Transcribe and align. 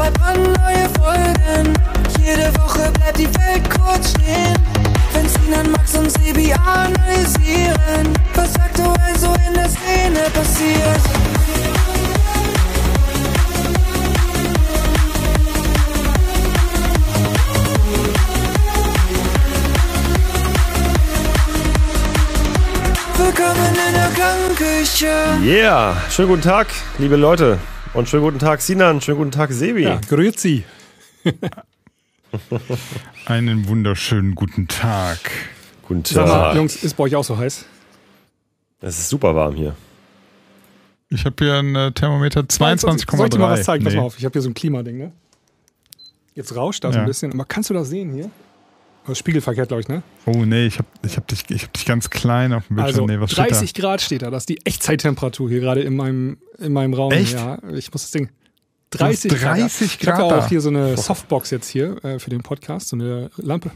zwei 0.00 0.10
brandneue 0.12 0.88
Folgen. 0.98 1.74
Jede 2.20 2.50
Woche 2.58 2.90
bleibt 2.92 3.18
die 3.18 3.28
Welt 3.34 3.68
kurz 3.68 4.10
stehen. 4.10 4.54
Wenn 5.12 5.28
Sinan, 5.28 5.70
Max 5.72 5.94
und 5.94 6.10
Sebi 6.10 6.54
analysieren, 6.54 8.14
was 8.34 8.54
aktuell 8.56 9.18
so 9.18 9.34
in 9.46 9.54
der 9.54 9.68
Szene 9.68 10.30
passiert. 10.32 11.00
Willkommen 23.18 23.74
in 23.86 23.94
der 23.94 24.10
Klangküche. 24.14 25.12
Yeah, 25.44 25.96
schönen 26.08 26.28
guten 26.28 26.42
Tag, 26.42 26.68
liebe 26.98 27.16
Leute. 27.16 27.58
Und 27.92 28.08
schönen 28.08 28.22
guten 28.22 28.38
Tag, 28.38 28.60
Sinan. 28.60 29.00
Schönen 29.00 29.18
guten 29.18 29.30
Tag, 29.32 29.50
Sebi. 29.52 29.82
Ja, 29.82 30.00
grüezi. 30.08 30.64
Einen 33.26 33.66
wunderschönen 33.68 34.34
guten 34.34 34.68
Tag. 34.68 35.18
Guten 35.88 36.04
Sag 36.04 36.26
mal, 36.28 36.32
Tag. 36.48 36.56
Jungs, 36.56 36.76
ist 36.82 36.94
bei 36.96 37.04
euch 37.04 37.16
auch 37.16 37.24
so 37.24 37.36
heiß? 37.36 37.64
Es 38.80 38.98
ist 38.98 39.08
super 39.08 39.34
warm 39.34 39.56
hier. 39.56 39.74
Ich 41.08 41.24
habe 41.24 41.34
hier 41.44 41.54
ein 41.56 41.74
äh, 41.74 41.90
Thermometer 41.92 42.42
22,3. 42.42 43.16
Soll 43.16 43.26
ich 43.26 43.30
dir 43.30 43.38
mal 43.40 43.50
was 43.58 43.64
zeigen? 43.64 43.82
Pass 43.84 43.92
Nee. 43.92 43.98
mal 43.98 44.06
auf, 44.06 44.16
ich 44.18 44.24
habe 44.24 44.32
hier 44.32 44.42
so 44.42 44.48
ein 44.50 44.54
Klimading, 44.54 44.96
ne? 44.96 45.12
Jetzt 46.36 46.54
rauscht 46.54 46.84
das 46.84 46.94
Ja. 46.94 47.00
ein 47.00 47.06
bisschen. 47.06 47.32
Aber 47.32 47.44
kannst 47.44 47.70
du 47.70 47.74
das 47.74 47.88
sehen 47.88 48.12
hier? 48.14 48.30
Ist 49.08 49.18
spiegelverkehrt, 49.18 49.68
glaube 49.68 49.80
ich, 49.80 49.88
ne? 49.88 50.02
Oh 50.26 50.44
nee, 50.44 50.66
ich 50.66 50.78
habe 50.78 50.88
ich 51.04 51.16
hab 51.16 51.26
dich, 51.26 51.44
ich 51.48 51.64
hab 51.64 51.72
dich 51.72 51.84
ganz 51.84 52.10
klein 52.10 52.52
auf 52.52 52.66
dem 52.68 52.76
Bildschirm. 52.76 53.04
Also 53.04 53.06
nee, 53.06 53.20
was 53.20 53.32
steht 53.32 53.50
30 53.50 53.74
Grad 53.74 54.00
steht 54.00 54.22
da. 54.22 54.30
Das 54.30 54.42
ist 54.42 54.48
die 54.48 54.64
Echtzeittemperatur 54.64 55.48
hier 55.48 55.60
gerade 55.60 55.80
in 55.80 55.96
meinem, 55.96 56.38
in 56.58 56.72
meinem 56.72 56.94
Raum. 56.94 57.10
Echt? 57.12 57.32
Ja, 57.34 57.58
ich 57.72 57.92
muss 57.92 58.02
das 58.02 58.10
Ding. 58.10 58.28
hast 58.98 59.24
30 59.24 59.32
Grad. 59.40 59.58
30 59.58 59.98
Ich 60.00 60.08
habe 60.08 60.22
ja 60.22 60.28
Grad 60.28 60.44
auch 60.44 60.48
hier 60.48 60.60
so 60.60 60.68
eine 60.68 60.96
Softbox 60.96 61.50
jetzt 61.50 61.68
hier 61.68 62.04
äh, 62.04 62.18
für 62.18 62.30
den 62.30 62.42
Podcast, 62.42 62.88
so 62.88 62.96
eine 62.96 63.30
Lampe. 63.36 63.72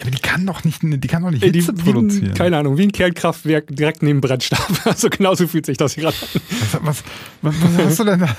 Aber 0.00 0.10
die 0.10 0.20
kann 0.20 0.46
doch 0.46 0.62
nicht, 0.64 0.80
die 0.82 1.08
kann 1.08 1.22
doch 1.22 1.30
nicht 1.30 1.42
Ey, 1.42 1.50
die, 1.50 1.60
Hitze 1.60 1.74
wie 1.76 1.90
ein, 1.90 1.94
produzieren. 1.94 2.34
keine 2.34 2.58
Ahnung, 2.58 2.78
wie 2.78 2.84
ein 2.84 2.92
Kernkraftwerk 2.92 3.66
direkt 3.68 4.02
neben 4.02 4.20
Brennstab. 4.20 4.58
Also 4.84 5.10
genauso 5.10 5.46
fühlt 5.46 5.66
sich 5.66 5.76
das 5.76 5.94
hier 5.94 6.04
gerade 6.04 6.16
an. 6.22 6.40
Was, 6.82 7.04
was, 7.42 7.54
was, 7.60 7.86
hast 7.86 7.98
du 7.98 8.04
denn 8.04 8.20
da? 8.20 8.36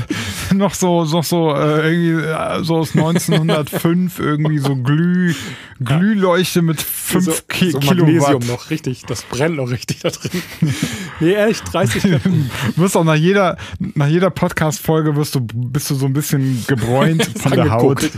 noch 0.54 0.72
so, 0.72 1.04
noch 1.04 1.24
so 1.24 1.54
äh, 1.54 1.92
irgendwie 1.92 2.26
äh, 2.26 2.64
so 2.64 2.76
aus 2.76 2.94
1905 2.96 4.18
irgendwie 4.18 4.58
so 4.58 4.76
Glüh, 4.76 5.34
Glühleuchte 5.80 6.62
mit 6.62 6.80
5 6.80 7.24
so, 7.24 7.32
Ki 7.48 7.70
so 7.72 7.80
Magnesium 7.80 8.40
Kilowatt. 8.40 8.46
noch 8.46 8.70
richtig, 8.70 9.04
das 9.06 9.22
brennt 9.24 9.56
noch 9.56 9.70
richtig 9.70 10.00
da 10.00 10.10
drin. 10.10 10.42
nee, 11.20 11.32
ehrlich, 11.32 11.60
30 11.60 12.02
Grad. 12.02 12.24
Du 12.24 12.82
wirst 12.82 12.96
auch 12.96 13.04
nach 13.04 13.14
jeder, 13.14 13.56
nach 13.94 14.08
jeder 14.08 14.30
Podcast-Folge 14.30 15.16
wirst 15.16 15.34
du, 15.34 15.40
bist 15.40 15.90
du 15.90 15.94
so 15.94 16.06
ein 16.06 16.12
bisschen 16.12 16.64
gebräunt 16.66 17.24
von 17.38 17.52
der 17.52 17.70
Haut. 17.70 18.08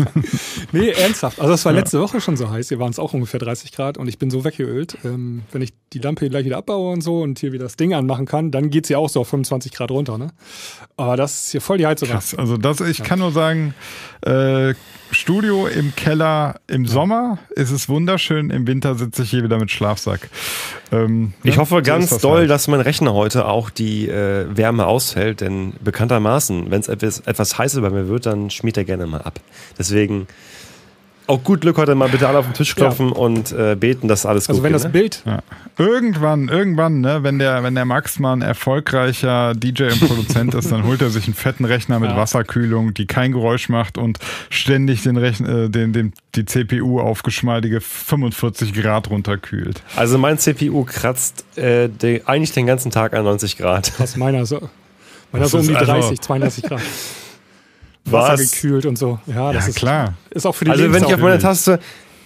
nee, 0.72 0.90
ernsthaft. 0.90 1.40
Also 1.40 1.54
es 1.54 1.64
war 1.64 1.72
letzte 1.72 2.00
Woche 2.00 2.20
schon 2.20 2.36
so 2.36 2.50
heiß. 2.50 2.68
Hier 2.68 2.78
waren 2.82 2.90
es 2.90 2.98
auch 2.98 3.14
ungefähr 3.14 3.38
30 3.38 3.70
Grad 3.70 3.96
und 3.96 4.08
ich 4.08 4.18
bin 4.18 4.28
so 4.28 4.44
weggeölt. 4.44 4.98
Ähm, 5.04 5.42
wenn 5.52 5.62
ich 5.62 5.72
die 5.92 6.00
Lampe 6.00 6.20
hier 6.20 6.30
gleich 6.30 6.44
wieder 6.44 6.56
abbaue 6.58 6.92
und 6.92 7.00
so 7.00 7.22
und 7.22 7.38
hier 7.38 7.52
wieder 7.52 7.64
das 7.64 7.76
Ding 7.76 7.94
anmachen 7.94 8.26
kann, 8.26 8.50
dann 8.50 8.70
geht 8.70 8.86
sie 8.86 8.96
auch 8.96 9.08
so 9.08 9.20
auf 9.20 9.28
25 9.28 9.72
Grad 9.72 9.92
runter. 9.92 10.18
Ne? 10.18 10.32
Aber 10.96 11.16
das 11.16 11.44
ist 11.44 11.50
hier 11.52 11.60
voll 11.60 11.78
die 11.78 11.86
Heizung. 11.86 12.08
Krass. 12.08 12.34
Also 12.34 12.56
das, 12.56 12.80
ich 12.80 13.04
kann 13.04 13.20
nur 13.20 13.30
sagen, 13.30 13.74
äh, 14.22 14.74
Studio 15.12 15.68
im 15.68 15.94
Keller 15.94 16.56
im 16.66 16.86
Sommer 16.86 17.38
ist 17.50 17.70
es 17.70 17.88
wunderschön, 17.88 18.50
im 18.50 18.66
Winter 18.66 18.94
sitze 18.96 19.22
ich 19.22 19.30
hier 19.30 19.44
wieder 19.44 19.58
mit 19.58 19.70
Schlafsack. 19.70 20.28
Ähm, 20.90 21.34
Ich 21.44 21.54
ne? 21.54 21.60
hoffe 21.60 21.76
So 21.76 21.82
ganz 21.82 22.10
das 22.10 22.22
doll, 22.22 22.40
halt. 22.40 22.50
dass 22.50 22.66
mein 22.66 22.80
Rechner 22.80 23.14
heute 23.14 23.46
auch 23.46 23.70
die 23.70 24.08
äh, 24.08 24.46
Wärme 24.56 24.86
ausfällt, 24.86 25.40
denn 25.40 25.74
bekanntermaßen, 25.84 26.70
wenn 26.70 26.80
es 26.80 26.88
etwas, 26.88 27.20
etwas 27.20 27.58
heißer 27.58 27.80
bei 27.80 27.90
mir 27.90 28.08
wird, 28.08 28.26
dann 28.26 28.50
schmiert 28.50 28.76
er 28.76 28.84
gerne 28.84 29.06
mal 29.06 29.22
ab. 29.22 29.38
Deswegen 29.78 30.26
auch 31.26 31.42
gut 31.44 31.60
Glück 31.62 31.76
heute 31.78 31.94
mal 31.94 32.08
bitte 32.08 32.26
alle 32.28 32.38
auf 32.38 32.46
den 32.46 32.54
Tisch 32.54 32.74
klopfen 32.74 33.12
und 33.12 33.52
äh, 33.52 33.76
beten, 33.76 34.08
dass 34.08 34.26
alles 34.26 34.48
Also 34.48 34.60
gut 34.60 34.64
wenn 34.64 34.72
geht. 34.72 34.76
das 34.76 34.84
ne? 34.84 34.90
Bild, 34.90 35.22
Ja. 35.24 35.42
Irgendwann, 35.78 36.48
irgendwann, 36.48 37.00
ne, 37.00 37.22
wenn 37.22 37.38
der, 37.38 37.62
wenn 37.62 37.74
der 37.74 37.84
Max 37.84 38.18
mal 38.18 38.34
ein 38.34 38.42
erfolgreicher 38.42 39.54
DJ 39.54 39.84
und 39.84 40.00
Produzent 40.06 40.54
ist, 40.54 40.70
dann 40.70 40.84
holt 40.84 41.00
er 41.00 41.10
sich 41.10 41.24
einen 41.26 41.34
fetten 41.34 41.64
Rechner 41.64 41.98
mit 42.00 42.10
Ja. 42.10 42.16
Wasserkühlung, 42.16 42.92
die 42.92 43.06
kein 43.06 43.32
Geräusch 43.32 43.68
macht 43.68 43.96
und 43.98 44.18
ständig 44.50 45.02
den 45.02 45.16
Rechn 45.16 45.46
äh, 45.46 45.70
den, 45.70 45.92
den, 45.92 46.12
die 46.34 46.44
CPU 46.44 47.00
auf 47.00 47.22
geschmeidige 47.22 47.80
45 47.80 48.74
Grad 48.74 49.08
runterkühlt. 49.10 49.82
Also 49.96 50.18
mein 50.18 50.38
CPU 50.38 50.84
kratzt 50.84 51.44
äh, 51.56 51.88
de, 51.88 52.22
eigentlich 52.26 52.52
den 52.52 52.66
ganzen 52.66 52.90
Tag 52.90 53.14
an 53.14 53.24
90 53.24 53.56
Grad. 53.58 53.92
was 53.98 54.16
meiner 54.16 54.44
so, 54.44 54.68
meiner 55.32 55.46
so 55.48 55.58
um 55.58 55.66
die 55.68 55.74
also- 55.76 55.92
30, 55.92 56.20
32 56.20 56.64
Grad. 56.64 56.80
Wasser 58.04 58.34
Was? 58.34 58.50
gekühlt 58.52 58.86
und 58.86 58.96
so. 58.98 59.18
Ja, 59.26 59.52
das 59.52 59.64
Ja, 59.64 59.70
ist 59.70 59.76
klar. 59.76 60.14
Ist 60.30 60.46
auch 60.46 60.54
für 60.54 60.64
die 60.64 60.70
Also 60.72 60.92
wenn 60.92 61.04
ich 61.04 61.14
auf 61.14 61.20
meine 61.20 61.38
Taste, 61.38 61.78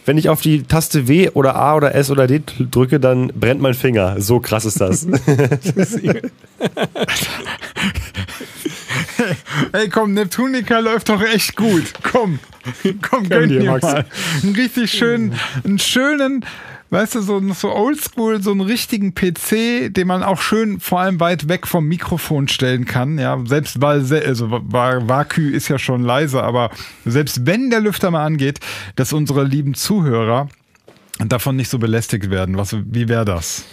wenn 0.07 0.19
ich 0.19 0.29
auf 0.29 0.41
die 0.41 0.63
Taste 0.63 1.09
W 1.09 1.31
oder 1.35 1.57
A 1.57 1.75
oder 1.77 1.95
S 1.95 2.11
oder 2.11 2.27
D 2.27 2.43
drücke, 2.71 2.99
dann 3.01 3.29
brennt 3.29 3.61
mein 3.61 3.75
Finger. 3.75 4.21
So 4.21 4.41
krass 4.41 4.65
ist 4.65 4.81
das. 4.81 5.07
Ey, 9.73 9.89
komm, 9.89 10.13
Neptunica 10.15 10.79
läuft 10.79 11.09
doch 11.09 11.23
echt 11.23 11.57
gut. 11.57 11.85
Komm, 12.03 12.39
komm, 13.03 13.29
gönn 13.29 13.49
dir, 13.49 13.61
dir 13.61 13.71
Max. 13.71 13.83
mal. 13.83 14.05
Einen 14.43 14.55
richtig 14.55 14.91
schönen, 14.93 15.35
einen 15.65 15.79
schönen, 15.79 16.45
weißt 16.91 17.17
du, 17.17 17.21
so, 17.21 17.41
so 17.53 17.75
oldschool, 17.75 18.43
so 18.43 18.53
einen 18.53 18.61
richtigen 18.61 19.15
PC, 19.15 19.93
den 19.93 20.07
man 20.07 20.23
auch 20.23 20.41
schön 20.41 20.81
vor 20.81 21.01
allem 21.01 21.21
weit 21.21 21.49
weg 21.49 21.67
vom 21.67 21.87
Mikrofon 21.87 22.49
stellen 22.49 22.85
kann. 22.85 23.19
Ja, 23.19 23.39
selbst 23.47 23.81
weil, 23.81 24.01
also 24.25 24.51
Va- 24.51 25.01
Vakü 25.09 25.51
ist 25.51 25.69
ja 25.69 25.79
schon 25.79 26.03
leise, 26.03 26.43
aber 26.43 26.71
selbst 27.05 27.47
wenn 27.47 27.71
der 27.71 27.81
Lüfter 27.81 28.11
mal 28.11 28.25
angeht, 28.25 28.61
dass 28.95 29.13
unsere 29.13 29.45
lieben 29.45 29.75
Zuhörer 29.75 30.49
davon 31.19 31.57
nicht 31.57 31.71
so 31.71 31.79
belästigt 31.79 32.31
werden. 32.31 32.57
Was, 32.57 32.77
wie 32.91 33.09
wäre 33.09 33.25
das? 33.25 33.65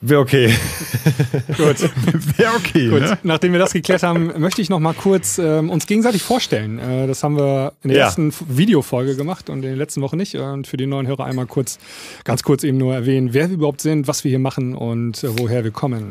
Wäre 0.00 0.20
okay. 0.20 0.48
Gut. 1.56 1.80
Wäre 2.38 2.54
okay, 2.54 2.88
Gut, 2.90 3.00
ne? 3.00 3.18
nachdem 3.22 3.52
wir 3.52 3.58
das 3.58 3.72
geklärt 3.72 4.02
haben, 4.02 4.30
möchte 4.38 4.60
ich 4.60 4.68
noch 4.68 4.78
mal 4.78 4.92
kurz 4.92 5.38
ähm, 5.38 5.70
uns 5.70 5.86
gegenseitig 5.86 6.22
vorstellen. 6.22 6.78
Äh, 6.78 7.06
das 7.06 7.22
haben 7.24 7.36
wir 7.38 7.72
in 7.82 7.88
der 7.88 7.98
Ja. 8.00 8.04
ersten 8.04 8.32
Videofolge 8.48 9.16
gemacht 9.16 9.48
und 9.48 9.56
in 9.56 9.62
der 9.62 9.76
letzten 9.76 10.02
Woche 10.02 10.16
nicht. 10.16 10.34
Und 10.34 10.66
für 10.66 10.76
die 10.76 10.86
neuen 10.86 11.06
Hörer 11.06 11.24
einmal 11.24 11.46
kurz, 11.46 11.78
ganz 12.24 12.42
kurz 12.42 12.62
eben 12.62 12.76
nur 12.76 12.94
erwähnen, 12.94 13.32
wer 13.32 13.48
wir 13.48 13.54
überhaupt 13.54 13.80
sind, 13.80 14.06
was 14.06 14.22
wir 14.22 14.28
hier 14.28 14.38
machen 14.38 14.74
und 14.74 15.24
äh, 15.24 15.38
woher 15.38 15.64
wir 15.64 15.70
kommen. 15.70 16.10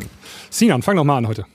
Sinan, 0.50 0.82
fang 0.82 0.96
doch 0.96 1.04
mal 1.04 1.18
an 1.18 1.28
heute. 1.28 1.46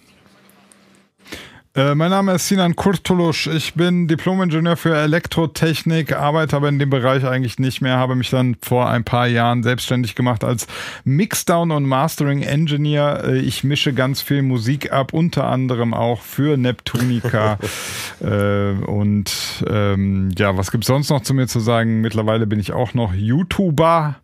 Äh, 1.77 1.95
mein 1.95 2.11
Name 2.11 2.33
ist 2.35 2.49
Sinan 2.49 2.75
Kurtulusch. 2.75 3.47
Ich 3.47 3.75
bin 3.75 4.09
Diplom-Ingenieur 4.09 4.77
für 4.77 4.97
Elektrotechnik, 4.97 6.13
arbeite 6.17 6.57
aber 6.57 6.69
in 6.69 6.81
dem 6.81 6.91
Bereich 6.91 7.25
eigentlich 7.25 7.61
nicht 7.61 7.81
mehr, 7.81 7.97
habe 7.97 8.17
mich 8.17 8.29
dann 8.29 8.57
vor 8.61 8.89
ein 8.91 9.05
paar 9.05 9.29
Jahren 9.29 9.63
selbstständig 9.63 10.17
gemacht 10.17 10.43
als 10.43 10.67
Mixdown- 11.05 11.71
und 11.71 11.85
Mastering-Engineer. 11.85 13.23
Äh, 13.25 13.39
Ich 13.39 13.63
mische 13.63 13.93
ganz 13.93 14.21
viel 14.21 14.43
Musik 14.43 14.93
ab, 14.93 15.13
unter 15.13 15.45
anderem 15.45 15.95
auch 15.95 16.23
für 16.23 16.57
Neptunica. 16.57 17.57
äh, 18.21 18.73
und 18.73 19.65
ähm, 19.69 20.31
ja, 20.37 20.57
was 20.57 20.73
gibt's 20.73 20.89
sonst 20.89 21.09
noch 21.11 21.23
zu 21.23 21.35
mir 21.35 21.47
zu 21.47 21.61
sagen? 21.61 22.01
Mittlerweile 22.01 22.49
bin 22.49 22.59
ich 22.59 22.73
auch 22.73 22.95
noch 22.95 23.15
YouTuber 23.15 24.17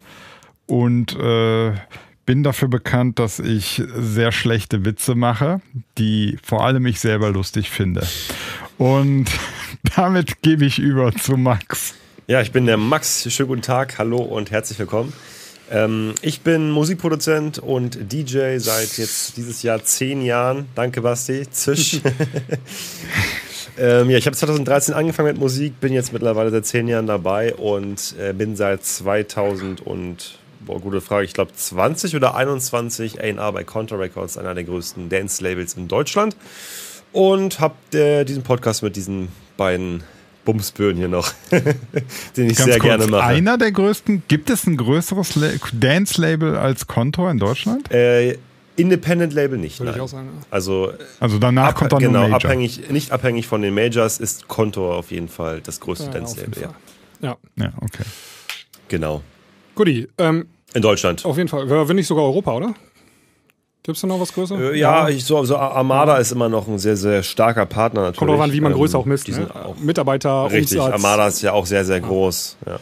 und 0.66 1.16
äh, 1.16 1.74
bin 2.26 2.42
dafür 2.42 2.68
bekannt, 2.68 3.20
dass 3.20 3.38
ich 3.38 3.82
sehr 3.96 4.32
schlechte 4.32 4.84
Witze 4.84 5.14
mache, 5.14 5.60
die 5.96 6.36
vor 6.42 6.64
allem 6.64 6.84
ich 6.86 7.00
selber 7.00 7.30
lustig 7.30 7.70
finde. 7.70 8.06
Und 8.76 9.26
damit 9.96 10.42
gebe 10.42 10.66
ich 10.66 10.78
über 10.78 11.12
zu 11.14 11.36
Max. 11.36 11.94
Ja, 12.26 12.40
ich 12.40 12.50
bin 12.50 12.66
der 12.66 12.76
Max. 12.76 13.32
Schönen 13.32 13.48
guten 13.48 13.62
Tag, 13.62 13.98
hallo 13.98 14.18
und 14.18 14.50
herzlich 14.50 14.78
willkommen. 14.80 15.12
Ähm, 15.70 16.14
ich 16.20 16.40
bin 16.40 16.70
Musikproduzent 16.70 17.58
und 17.60 18.12
DJ 18.12 18.58
seit 18.58 18.98
jetzt 18.98 19.36
dieses 19.36 19.62
Jahr 19.62 19.82
zehn 19.84 20.22
Jahren. 20.22 20.66
Danke, 20.74 21.02
Basti. 21.02 21.48
Zisch. 21.48 22.00
ähm, 23.78 24.10
ja, 24.10 24.18
ich 24.18 24.26
habe 24.26 24.36
2013 24.36 24.94
angefangen 24.94 25.28
mit 25.28 25.38
Musik, 25.38 25.80
bin 25.80 25.92
jetzt 25.92 26.12
mittlerweile 26.12 26.50
seit 26.50 26.66
zehn 26.66 26.88
Jahren 26.88 27.06
dabei 27.06 27.54
und 27.54 28.14
äh, 28.18 28.32
bin 28.32 28.56
seit 28.56 28.84
2000 28.84 29.80
und 29.80 30.38
boah, 30.66 30.80
gute 30.80 31.00
Frage, 31.00 31.24
ich 31.24 31.32
glaube 31.32 31.52
20 31.54 32.14
oder 32.16 32.34
21 32.34 33.20
A&R 33.20 33.52
bei 33.52 33.64
Contra 33.64 33.96
Records, 33.96 34.36
einer 34.36 34.54
der 34.54 34.64
größten 34.64 35.08
Dance-Labels 35.08 35.74
in 35.74 35.88
Deutschland. 35.88 36.36
Und 37.12 37.60
habe 37.60 37.74
äh, 37.96 38.24
diesen 38.24 38.42
Podcast 38.42 38.82
mit 38.82 38.94
diesen 38.96 39.28
beiden 39.56 40.02
Bumsböen 40.44 40.96
hier 40.96 41.08
noch, 41.08 41.32
den 42.36 42.50
ich 42.50 42.58
sehr 42.58 42.78
gerne 42.78 43.06
mache. 43.06 43.24
einer 43.24 43.56
der 43.56 43.72
größten, 43.72 44.24
gibt 44.28 44.50
es 44.50 44.66
ein 44.66 44.76
größeres 44.76 45.34
La 45.36 45.48
Dance-Label 45.72 46.56
als 46.56 46.86
Kontor 46.86 47.30
in 47.30 47.38
Deutschland? 47.38 47.90
Äh, 47.90 48.36
Independent 48.76 49.32
Label 49.32 49.56
nicht. 49.58 49.80
Würde 49.80 49.92
Nein. 49.92 49.96
ich 49.98 50.02
auch 50.02 50.08
sagen. 50.08 50.28
Also 50.50 50.92
Also 51.18 51.38
danach 51.38 51.68
ab, 51.68 51.74
kommt 51.76 51.92
dann 51.92 52.00
genau, 52.00 52.20
nur 52.20 52.28
Major. 52.28 52.50
abhängig, 52.50 52.90
nicht 52.90 53.10
abhängig 53.10 53.46
von 53.46 53.62
den 53.62 53.72
Majors 53.74 54.18
ist 54.18 54.48
Kontor 54.48 54.96
auf 54.96 55.10
jeden 55.10 55.28
Fall 55.28 55.60
das 55.62 55.80
größte 55.80 56.06
Ja, 56.06 56.10
Dance 56.10 56.38
Label. 56.38 56.62
Ja. 56.62 56.74
Ja. 57.22 57.36
Ja, 57.56 57.72
okay. 57.80 58.04
Genau. 58.88 59.22
Guti, 59.74 60.08
ähm, 60.18 60.46
In 60.76 60.82
Deutschland. 60.82 61.24
auf 61.24 61.36
jeden 61.36 61.48
Fall. 61.48 61.68
Wenn 61.88 61.96
nicht 61.96 62.06
sogar 62.06 62.24
Europa, 62.24 62.52
oder? 62.54 62.74
Gibt 63.82 63.96
es 63.96 64.00
da 64.02 64.08
noch 64.08 64.20
was 64.20 64.32
Größeres? 64.32 64.74
Äh, 64.74 64.78
ja, 64.78 65.08
ich, 65.08 65.24
so, 65.24 65.42
so 65.44 65.56
Armada 65.56 66.16
ist 66.16 66.32
immer 66.32 66.48
noch 66.48 66.66
ein 66.66 66.78
sehr, 66.78 66.96
sehr 66.96 67.22
starker 67.22 67.66
Partner 67.66 68.00
natürlich. 68.00 68.18
Kommt 68.18 68.30
drauf 68.32 68.40
an, 68.40 68.52
wie 68.52 68.60
man 68.60 68.72
Ähm, 68.72 68.78
Größe 68.78 68.98
auch 68.98 69.04
misst. 69.04 69.28
die 69.28 69.32
Ne? 69.32 69.48
auch 69.54 69.76
Mitarbeiter, 69.78 70.50
Richtig, 70.50 70.78
Umsatz. 70.78 70.92
Armada 70.94 71.28
ist 71.28 71.40
ja 71.42 71.52
auch 71.52 71.64
sehr, 71.66 71.84
sehr 71.84 72.00
groß. 72.00 72.56
Ja. 72.66 72.78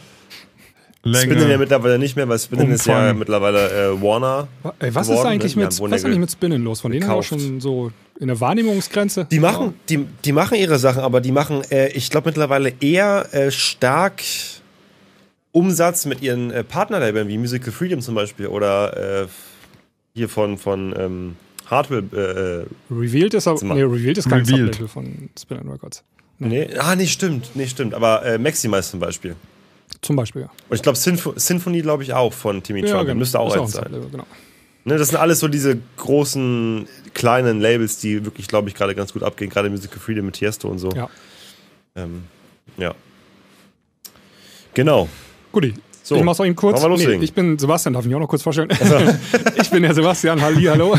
Spinnen 1.13 1.37
ja 1.37 1.45
Länge. 1.45 1.57
mittlerweile 1.59 1.99
nicht 1.99 2.15
mehr, 2.15 2.27
weil 2.27 2.39
Spinnen 2.39 2.71
ist 2.71 2.87
ja 2.87 3.13
mittlerweile 3.13 3.91
äh, 3.91 4.01
Warner. 4.01 4.47
Ey, 4.79 4.95
was 4.95 5.07
ist 5.07 5.11
geworden, 5.11 5.27
eigentlich 5.27 5.55
ne? 5.55 5.61
Die 5.61 5.65
mit, 5.67 5.79
haben 5.79 5.91
was 5.91 5.99
ist 5.99 6.05
eigentlich 6.05 6.19
mit 6.19 6.31
Spinnen 6.31 6.63
los? 6.63 6.81
Von 6.81 6.91
denen 6.91 7.03
haben 7.03 7.11
wir 7.17 7.21
gekauft. 7.21 7.39
schon 7.41 7.61
so 7.61 7.91
in 8.19 8.27
der 8.27 8.39
Wahrnehmungsgrenze. 8.41 9.25
Die 9.29 9.39
machen, 9.39 9.75
die, 9.87 10.07
die 10.25 10.31
machen 10.31 10.55
ihre 10.57 10.79
Sachen, 10.79 11.03
aber 11.03 11.21
die 11.21 11.31
machen, 11.31 11.61
äh, 11.69 11.89
ich 11.89 12.09
glaube, 12.09 12.29
mittlerweile 12.29 12.73
eher 12.81 13.27
äh, 13.31 13.51
stark 13.51 14.23
Umsatz 15.55 16.05
mit 16.05 16.21
ihren 16.21 16.51
äh, 16.51 16.65
Partnerlabeln, 16.65 17.29
wie 17.29 17.37
Musical 17.37 17.71
Freedom 17.71 18.01
zum 18.01 18.13
Beispiel 18.13 18.47
oder 18.47 19.21
äh, 19.23 19.27
hier 20.13 20.27
von, 20.27 20.57
von 20.57 20.93
ähm, 20.97 21.35
Hardware. 21.67 22.67
Äh, 22.89 22.93
Revealed 22.93 23.33
ist 23.33 23.47
aber, 23.47 23.63
nee, 23.73 23.81
Revealed 23.81 24.17
ist 24.17 24.29
kein 24.29 24.41
Revealed. 24.41 24.75
Sublabel 24.75 24.87
von 24.89 25.29
Spin 25.39 25.69
Records. 25.69 26.03
nee, 26.39 26.69
ah, 26.77 26.93
nee, 26.97 27.07
stimmt, 27.07 27.51
nee, 27.53 27.67
stimmt. 27.67 27.93
Aber 27.93 28.25
äh, 28.25 28.37
Maximize 28.37 28.91
zum 28.91 28.99
Beispiel. 28.99 29.37
Zum 30.01 30.17
Beispiel, 30.17 30.41
ja. 30.41 30.49
Und 30.67 30.75
ich 30.75 30.81
glaube, 30.81 30.97
Sinfo 30.97 31.33
Symphony, 31.37 31.81
glaube 31.81 32.03
ich, 32.03 32.13
auch 32.13 32.33
von 32.33 32.61
Timmy 32.61 32.81
ja, 32.81 32.87
Trumpet. 32.87 33.05
genau. 33.07 33.19
Müsste 33.19 33.39
auch 33.39 33.55
Ist 33.55 33.61
eins 33.61 33.77
ein 33.77 33.83
sein. 33.83 33.93
Sublabel, 33.93 34.09
genau. 34.11 34.27
Ne, 34.83 34.97
das 34.97 35.07
sind 35.07 35.17
alles 35.17 35.39
so 35.39 35.47
diese 35.47 35.77
großen, 35.95 36.85
kleinen 37.13 37.61
Labels, 37.61 37.97
die 37.99 38.25
wirklich, 38.25 38.49
glaube 38.49 38.67
ich, 38.67 38.75
gerade 38.75 38.93
ganz 38.93 39.13
gut 39.13 39.23
abgehen. 39.23 39.49
Gerade 39.49 39.69
Musical 39.69 39.99
Freedom 39.99 40.25
mit 40.25 40.35
Tiesto 40.35 40.67
und 40.67 40.79
so. 40.79 40.91
Ja. 40.91 41.09
Ähm, 41.95 42.25
ja. 42.77 42.93
Genau. 44.73 45.07
Guti. 45.55 45.73
So, 46.03 46.17
ich 46.17 46.23
mach's 46.23 46.39
auch 46.41 46.45
eben 46.45 46.57
kurz. 46.57 46.83
loslegen? 46.83 47.23
ich 47.23 47.33
bin 47.33 47.57
Sebastian, 47.57 47.93
darf 47.93 48.03
ich 48.03 48.07
mich 48.07 48.15
auch 48.15 48.19
noch 48.19 48.27
kurz 48.27 48.43
vorstellen? 48.43 48.67
ich 49.55 49.69
bin 49.69 49.83
der 49.83 49.93
Sebastian, 49.93 50.41
halli, 50.41 50.65
hallo. 50.65 50.97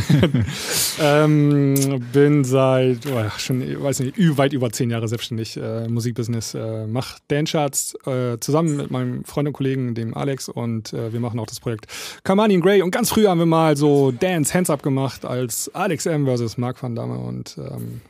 ähm, 1.00 2.02
bin 2.10 2.42
seit, 2.42 3.00
oh 3.06 3.22
schon, 3.36 3.82
weiß 3.82 4.00
nicht, 4.00 4.14
weit 4.38 4.54
über 4.54 4.72
zehn 4.72 4.88
Jahre 4.88 5.08
selbstständig 5.08 5.58
äh, 5.58 5.86
Musikbusiness. 5.88 6.54
Äh, 6.54 6.86
mach 6.86 7.18
Dancecharts 7.28 7.96
äh, 8.06 8.38
zusammen 8.40 8.78
mit 8.78 8.90
meinem 8.90 9.24
Freund 9.24 9.46
und 9.46 9.52
Kollegen, 9.52 9.94
dem 9.94 10.16
Alex, 10.16 10.48
und 10.48 10.94
äh, 10.94 11.12
wir 11.12 11.20
machen 11.20 11.38
auch 11.38 11.46
das 11.46 11.60
Projekt 11.60 11.86
Kamani 12.24 12.54
in 12.54 12.62
Grey. 12.62 12.80
Und 12.80 12.92
ganz 12.92 13.10
früh 13.10 13.26
haben 13.26 13.38
wir 13.38 13.46
mal 13.46 13.76
so 13.76 14.10
Dance 14.10 14.54
Hands 14.54 14.70
Up 14.70 14.82
gemacht 14.82 15.26
als 15.26 15.70
Alex 15.74 16.06
M 16.06 16.24
versus 16.24 16.56
Mark 16.56 16.82
van 16.82 16.96
Damme. 16.96 17.18
Und 17.18 17.58
ähm, 17.58 18.00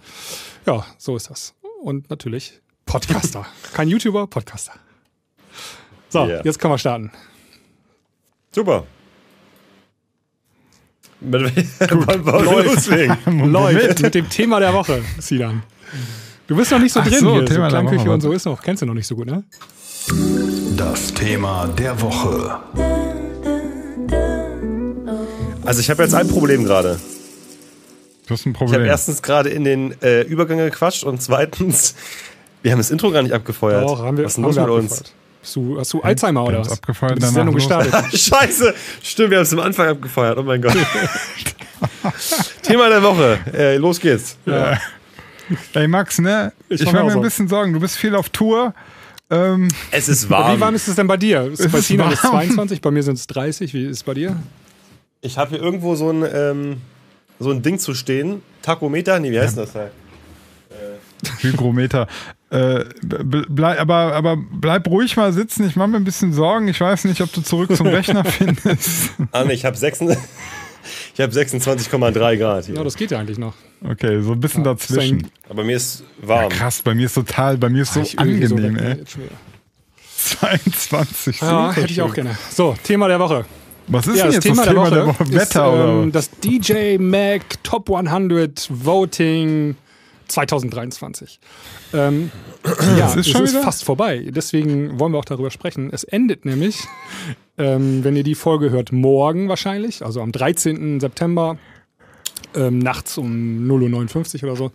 ja, 0.64 0.86
so 0.96 1.16
ist 1.16 1.28
das. 1.28 1.54
Und 1.82 2.08
natürlich 2.08 2.60
Podcaster. 2.86 3.44
Kein 3.74 3.88
YouTuber, 3.88 4.28
Podcaster. 4.28 4.72
So, 6.08 6.24
Ja. 6.26 6.40
jetzt 6.44 6.58
können 6.58 6.72
wir 6.74 6.78
starten. 6.78 7.10
Super. 8.52 8.84
Mit 11.20 11.40
Läuft. 11.90 12.66
loslegen? 12.66 13.16
Läuft 13.52 14.00
mit 14.02 14.14
dem 14.14 14.28
Thema 14.28 14.60
der 14.60 14.72
Woche, 14.74 15.02
Sidan. 15.18 15.62
Du 16.46 16.54
bist 16.56 16.70
noch 16.70 16.78
nicht 16.78 16.92
so 16.92 17.00
Ach 17.00 17.06
drin 17.08 17.20
so, 17.20 17.32
hier. 17.32 17.44
Thema 17.46 17.54
so 17.54 17.60
der 17.62 17.68
Klangküche 17.70 18.00
Woche, 18.02 18.10
und 18.12 18.20
so 18.20 18.32
ist 18.32 18.44
noch. 18.44 18.62
Kennst 18.62 18.82
du 18.82 18.86
noch 18.86 18.94
nicht 18.94 19.06
so 19.06 19.16
gut, 19.16 19.26
ne? 19.26 19.44
Das 20.76 21.12
Thema 21.14 21.66
der 21.68 22.00
Woche. 22.00 22.60
Also 25.64 25.80
ich 25.80 25.90
habe 25.90 26.02
jetzt 26.04 26.14
ein 26.14 26.28
Problem 26.28 26.64
gerade. 26.64 27.00
Du 28.26 28.34
hast 28.34 28.46
ein 28.46 28.50
Ich 28.50 28.56
habe 28.60 28.66
Problem. 28.70 28.84
erstens 28.84 29.22
gerade 29.22 29.48
in 29.50 29.64
den 29.64 30.00
äh, 30.02 30.22
Übergang 30.22 30.58
gequatscht 30.58 31.02
und 31.04 31.20
zweitens, 31.22 31.94
wir 32.62 32.70
haben 32.72 32.78
das 32.78 32.90
Intro 32.90 33.10
gar 33.10 33.22
nicht 33.22 33.32
abgefeuert. 33.32 33.82
Doch, 33.84 34.00
haben 34.04 34.16
wir, 34.16 34.24
Was 34.24 34.32
ist 34.32 34.36
denn 34.36 34.44
los 34.44 34.56
mit 34.56 34.68
uns? 34.68 35.14
Hast 35.46 35.54
du, 35.54 35.78
hast 35.78 35.92
du 35.92 36.00
Alzheimer 36.02 36.42
Wir 36.42 36.48
oder 36.48 36.58
was? 36.62 36.72
abgefeuert, 36.72 37.18
danach 37.22 37.32
Sendung 37.34 37.54
gestartet. 37.54 37.94
Scheiße, 38.18 38.74
stimmt, 39.00 39.30
wir 39.30 39.36
haben 39.38 39.44
es 39.44 39.52
am 39.52 39.60
Anfang 39.60 39.86
abgefeuert. 39.90 40.36
Oh 40.38 40.42
mein 40.42 40.60
Gott. 40.60 40.74
Thema 42.62 42.88
der 42.88 43.00
Woche. 43.00 43.38
Äh, 43.52 43.76
los 43.76 44.00
geht's. 44.00 44.36
Ey, 45.74 45.86
Max, 45.86 46.18
ne? 46.18 46.52
Ich 46.68 46.80
Ich, 46.80 46.90
mache 46.92 47.04
mir 47.04 47.12
ein 47.12 47.20
bisschen 47.20 47.46
Sorgen. 47.46 47.72
Du 47.72 47.78
bist 47.78 47.96
viel 47.96 48.16
auf 48.16 48.28
Tour. 48.30 48.74
Ähm, 49.30 49.68
Es 49.92 50.08
ist 50.08 50.26
Wie 50.26 50.30
warm 50.30 50.58
warm. 50.58 50.74
ist 50.74 50.88
es 50.88 50.96
denn 50.96 51.06
bei 51.06 51.16
dir? 51.16 51.42
Ist 51.44 51.60
Es 51.60 51.70
bei 51.70 51.80
Tina 51.80 52.10
ist 52.10 52.24
warm. 52.24 52.32
22, 52.48 52.80
bei 52.80 52.90
mir 52.90 53.04
sind 53.04 53.14
es 53.16 53.28
30. 53.28 53.72
Wie 53.72 53.84
ist 53.86 53.98
es 53.98 54.02
bei 54.02 54.14
dir? 54.14 54.36
Ich 55.20 55.38
habe 55.38 55.50
hier 55.50 55.60
irgendwo 55.60 55.94
so 55.94 56.10
ein, 56.10 56.24
ähm, 56.32 56.76
so 57.38 57.52
ein 57.52 57.62
Ding 57.62 57.78
zu 57.78 57.94
stehen. 57.94 58.42
Tachometer? 58.62 59.20
Nee, 59.20 59.30
wie 59.30 59.38
heißt 59.38 59.56
das 59.56 59.76
halt? 59.76 59.92
Hygrometer. 61.40 62.06
Äh, 62.50 62.84
bleib, 63.02 63.80
aber, 63.80 64.14
aber 64.14 64.36
bleib 64.36 64.86
ruhig 64.88 65.16
mal 65.16 65.32
sitzen. 65.32 65.66
Ich 65.66 65.74
mache 65.76 65.88
mir 65.88 65.96
ein 65.96 66.04
bisschen 66.04 66.32
Sorgen. 66.32 66.68
Ich 66.68 66.80
weiß 66.80 67.04
nicht, 67.04 67.20
ob 67.20 67.32
du 67.32 67.40
zurück 67.42 67.74
zum 67.76 67.86
Rechner 67.88 68.24
findest. 68.24 69.10
Ah, 69.32 69.44
nee, 69.44 69.54
ich 69.54 69.64
habe 69.64 69.76
ich 69.76 71.20
hab 71.20 71.30
26,3 71.30 72.36
Grad 72.38 72.68
Ja, 72.68 72.74
hier. 72.74 72.84
das 72.84 72.94
geht 72.96 73.10
ja 73.10 73.18
eigentlich 73.18 73.38
noch. 73.38 73.54
Okay, 73.84 74.20
so 74.22 74.32
ein 74.32 74.40
bisschen 74.40 74.64
Ja, 74.64 74.72
dazwischen. 74.74 75.26
Aber 75.48 75.64
mir 75.64 75.76
ist 75.76 76.04
warm. 76.22 76.48
Krass, 76.50 76.82
bei 76.82 76.94
mir 76.94 77.06
ist 77.06 77.14
total, 77.14 77.56
bei 77.58 77.68
mir 77.68 77.82
ist 77.82 77.92
so 77.94 78.00
Ich 78.00 78.18
öl 78.20 78.36
hier 78.36 78.48
so 78.48 78.54
angenehm, 78.56 78.76
weg, 78.76 78.84
ey. 78.84 78.98
jetzt 78.98 79.10
schon 79.12 79.22
wieder. 79.24 79.34
22. 80.16 81.40
Ja, 81.40 81.72
hätte 81.72 81.90
ich 81.92 82.00
auch 82.02 82.14
gerne. 82.14 82.36
So, 82.50 82.76
Thema 82.82 83.08
der 83.08 83.18
Woche. 83.20 83.44
Was 83.88 84.06
ist 84.06 84.16
Ja, 84.16 84.24
denn 84.24 84.26
das 84.26 84.34
jetzt 84.36 84.42
Thema, 84.44 84.64
das 84.64 84.72
Thema 84.72 84.90
der 84.90 85.06
Woche, 85.06 85.32
Wetter 85.32 85.42
ist, 85.42 85.56
oder 85.56 85.88
ähm, 85.88 86.14
was? 86.14 86.30
das 86.30 86.40
DJ 86.40 86.98
Mag 86.98 87.42
Top 87.62 87.90
100 87.90 88.68
Voting 88.70 89.76
2023. 90.28 91.40
Ähm, 91.94 92.30
ja, 92.98 93.06
ist 93.06 93.16
es 93.16 93.28
ist 93.28 93.52
wieder? 93.52 93.62
fast 93.62 93.84
vorbei. 93.84 94.28
Deswegen 94.30 94.98
wollen 94.98 95.12
wir 95.12 95.18
auch 95.18 95.24
darüber 95.24 95.50
sprechen. 95.50 95.90
Es 95.92 96.04
endet 96.04 96.44
nämlich, 96.44 96.84
ähm, 97.58 98.04
wenn 98.04 98.16
ihr 98.16 98.24
die 98.24 98.34
Folge 98.34 98.70
hört, 98.70 98.92
morgen 98.92 99.48
wahrscheinlich, 99.48 100.04
also 100.04 100.20
am 100.20 100.32
13. 100.32 101.00
September, 101.00 101.58
ähm, 102.54 102.78
nachts 102.78 103.18
um 103.18 103.68
0.59 103.68 104.42
Uhr 104.42 104.50
oder 104.50 104.56
so. 104.56 104.72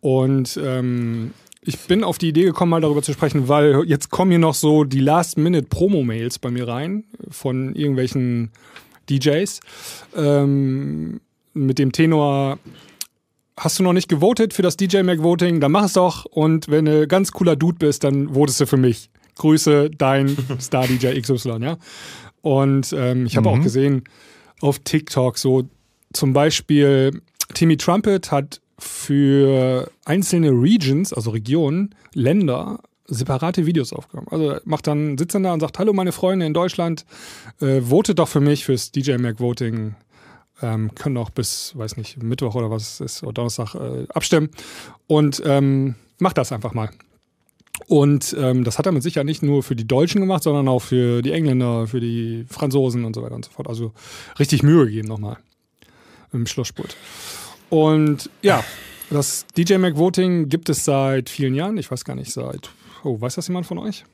Und 0.00 0.58
ähm, 0.62 1.32
ich 1.62 1.78
bin 1.80 2.04
auf 2.04 2.18
die 2.18 2.28
Idee 2.28 2.44
gekommen, 2.44 2.70
mal 2.70 2.80
darüber 2.80 3.02
zu 3.02 3.12
sprechen, 3.12 3.48
weil 3.48 3.84
jetzt 3.86 4.10
kommen 4.10 4.30
hier 4.30 4.38
noch 4.38 4.54
so 4.54 4.84
die 4.84 5.00
Last-Minute-Promo-Mails 5.00 6.38
bei 6.38 6.50
mir 6.50 6.68
rein 6.68 7.04
von 7.30 7.74
irgendwelchen 7.74 8.50
DJs 9.08 9.60
ähm, 10.16 11.20
mit 11.54 11.78
dem 11.78 11.92
Tenor. 11.92 12.58
Hast 13.58 13.78
du 13.78 13.82
noch 13.84 13.92
nicht 13.92 14.08
gewotet 14.08 14.52
für 14.52 14.62
das 14.62 14.76
DJ 14.76 15.02
Mac 15.02 15.22
Voting? 15.22 15.60
Dann 15.60 15.70
mach 15.72 15.84
es 15.84 15.92
doch. 15.92 16.24
Und 16.24 16.68
wenn 16.68 16.86
du 16.86 17.06
ganz 17.06 17.32
cooler 17.32 17.54
Dude 17.54 17.78
bist, 17.78 18.02
dann 18.02 18.34
votest 18.34 18.60
du 18.60 18.66
für 18.66 18.76
mich. 18.76 19.10
Grüße, 19.36 19.90
dein 19.90 20.36
Star 20.60 20.86
DJ 20.86 21.20
XY, 21.20 21.58
ja. 21.60 21.76
Und 22.42 22.92
ähm, 22.96 23.26
ich 23.26 23.36
habe 23.36 23.48
auch 23.48 23.60
gesehen 23.60 24.04
auf 24.60 24.78
TikTok 24.80 25.38
so 25.38 25.64
zum 26.12 26.32
Beispiel 26.32 27.22
Timmy 27.54 27.76
Trumpet 27.76 28.30
hat 28.30 28.60
für 28.78 29.90
einzelne 30.04 30.50
Regions, 30.50 31.12
also 31.12 31.30
Regionen, 31.30 31.94
Länder, 32.12 32.80
separate 33.06 33.66
Videos 33.66 33.92
aufgenommen. 33.92 34.28
Also 34.30 34.56
macht 34.64 34.86
dann, 34.86 35.18
sitzt 35.18 35.34
dann 35.34 35.42
da 35.42 35.52
und 35.52 35.60
sagt, 35.60 35.78
hallo 35.78 35.92
meine 35.92 36.12
Freunde 36.12 36.46
in 36.46 36.54
Deutschland, 36.54 37.04
äh, 37.60 37.80
votet 37.80 38.18
doch 38.18 38.28
für 38.28 38.40
mich 38.40 38.64
fürs 38.64 38.90
DJ 38.92 39.16
Mac 39.16 39.40
Voting. 39.40 39.94
Ähm, 40.62 40.94
können 40.94 41.16
auch 41.16 41.30
bis, 41.30 41.76
weiß 41.76 41.96
nicht, 41.96 42.22
Mittwoch 42.22 42.54
oder 42.54 42.70
was 42.70 43.00
es 43.00 43.00
ist, 43.00 43.22
oder 43.22 43.32
Donnerstag 43.32 43.74
äh, 43.74 44.06
abstimmen. 44.14 44.50
Und 45.06 45.42
ähm, 45.44 45.96
macht 46.18 46.38
das 46.38 46.52
einfach 46.52 46.74
mal. 46.74 46.90
Und 47.88 48.34
ähm, 48.38 48.62
das 48.64 48.78
hat 48.78 48.86
er 48.86 48.92
mit 48.92 49.02
Sicherheit 49.02 49.26
nicht 49.26 49.42
nur 49.42 49.62
für 49.62 49.74
die 49.74 49.86
Deutschen 49.86 50.20
gemacht, 50.20 50.44
sondern 50.44 50.68
auch 50.68 50.80
für 50.80 51.22
die 51.22 51.32
Engländer, 51.32 51.86
für 51.88 52.00
die 52.00 52.46
Franzosen 52.48 53.04
und 53.04 53.14
so 53.14 53.22
weiter 53.22 53.34
und 53.34 53.44
so 53.44 53.50
fort. 53.50 53.68
Also 53.68 53.92
richtig 54.38 54.62
Mühe 54.62 54.86
gegeben 54.86 55.08
nochmal 55.08 55.38
im 56.32 56.46
Schlussspurt. 56.46 56.96
Und 57.70 58.30
ja, 58.42 58.62
das 59.10 59.46
DJ 59.56 59.78
Mac 59.78 59.96
Voting 59.96 60.48
gibt 60.48 60.68
es 60.68 60.84
seit 60.84 61.28
vielen 61.28 61.54
Jahren. 61.54 61.76
Ich 61.76 61.90
weiß 61.90 62.04
gar 62.04 62.14
nicht, 62.14 62.32
seit. 62.32 62.70
Oh, 63.02 63.20
weiß 63.20 63.34
das 63.34 63.48
jemand 63.48 63.66
von 63.66 63.78
euch? 63.78 64.04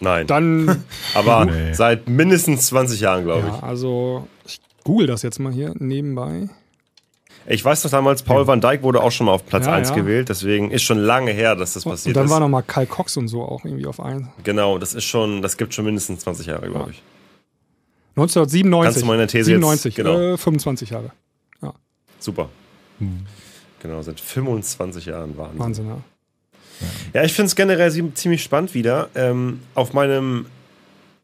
Nein. 0.00 0.26
Dann, 0.26 0.84
Aber 1.14 1.44
Nee. 1.50 1.74
seit 1.74 2.08
mindestens 2.08 2.66
20 2.68 3.00
Jahren, 3.00 3.24
glaube 3.24 3.46
ja, 3.48 3.60
also 3.60 4.26
ich 4.37 4.37
google 4.88 5.06
das 5.06 5.22
jetzt 5.22 5.38
mal 5.38 5.52
hier 5.52 5.72
nebenbei. 5.78 6.48
ich. 7.46 7.64
Weiß 7.64 7.84
noch 7.84 7.90
damals, 7.90 8.22
Paul 8.22 8.46
van 8.46 8.60
Dijk 8.60 8.82
wurde 8.82 9.00
auch 9.02 9.12
schon 9.12 9.26
mal 9.26 9.32
auf 9.32 9.46
Platz 9.46 9.66
Ja, 9.66 9.72
1 9.74 9.90
ja. 9.90 9.94
gewählt. 9.94 10.28
Deswegen 10.28 10.70
ist 10.70 10.82
schon 10.82 10.98
lange 10.98 11.30
her, 11.30 11.54
dass 11.54 11.74
das 11.74 11.86
Und 11.86 11.92
passiert 11.92 12.16
dann 12.16 12.24
ist. 12.26 12.30
war 12.30 12.40
noch 12.40 12.48
mal 12.48 12.62
Kyle 12.62 12.86
Cox 12.86 13.16
und 13.16 13.28
so 13.28 13.42
auch 13.42 13.64
irgendwie 13.64 13.86
auf 13.86 14.00
eins. 14.00 14.26
Genau, 14.44 14.78
das 14.78 14.94
ist 14.94 15.04
schon, 15.04 15.40
das 15.42 15.56
gibt 15.56 15.72
schon 15.74 15.84
mindestens 15.84 16.20
20 16.20 16.46
Jahre, 16.46 16.68
glaube 16.68 16.90
ich. 16.90 17.02
1997. 18.16 18.84
Kannst 18.84 19.02
du 19.02 19.06
meine 19.06 19.26
These 19.28 19.38
jetzt- 19.52 19.60
97, 19.60 19.94
genau. 19.94 20.18
äh, 20.18 20.36
25 20.36 20.90
Jahre. 20.90 21.12
Super. 22.20 22.48
Genau, 23.80 24.02
seit 24.02 24.18
25 24.18 25.06
Jahren 25.06 25.36
Wahnsinn. 25.38 25.58
Wahnsinn, 25.60 25.86
ja. 25.86 25.98
Ja, 27.14 27.22
ich 27.24 27.32
finde 27.32 27.46
es 27.46 27.54
generell 27.54 27.92
ziemlich 28.14 28.42
spannend 28.42 28.74
wieder. 28.74 29.08
Ähm, 29.14 29.60
auf 29.76 29.92
meinem 29.92 30.46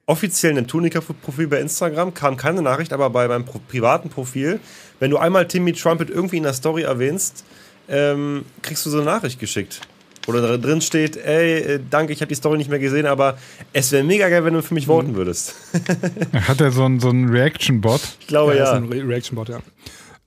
offiziellen 0.06 0.56
Neptunica-Profil 0.56 1.46
bei 1.48 1.60
Instagram 1.60 2.12
kam 2.14 2.36
keine 2.36 2.60
Nachricht, 2.62 2.92
aber 2.92 3.08
bei 3.10 3.26
meinem 3.28 3.44
privaten 3.68 4.10
Profil, 4.10 4.60
wenn 5.00 5.10
du 5.10 5.16
einmal 5.18 5.46
Timmy 5.48 5.72
Trumpet 5.72 6.10
irgendwie 6.10 6.36
in 6.36 6.42
der 6.42 6.52
Story 6.52 6.82
erwähnst, 6.82 7.44
ähm, 7.88 8.44
kriegst 8.62 8.84
du 8.86 8.90
so 8.90 8.98
eine 8.98 9.06
Nachricht 9.06 9.38
geschickt. 9.40 9.80
da 10.26 10.56
drin 10.56 10.80
steht, 10.80 11.16
ey, 11.18 11.58
äh, 11.58 11.80
danke, 11.90 12.12
ich 12.14 12.20
habe 12.20 12.28
die 12.30 12.34
Story 12.34 12.56
nicht 12.58 12.70
mehr 12.70 12.78
gesehen, 12.78 13.04
aber 13.06 13.36
es 13.74 13.92
wäre 13.92 14.02
mega 14.04 14.28
geil, 14.30 14.42
wenn 14.44 14.54
du 14.54 14.62
für 14.62 14.72
mich 14.74 14.86
voten 14.86 15.12
Mhm. 15.12 15.16
würdest. 15.16 15.54
Hat 16.48 16.60
er 16.62 16.70
so 16.70 16.84
einen, 16.84 16.98
so 17.00 17.10
einen 17.10 17.28
Reaction-Bot? 17.28 18.00
Ich 18.20 18.26
glaube 18.26 18.52
Ja, 18.52 18.58
ja. 18.58 18.64
ist 18.64 18.70
ein 18.76 18.84
Re 18.90 19.06
Reaction-Bot, 19.06 19.48
ja. 19.50 19.58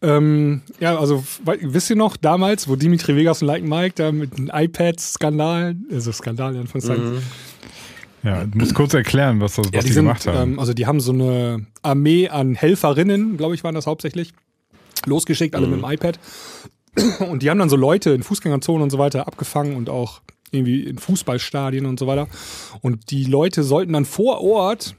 Ähm, 0.03 0.62
ja, 0.79 0.96
also 1.00 1.24
wisst 1.62 1.89
ihr 1.89 1.96
noch 1.96 2.17
damals, 2.17 2.67
wo 2.67 2.75
Dimitri 2.75 3.15
Vegas 3.15 3.41
und 3.41 3.48
Like 3.48 3.63
Mike 3.63 3.93
da 3.96 4.12
mit 4.12 4.38
dem 4.38 4.51
iPad-Skandal, 4.53 5.75
also 5.91 6.12
Skandal 6.12 6.53
in 6.53 6.62
Anführungszeichen, 6.62 7.15
Mhm. 7.15 7.22
Ja, 8.24 8.45
du 8.45 8.57
musst 8.57 8.74
kurz 8.74 8.93
erklären, 8.93 9.39
was, 9.39 9.55
das, 9.55 9.67
was 9.67 9.74
Ja, 9.74 9.81
die, 9.81 9.88
die 9.88 9.93
sind, 9.93 10.05
gemacht 10.05 10.27
haben. 10.27 10.53
ähm, 10.53 10.59
also 10.59 10.74
die 10.74 10.86
haben 10.86 11.00
so 11.00 11.12
eine 11.12 11.65
Armee 11.81 12.29
an 12.29 12.55
Helferinnen, 12.55 13.38
glaube 13.38 13.55
ich, 13.55 13.63
waren 13.63 13.75
das 13.75 13.88
hauptsächlich, 13.88 14.33
losgeschickt, 15.05 15.55
alle 15.55 15.67
mit 15.67 15.81
dem 15.81 15.89
iPad. 15.89 16.19
Und 17.29 17.43
die 17.43 17.50
haben 17.50 17.59
dann 17.59 17.69
so 17.69 17.75
Leute 17.75 18.09
in 18.12 18.24
Fußgängerzonen 18.24 18.81
und 18.81 18.89
so 18.89 18.97
weiter 18.97 19.27
abgefangen 19.27 19.75
und 19.75 19.89
auch 19.89 20.21
irgendwie 20.51 20.83
in 20.83 20.97
Fußballstadien 20.97 21.86
und 21.86 22.00
so 22.00 22.07
weiter. 22.07 22.27
Und 22.81 23.12
die 23.12 23.25
Leute 23.25 23.63
sollten 23.63 23.93
dann 23.93 24.05
vor 24.05 24.41
Ort 24.41 24.95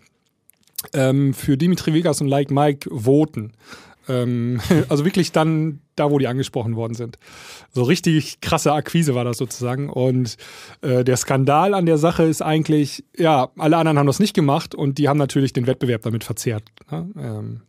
ähm, 0.93 1.35
für 1.35 1.57
Dimitri 1.57 1.93
Vegas 1.95 2.21
und 2.21 2.29
Like 2.29 2.51
Mike 2.51 2.89
voten. 2.93 3.53
Ähm, 4.09 4.61
also 4.89 5.05
wirklich 5.05 5.33
dann 5.33 5.81
da, 5.97 6.11
wo 6.11 6.19
die 6.19 6.27
angesprochen 6.27 6.77
worden 6.77 6.95
sind. 6.95 7.19
So 7.73 7.83
richtig 7.83 8.41
krasse 8.41 8.73
Akquise 8.73 9.15
war 9.15 9.25
das 9.25 9.39
sozusagen. 9.39 9.89
Und 9.91 10.37
äh, 10.83 11.05
der 11.05 11.17
Skandal 11.17 11.75
an 11.75 11.87
der 11.87 11.99
Sache 11.99 12.25
ist 12.25 12.43
eigentlich, 12.43 13.05
ja, 13.17 13.51
alle 13.57 13.77
anderen 13.77 13.99
haben 13.99 14.07
das 14.07 14.21
nicht 14.21 14.35
gemacht 14.35 14.75
und 14.75 14.99
die 14.99 15.09
haben 15.09 15.19
natürlich 15.19 15.53
den 15.53 15.67
Wettbewerb 15.67 16.03
damit 16.03 16.25
verzerrt. 16.25 16.65
Ne? 16.91 17.11
Ähm, 17.19 17.61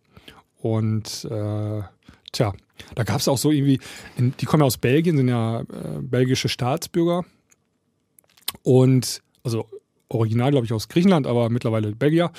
und 0.62 1.26
äh, 1.26 1.82
tja, 2.32 2.54
da 2.96 3.04
gab 3.04 3.20
es 3.20 3.28
auch 3.28 3.38
so 3.38 3.52
irgendwie, 3.52 3.80
in, 4.18 4.34
die 4.40 4.46
kommen 4.46 4.62
ja 4.62 4.68
aus 4.68 4.78
Belgien, 4.78 5.18
sind 5.18 5.28
ja 5.28 5.62
äh, 5.62 5.66
belgische 6.02 6.50
Staatsbürger. 6.50 7.24
Und, 8.64 9.22
also 9.44 9.68
original, 10.10 10.52
glaube 10.52 10.66
ich, 10.66 10.74
aus 10.74 10.88
Griechenland, 10.90 11.28
aber 11.28 11.50
mittlerweile 11.50 11.96
Belgier. 11.96 12.32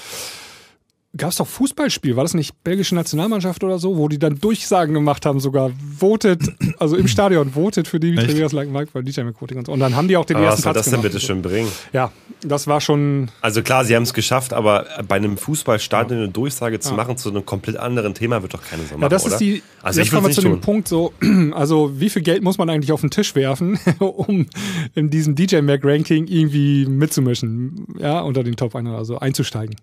Gab 1.16 1.30
es 1.30 1.36
doch 1.38 1.46
Fußballspiel, 1.46 2.14
war 2.14 2.22
das 2.22 2.34
nicht 2.34 2.62
belgische 2.62 2.94
Nationalmannschaft 2.94 3.64
oder 3.64 3.80
so, 3.80 3.96
wo 3.96 4.06
die 4.06 4.20
dann 4.20 4.38
Durchsagen 4.38 4.94
gemacht 4.94 5.26
haben, 5.26 5.40
sogar 5.40 5.72
votet, 5.98 6.40
also 6.78 6.94
im 6.94 7.08
Stadion 7.08 7.50
votet 7.50 7.88
für 7.88 7.98
Dimitri 7.98 8.26
Echt? 8.26 8.36
Vegas 8.36 8.52
like 8.52 8.68
Mike 8.70 8.90
bei 8.92 9.02
DJ 9.02 9.22
McVoting 9.22 9.58
und 9.58 9.66
so. 9.66 9.72
Und 9.72 9.80
dann 9.80 9.96
haben 9.96 10.06
die 10.06 10.16
auch 10.16 10.24
den 10.24 10.36
Aber 10.36 10.46
was 10.46 10.52
ersten 10.52 10.62
soll 10.62 10.72
Platz 10.74 10.84
das 10.84 10.92
denn 10.92 11.02
bitte 11.02 11.18
schön 11.18 11.42
bringen? 11.42 11.68
Ja, 11.92 12.12
das 12.42 12.68
war 12.68 12.80
schon, 12.80 13.28
Also 13.40 13.60
klar, 13.62 13.84
sie 13.84 13.96
haben 13.96 14.04
es 14.04 14.14
geschafft, 14.14 14.52
aber 14.52 14.86
bei 15.08 15.16
einem 15.16 15.36
Fußballstadion 15.36 16.16
eine 16.20 16.28
Durchsage 16.28 16.78
zu 16.78 16.94
machen 16.94 17.16
zu 17.16 17.30
einem 17.30 17.44
komplett 17.44 17.76
anderen 17.76 18.14
Thema 18.14 18.40
wird 18.42 18.54
doch 18.54 18.62
keine 18.62 18.84
so 18.84 18.90
machen, 18.94 19.02
Ja, 19.02 19.08
das 19.08 19.24
oder? 19.24 19.32
ist 19.32 19.40
die. 19.40 19.64
also 19.82 20.00
jetzt 20.00 20.12
kommen 20.12 20.28
wir 20.28 20.32
zu 20.32 20.42
dem. 20.42 20.60
Punkt 20.60 20.86
so, 20.86 21.12
also 21.52 21.90
wie 21.98 22.08
viel 22.08 22.22
Geld 22.22 22.44
muss 22.44 22.56
man 22.56 22.70
eigentlich 22.70 22.92
auf 22.92 23.00
den 23.00 23.10
Tisch 23.10 23.34
werfen, 23.34 23.80
um 23.98 24.46
in 24.94 25.10
diesem 25.10 25.34
DJ 25.34 25.56
Mac 25.62 25.80
Ranking 25.82 26.28
irgendwie 26.28 26.86
mitzumischen, 26.86 27.88
ja, 27.98 28.20
unter 28.20 28.44
den 28.44 28.54
Top 28.54 28.76
100, 28.76 28.96
also 28.96 29.18
einzusteigen. 29.18 29.74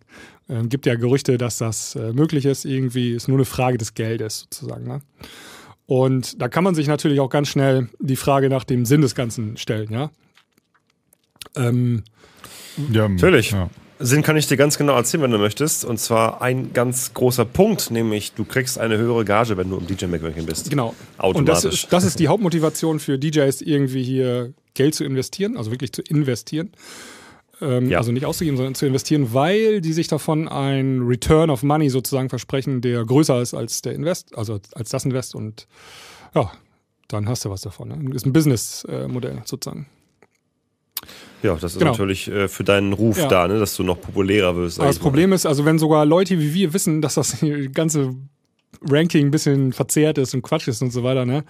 Ähm, 0.50 0.70
gibt 0.70 0.86
ja 0.86 0.96
Gerüchte, 0.96 1.38
dass 1.38 1.58
das 1.58 1.96
äh, 1.96 2.14
möglich 2.14 2.46
ist, 2.46 2.66
irgendwie 2.66 3.14
ist 3.14 3.28
nur 3.28 3.38
eine 3.38 3.46
Frage 3.46 3.78
des 3.78 3.94
Geldes 3.94 4.42
sozusagen. 4.42 4.88
Ne? 4.88 5.02
Und 5.86 6.42
da 6.42 6.48
kann 6.48 6.64
man 6.64 6.76
sich 6.76 6.88
natürlich 6.88 7.20
auch 7.20 7.30
ganz 7.30 7.50
schnell 7.50 7.90
die 8.00 8.16
Frage 8.16 8.50
nach 8.50 8.64
dem 8.64 8.86
Sinn 8.86 9.02
des 9.02 9.16
Ganzen 9.16 9.58
stellen, 9.58 9.92
ja. 9.92 10.12
Ähm, 11.56 12.04
ja, 12.92 13.08
Natürlich. 13.08 13.52
Ja. 13.52 13.70
Sinn 14.00 14.22
kann 14.22 14.38
ich 14.38 14.46
dir 14.48 14.58
ganz 14.58 14.78
genau 14.78 14.96
erzählen, 14.96 15.24
wenn 15.24 15.32
du 15.32 15.40
möchtest. 15.40 15.84
Und 15.84 16.00
zwar 16.00 16.42
ein 16.42 16.72
ganz 16.74 17.14
großer 17.14 17.46
Punkt, 17.46 17.90
nämlich 17.90 18.34
du 18.34 18.46
kriegst 18.46 18.78
eine 18.78 18.98
höhere 18.98 19.26
Gage, 19.26 19.58
wenn 19.58 19.70
du 19.70 19.78
im 19.78 19.88
DJ 19.88 20.06
McRanking 20.06 20.46
bist. 20.46 20.70
Genau. 20.70 20.90
Und 21.18 21.48
das 21.48 21.60
Automatisch. 21.60 21.84
ist, 21.84 21.94
das 21.94 22.04
ist 22.04 22.20
die 22.20 22.28
Hauptmotivation 22.28 23.00
für 23.00 23.18
DJs, 23.18 23.62
irgendwie 23.62 24.04
hier 24.04 24.54
Geld 24.76 24.94
zu 24.94 25.04
investieren, 25.04 25.58
also 25.58 25.72
wirklich 25.72 25.94
zu 25.94 26.04
investieren. 26.04 26.72
Ähm, 27.62 27.90
Ja. 27.90 27.98
Also 27.98 28.12
nicht 28.12 28.26
auszugeben, 28.26 28.56
sondern 28.58 28.76
zu 28.76 28.86
investieren, 28.86 29.34
weil 29.34 29.82
die 29.82 29.94
sich 29.94 30.08
davon 30.08 30.48
ein 30.48 31.02
Return 31.02 31.50
of 31.50 31.64
Money 31.64 31.90
sozusagen 31.90 32.30
versprechen, 32.30 32.82
der 32.82 33.04
größer 33.06 33.42
ist 33.42 33.54
als 33.54 33.82
der 33.82 33.94
Invest, 33.94 34.38
also 34.38 34.60
als 34.74 34.90
das 34.90 35.06
Invest. 35.06 35.34
Und 35.36 35.68
ja, 36.36 36.52
dann 37.08 37.28
hast 37.28 37.46
du 37.46 37.50
was 37.50 37.62
davon. 37.62 37.88
Ne? 37.90 38.14
Ist 38.16 38.26
ein 38.26 38.34
Businessmodell 38.34 39.42
sozusagen. 39.46 39.88
Ja, 41.44 41.56
das 41.56 41.74
ist 41.74 41.80
Genau. 41.80 41.92
natürlich 41.92 42.28
äh, 42.28 42.48
für 42.48 42.64
deinen 42.64 42.94
Ruf 42.94 43.18
Ja. 43.18 43.28
da, 43.28 43.48
ne, 43.48 43.60
dass 43.60 43.76
du 43.76 43.84
noch 43.84 44.02
populärer 44.02 44.56
wirst. 44.56 44.80
Aber 44.80 44.88
das. 44.88 45.00
Problem 45.00 45.34
ist, 45.34 45.46
also 45.46 45.66
wenn 45.66 45.78
sogar 45.80 46.06
Leute 46.06 46.40
wie 46.40 46.54
wir 46.54 46.74
wissen, 46.74 47.02
dass 47.02 47.14
das 47.16 47.38
ganze 47.74 48.16
Ranking 48.82 49.28
ein 49.28 49.32
bisschen 49.32 49.74
verzerrt 49.74 50.18
ist 50.18 50.34
und 50.34 50.42
Quatsch 50.42 50.68
ist 50.68 50.82
und 50.82 50.92
so 50.92 51.04
weiter, 51.04 51.26
ne? 51.26 51.44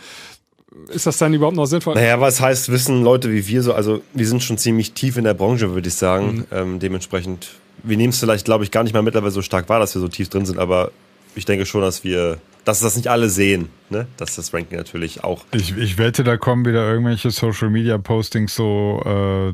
Ist 0.90 1.06
das 1.06 1.18
dann 1.18 1.34
überhaupt 1.34 1.56
noch 1.56 1.66
sinnvoll? 1.66 1.96
Naja, 1.96 2.20
was 2.20 2.42
heißt, 2.42 2.70
wissen 2.70 3.04
Leute 3.04 3.32
wie 3.32 3.48
wir 3.48 3.62
so, 3.62 3.74
also 3.74 4.02
wir 4.14 4.28
sind 4.28 4.44
schon 4.44 4.58
ziemlich 4.58 4.94
tief 4.94 5.18
in 5.18 5.24
der 5.24 5.34
Branche, 5.34 5.74
würde 5.74 5.88
ich 5.88 5.96
sagen. 5.96 6.36
Mhm. 6.36 6.46
Ähm, 6.52 6.80
dementsprechend, 6.80 7.50
wir 7.84 7.98
nehmen 7.98 8.10
es 8.10 8.20
vielleicht, 8.20 8.46
glaube 8.46 8.64
ich, 8.64 8.72
gar 8.72 8.84
nicht 8.84 8.94
mal 8.94 9.02
mittlerweile 9.02 9.32
so 9.32 9.42
stark 9.42 9.70
wahr, 9.70 9.80
dass 9.80 9.96
wir 9.96 10.02
so 10.02 10.08
tief 10.08 10.30
drin 10.30 10.46
sind, 10.46 10.60
aber 10.60 10.92
ich 11.36 11.46
denke 11.46 11.66
schon, 11.66 11.82
dass 11.82 12.04
wir, 12.04 12.40
dass 12.66 12.80
das 12.80 12.96
nicht 12.96 13.10
alle 13.10 13.30
sehen, 13.30 13.70
ne? 13.90 14.08
Dass 14.18 14.36
das 14.36 14.54
Ranking 14.54 14.78
natürlich 14.78 15.24
auch. 15.24 15.46
Ich, 15.54 15.78
ich 15.78 15.98
wette, 15.98 16.24
da 16.24 16.38
kommen 16.38 16.66
wieder 16.66 16.90
irgendwelche 16.90 17.32
Social 17.32 17.70
Media 17.70 17.98
Postings 17.98 18.56
so 18.56 19.02
äh, 19.06 19.54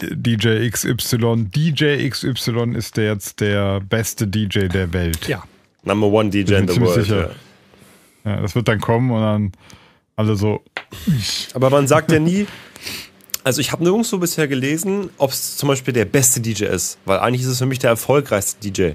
DJ 0.00 0.68
XY. 0.68 1.46
DJ 1.54 2.08
XY 2.08 2.74
ist 2.74 2.96
der 2.96 3.12
jetzt 3.12 3.40
der 3.40 3.80
beste 3.80 4.26
DJ 4.26 4.66
der 4.68 4.92
Welt. 4.92 5.28
Ja. 5.28 5.44
Number 5.84 6.08
one 6.08 6.30
DJ 6.30 6.54
in 6.54 6.68
the 6.68 6.74
ziemlich 6.74 6.90
world. 6.90 7.04
sicher. 7.04 7.20
Ja. 7.20 7.30
Ja, 8.24 8.40
das 8.40 8.54
wird 8.54 8.68
dann 8.68 8.80
kommen 8.80 9.10
und 9.10 9.20
dann 9.20 9.52
alle 10.16 10.36
so. 10.36 10.62
Aber 11.54 11.70
man 11.70 11.86
sagt 11.86 12.12
ja 12.12 12.18
nie, 12.18 12.46
also 13.44 13.60
ich 13.60 13.72
habe 13.72 13.82
nirgendwo 13.82 14.18
bisher 14.18 14.48
gelesen, 14.48 15.10
ob 15.18 15.30
es 15.30 15.56
zum 15.56 15.68
Beispiel 15.68 15.94
der 15.94 16.04
beste 16.04 16.40
DJ 16.40 16.64
ist, 16.64 16.98
weil 17.04 17.18
eigentlich 17.18 17.42
ist 17.42 17.48
es 17.48 17.58
für 17.58 17.66
mich 17.66 17.78
der 17.78 17.90
erfolgreichste 17.90 18.60
DJ. 18.60 18.92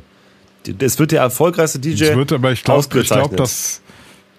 Es 0.80 1.00
wird 1.00 1.12
der 1.12 1.22
erfolgreichste 1.22 1.80
DJ. 1.80 2.06
Es 2.06 2.16
wird, 2.16 2.32
aber 2.34 2.52
ich 2.52 2.64
glaube, 2.64 2.80
ausgezeichnet. 2.80 3.40
dass. 3.40 3.82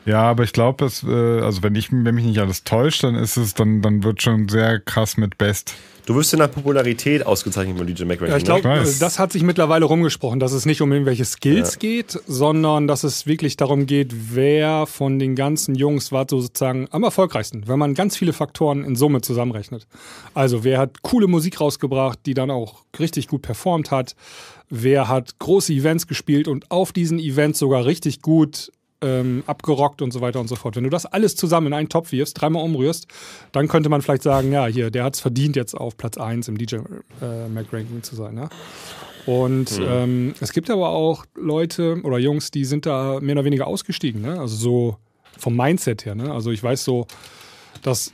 Ja, 0.09 0.23
aber 0.23 0.43
ich 0.43 0.55
glaube, 0.55 0.87
es, 0.87 1.03
äh, 1.03 1.07
also 1.07 1.63
wenn 1.63 1.75
ich, 1.75 1.93
wenn 1.93 2.15
mich 2.15 2.25
nicht 2.25 2.39
alles 2.39 2.65
täuscht, 2.65 3.05
dann 3.05 3.15
ist 3.15 3.37
es, 3.37 3.53
dann, 3.53 3.83
dann 3.83 4.03
wird 4.03 4.23
schon 4.23 4.49
sehr 4.49 4.81
krass 4.81 5.19
mit 5.19 5.37
Best. 5.37 5.75
Du 6.07 6.15
wirst 6.15 6.33
ja 6.33 6.39
nach 6.39 6.51
Popularität 6.51 7.27
ausgezeichnet 7.27 7.77
beim 7.77 7.87
DJ 7.87 8.05
Mac 8.05 8.19
Ja, 8.23 8.39
ich 8.39 8.45
glaube, 8.45 8.83
das 8.99 9.19
hat 9.19 9.31
sich 9.31 9.43
mittlerweile 9.43 9.85
rumgesprochen, 9.85 10.41
dass 10.41 10.53
es 10.53 10.65
nicht 10.65 10.81
um 10.81 10.91
irgendwelche 10.91 11.27
Skills 11.27 11.79
geht, 11.79 12.19
sondern 12.27 12.87
dass 12.87 13.05
es 13.05 13.27
wirklich 13.27 13.59
darum 13.59 13.85
geht, 13.85 14.35
wer 14.35 14.87
von 14.87 15.19
den 15.19 15.37
ganzen 15.37 15.75
Jungs 15.75 16.11
war 16.11 16.25
sozusagen 16.27 16.89
am 16.91 17.03
erfolgreichsten, 17.03 17.69
wenn 17.69 17.79
man 17.79 17.93
ganz 17.93 18.17
viele 18.17 18.33
Faktoren 18.33 18.85
in 18.85 18.97
Summe 18.97 19.21
zusammenrechnet. 19.21 19.87
Also 20.33 20.65
wer 20.65 20.79
hat 20.79 21.03
coole 21.03 21.27
Musik 21.27 21.61
rausgebracht, 21.61 22.21
die 22.25 22.33
dann 22.33 22.51
auch 22.51 22.85
richtig 22.99 23.29
gut 23.29 23.43
performt 23.43 23.91
hat, 23.91 24.17
wer 24.71 25.09
hat 25.09 25.39
große 25.39 25.75
Events 25.75 26.07
gespielt 26.07 26.49
und 26.49 26.71
auf 26.71 26.93
diesen 26.93 27.19
Events 27.19 27.59
sogar 27.59 27.85
richtig 27.85 28.23
gut 28.23 28.73
ähm, 29.01 29.43
abgerockt 29.47 30.03
und 30.03 30.13
so 30.13 30.21
weiter 30.21 30.41
und 30.41 30.49
so 30.49 30.57
fort. 30.57 30.77
Wenn 30.77 30.85
du 30.85 30.91
das 30.91 31.07
alles 31.07 31.37
zusammen 31.37 31.69
in 31.69 31.73
einen 31.73 31.89
Topf 31.89 32.13
wirfst, 32.13 32.41
dreimal 32.41 32.65
umrührst, 32.65 33.07
dann 33.53 33.69
könnte 33.69 33.89
man 33.89 34.03
vielleicht 34.03 34.23
sagen, 34.23 34.53
ja, 34.53 34.67
hier, 34.67 34.91
der 34.91 35.05
hat 35.05 35.15
es 35.15 35.21
verdient, 35.21 35.57
jetzt 35.57 35.75
auf 35.75 35.97
Platz 35.97 36.19
1 36.19 36.49
im 36.49 36.59
DJ 36.59 36.77
äh, 37.21 37.49
Mac 37.49 37.73
Ranking 37.73 38.03
zu 38.03 38.17
sein. 38.17 38.37
Ja? 38.37 38.49
Und 39.27 39.81
ähm, 39.83 40.35
es 40.41 40.53
gibt 40.53 40.71
aber 40.71 40.89
auch 40.89 41.27
Leute 41.35 42.01
oder 42.03 42.19
Jungs, 42.19 42.51
die 42.51 42.65
sind 42.65 42.87
da 42.87 43.21
mehr 43.21 43.35
oder 43.35 43.45
weniger 43.45 43.67
ausgestiegen. 43.67 44.23
Ne? 44.23 44.41
Also 44.41 44.57
so 44.57 44.97
vom 45.37 45.55
Mindset 45.55 46.07
her. 46.07 46.15
Ne? 46.15 46.33
Also 46.33 46.51
ich 46.51 46.63
weiß 46.63 46.83
so, 46.83 47.07
dass 47.83 48.13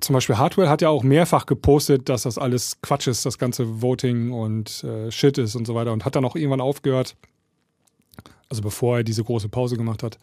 zum 0.00 0.14
Beispiel 0.14 0.38
Hardware 0.38 0.68
hat 0.68 0.82
ja 0.82 0.88
auch 0.88 1.02
mehrfach 1.02 1.46
gepostet, 1.46 2.08
dass 2.08 2.22
das 2.22 2.38
alles 2.38 2.80
Quatsch 2.80 3.06
ist, 3.06 3.26
das 3.26 3.38
ganze 3.38 3.82
Voting 3.82 4.32
und 4.32 4.84
äh, 4.84 5.10
Shit 5.10 5.38
ist 5.38 5.54
und 5.54 5.66
so 5.66 5.74
weiter 5.74 5.92
und 5.92 6.04
hat 6.04 6.16
dann 6.16 6.24
auch 6.24 6.36
irgendwann 6.36 6.60
aufgehört, 6.60 7.16
also 8.52 8.60
bevor 8.60 8.98
er 8.98 9.02
diese 9.02 9.24
große 9.24 9.48
Pause 9.48 9.78
gemacht 9.78 10.02
hat, 10.02 10.18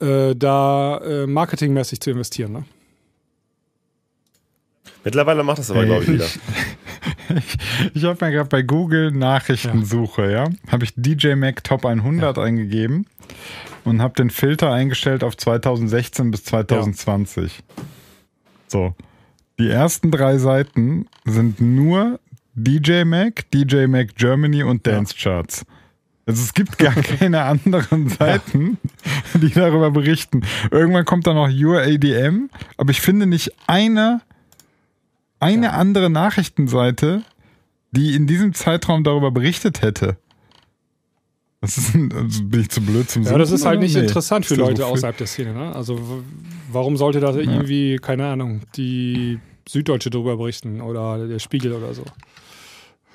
äh, 0.00 0.34
da 0.34 0.98
äh, 0.98 1.26
marketingmäßig 1.28 2.00
zu 2.00 2.10
investieren. 2.10 2.52
Ne? 2.52 2.64
Mittlerweile 5.04 5.44
macht 5.44 5.60
das 5.60 5.70
aber, 5.70 5.80
Ey. 5.80 5.86
glaube 5.86 6.02
ich, 6.02 6.10
wieder. 6.10 6.26
Ich 7.94 8.04
habe 8.04 8.24
mir 8.24 8.32
gerade 8.32 8.48
bei 8.48 8.62
Google 8.62 9.10
Nachrichtensuche, 9.10 10.30
ja, 10.30 10.48
habe 10.68 10.84
ich 10.84 10.92
DJ 10.94 11.34
Mac 11.34 11.64
Top 11.64 11.84
100 11.84 12.38
eingegeben 12.38 13.06
und 13.84 14.00
habe 14.00 14.14
den 14.14 14.30
Filter 14.30 14.72
eingestellt 14.72 15.24
auf 15.24 15.36
2016 15.36 16.30
bis 16.30 16.44
2020. 16.44 17.64
So, 18.68 18.94
die 19.58 19.68
ersten 19.68 20.12
drei 20.12 20.38
Seiten 20.38 21.08
sind 21.24 21.60
nur 21.60 22.20
DJ 22.54 23.02
Mac, 23.02 23.50
DJ 23.50 23.86
Mac 23.86 24.14
Germany 24.14 24.62
und 24.62 24.86
Dance 24.86 25.14
Charts. 25.18 25.66
Also 26.26 26.42
es 26.42 26.54
gibt 26.54 26.78
gar 26.78 26.92
keine 26.94 27.42
anderen 27.42 28.08
Seiten, 28.08 28.78
die 29.34 29.50
darüber 29.50 29.90
berichten. 29.92 30.42
Irgendwann 30.70 31.04
kommt 31.04 31.26
dann 31.26 31.36
noch 31.36 31.48
Your 31.48 31.80
ADM, 31.80 32.50
aber 32.76 32.90
ich 32.90 33.00
finde 33.00 33.26
nicht 33.26 33.52
eine, 33.68 34.20
eine 35.40 35.72
andere 35.72 36.10
Nachrichtenseite, 36.10 37.22
die 37.92 38.14
in 38.14 38.26
diesem 38.26 38.54
Zeitraum 38.54 39.04
darüber 39.04 39.30
berichtet 39.30 39.82
hätte. 39.82 40.16
Das 41.60 41.78
ist 41.78 41.94
ein, 41.94 42.12
also 42.12 42.44
bin 42.44 42.60
ich 42.60 42.68
zu 42.68 42.80
blöd 42.80 43.08
zum 43.08 43.22
Ja, 43.22 43.38
das 43.38 43.50
ist 43.50 43.64
halt 43.64 43.80
nicht 43.80 43.94
Nee. 43.94 44.02
interessant 44.02 44.46
für 44.46 44.56
Leute 44.56 44.82
so 44.82 44.88
außerhalb 44.88 45.16
der 45.16 45.26
Szene. 45.26 45.52
Ne? 45.54 45.74
Also 45.74 45.98
warum 46.70 46.96
sollte 46.96 47.20
da 47.20 47.34
irgendwie, 47.34 47.96
keine 47.96 48.26
Ahnung, 48.26 48.60
die 48.76 49.38
Süddeutsche 49.68 50.10
drüber 50.10 50.36
berichten 50.36 50.80
oder 50.80 51.26
der 51.26 51.38
Spiegel 51.38 51.72
oder 51.72 51.94
so. 51.94 52.04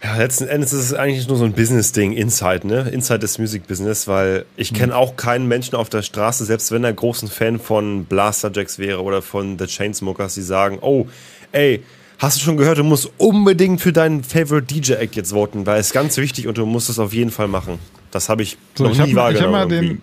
Ja, 0.03 0.17
letzten 0.17 0.48
Endes 0.48 0.74
ist 0.74 0.86
es 0.86 0.93
eigentlich 0.96 1.27
nur 1.27 1.38
so 1.38 1.43
ein 1.46 1.53
Business-Ding, 1.53 2.13
Inside, 2.13 2.65
ne? 2.65 2.89
Inside 2.91 3.20
des 3.20 3.38
Music-Business, 3.38 4.08
weil 4.08 4.46
ich 4.58 4.74
kenne 4.74 4.96
auch 4.96 5.15
keinen 5.15 5.48
Menschen 5.48 5.75
auf 5.75 5.89
der 5.89 6.01
Straße, 6.01 6.43
selbst 6.46 6.72
wenn 6.72 6.84
er 6.84 6.91
großen 6.91 7.27
Fan 7.27 7.60
von 7.60 8.05
Blaster 8.05 8.51
Jacks 8.51 8.79
wäre 8.79 9.03
oder 9.03 9.22
von 9.22 9.60
The 9.60 9.67
Chainsmokers, 9.67 10.34
die 10.34 10.41
sagen, 10.41 10.79
oh, 10.81 11.05
ey, 11.51 11.84
hast 12.17 12.38
du 12.38 12.41
schon 12.43 12.58
gehört, 12.58 12.79
du 12.79 12.84
musst 12.84 13.12
unbedingt 13.17 13.79
für 13.79 13.93
deinen 13.93 14.24
Favorite 14.24 14.74
DJ-Act 14.74 15.15
jetzt 15.15 15.34
voten, 15.34 15.67
weil 15.67 15.79
es 15.79 15.91
ganz 15.93 16.17
wichtig 16.17 16.48
und 16.48 16.58
du 16.58 16.65
musst 16.65 16.89
es 16.89 16.98
auf 16.98 17.13
jeden 17.13 17.31
Fall 17.31 17.48
machen. 17.48 17.77
Das 18.10 18.27
habe 18.27 18.41
ich 18.41 18.58
So, 18.75 18.86
noch 18.86 18.91
ich 18.91 18.98
nie 18.98 19.01
habe 19.03 19.12
hab 19.12 19.17
wahrgenommen. 19.17 19.51
mal 19.51 19.72
irgendwie. 19.72 19.88
den, 19.96 20.01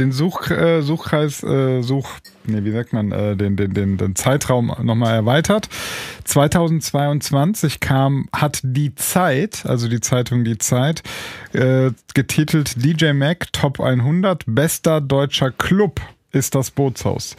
den 0.00 0.12
Such, 0.12 0.50
äh, 0.50 0.82
Suchkreis, 0.82 1.42
äh, 1.42 1.82
Such, 1.82 2.08
nee, 2.44 2.64
wie 2.64 2.72
sagt 2.72 2.92
man, 2.92 3.12
äh, 3.12 3.36
den, 3.36 3.56
den, 3.56 3.74
den, 3.74 3.96
den 3.98 4.16
Zeitraum 4.16 4.74
nochmal 4.82 5.14
erweitert. 5.14 5.68
2022 6.24 7.80
kam, 7.80 8.28
hat 8.32 8.60
die 8.62 8.94
Zeit, 8.94 9.64
also 9.66 9.88
die 9.88 10.00
Zeitung 10.00 10.44
Die 10.44 10.58
Zeit, 10.58 11.02
äh, 11.52 11.90
getitelt 12.14 12.82
DJ 12.82 13.12
Mac 13.12 13.52
Top 13.52 13.80
100 13.80 14.44
bester 14.46 15.00
deutscher 15.00 15.50
Club 15.50 16.00
ist 16.32 16.54
das 16.54 16.70
Bootshaus. 16.70 17.36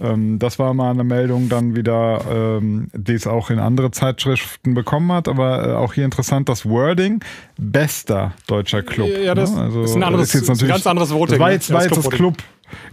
Ähm, 0.00 0.38
das 0.38 0.58
war 0.58 0.74
mal 0.74 0.90
eine 0.90 1.04
Meldung 1.04 1.48
dann 1.48 1.76
wieder, 1.76 2.20
ähm, 2.30 2.88
die 2.92 3.12
es 3.12 3.26
auch 3.26 3.50
in 3.50 3.58
andere 3.58 3.90
Zeitschriften 3.90 4.74
bekommen 4.74 5.12
hat, 5.12 5.28
aber 5.28 5.68
äh, 5.68 5.72
auch 5.74 5.92
hier 5.94 6.04
interessant, 6.04 6.48
das 6.48 6.66
Wording, 6.68 7.20
bester 7.56 8.32
deutscher 8.46 8.82
Club. 8.82 9.08
Ja, 9.24 9.34
das 9.34 9.54
ne? 9.54 9.66
ist 9.84 9.94
ein 9.94 10.02
anderes- 10.02 10.32
jetzt 10.32 10.48
ist 10.48 10.62
ein 10.62 10.68
ganz 10.68 10.86
anderes 10.86 11.10
Voting, 11.12 11.34
Das 11.34 11.38
war 11.38 11.48
ne? 11.48 11.54
jetzt, 11.54 11.68
Ja, 11.68 11.74
war 11.76 11.82
das 11.86 11.96
jetzt 11.96 12.06
das. 12.06 12.14
Club. 12.14 12.34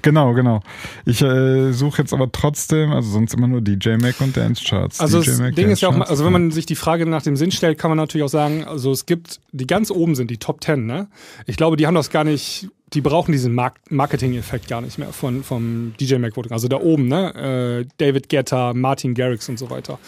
Genau, 0.02 0.34
genau. 0.34 0.62
Ich 1.06 1.22
äh, 1.22 1.72
suche 1.72 2.02
jetzt 2.02 2.14
aber 2.14 2.32
trotzdem, 2.32 2.92
also 2.92 3.10
sonst 3.10 3.34
immer 3.34 3.48
nur 3.48 3.62
DJ 3.62 3.98
Mac 3.98 4.20
und 4.22 4.36
Dance 4.36 4.64
Charts. 4.64 5.00
Also 5.00 5.22
DJ 5.22 5.30
das 5.30 5.40
Mac, 5.40 5.56
Ding 5.56 5.66
Dance 5.66 5.74
ist 5.74 5.82
ja 5.82 5.90
auch, 5.90 6.10
also 6.10 6.26
wenn 6.26 6.32
man 6.32 6.52
sich 6.52 6.66
die 6.66 6.76
Frage 6.76 7.06
nach 7.06 7.22
dem 7.22 7.36
Sinn 7.36 7.52
stellt, 7.52 7.78
kann 7.78 7.92
man 7.92 7.98
natürlich 7.98 8.24
auch 8.24 8.30
sagen, 8.30 8.64
also 8.64 8.92
es 8.92 9.06
gibt, 9.06 9.40
die 9.52 9.68
ganz 9.68 9.92
oben 9.92 10.16
sind 10.16 10.32
die 10.32 10.38
Top 10.38 10.64
10, 10.64 10.86
ne? 10.86 11.08
Ich 11.46 11.58
glaube, 11.58 11.78
die 11.78 11.88
haben 11.88 11.96
das 11.96 12.10
gar 12.10 12.24
nicht, 12.24 12.70
die 12.94 13.02
brauchen 13.02 13.32
diesen 13.32 13.54
Mark 13.54 13.80
Marketing-Effekt 13.90 14.68
gar 14.68 14.82
nicht 14.82 14.98
mehr 14.98 15.14
von, 15.14 15.44
vom 15.44 15.94
DJ 16.00 16.16
Mac 16.16 16.36
Voting. 16.36 16.52
Also 16.52 16.68
da 16.68 16.78
oben, 16.78 17.08
ne? 17.08 17.84
Äh, 17.84 17.88
David 17.98 18.30
Guetta, 18.30 18.74
Martin 18.74 19.14
Garrix 19.14 19.50
und 19.50 19.60
so 19.60 19.70
weiter. 19.70 20.00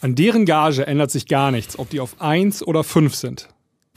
An 0.00 0.14
deren 0.14 0.46
Gage 0.46 0.86
ändert 0.86 1.10
sich 1.10 1.26
gar 1.26 1.50
nichts, 1.50 1.78
ob 1.78 1.90
die 1.90 2.00
auf 2.00 2.20
1 2.20 2.66
oder 2.66 2.84
5 2.84 3.14
sind. 3.14 3.48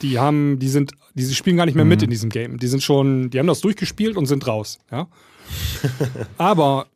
Die 0.04 0.18
haben, 0.18 0.58
die 0.58 0.68
sind, 0.68 0.92
die 1.14 1.24
spielen 1.34 1.56
gar 1.56 1.64
nicht 1.66 1.74
mehr 1.74 1.84
mit 1.86 2.00
Mhm. 2.00 2.04
in 2.04 2.10
diesem 2.10 2.28
Game. 2.30 2.58
Die 2.58 2.66
sind 2.66 2.82
schon, 2.82 3.30
die 3.30 3.38
haben 3.38 3.46
das 3.46 3.60
durchgespielt 3.62 4.16
und 4.16 4.26
sind 4.26 4.46
raus, 4.46 4.78
ja? 4.92 5.06
Aber 6.38 6.86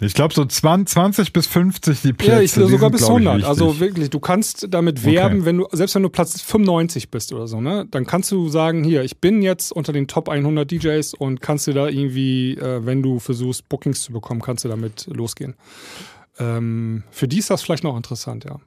Ich 0.00 0.12
glaube 0.14 0.34
so 0.34 0.44
20, 0.44 0.92
20 0.92 1.32
bis 1.32 1.46
50 1.46 2.02
die 2.02 2.12
Plätze. 2.12 2.32
Ja, 2.32 2.40
ich 2.40 2.52
sogar 2.52 2.68
sind, 2.78 2.92
bis 2.92 3.00
glaub 3.00 3.18
ich, 3.20 3.26
100. 3.26 3.34
wichtig. 3.36 3.48
Also 3.48 3.80
wirklich, 3.80 4.10
du 4.10 4.20
kannst 4.20 4.66
damit 4.70 5.04
werben, 5.04 5.44
wenn 5.46 5.56
du, 5.58 5.66
selbst 5.72 5.94
wenn 5.94 6.02
du 6.02 6.10
Platz 6.10 6.40
95 6.42 7.10
bist 7.10 7.32
oder 7.32 7.46
so, 7.48 7.60
ne, 7.60 7.86
dann 7.90 8.04
kannst 8.06 8.30
du 8.30 8.48
sagen, 8.48 8.84
hier, 8.84 9.02
ich 9.04 9.18
bin 9.18 9.40
jetzt 9.42 9.72
unter 9.72 9.92
den 9.92 10.06
Top 10.06 10.28
100 10.28 10.70
DJs 10.70 11.14
und 11.14 11.40
kannst 11.40 11.66
du 11.66 11.72
da 11.72 11.88
irgendwie, 11.88 12.54
äh, 12.58 12.84
wenn 12.84 13.02
du 13.02 13.18
versuchst, 13.18 13.68
Bookings 13.70 14.02
zu 14.02 14.12
bekommen, 14.12 14.40
kannst 14.42 14.64
du 14.64 14.68
damit 14.68 15.06
losgehen. 15.10 15.54
Ähm, 16.38 17.02
für 17.10 17.26
die 17.26 17.38
ist 17.38 17.48
das 17.50 17.62
vielleicht 17.62 17.82
noch 17.84 17.96
interessant, 17.96 18.44
ja. 18.44 18.60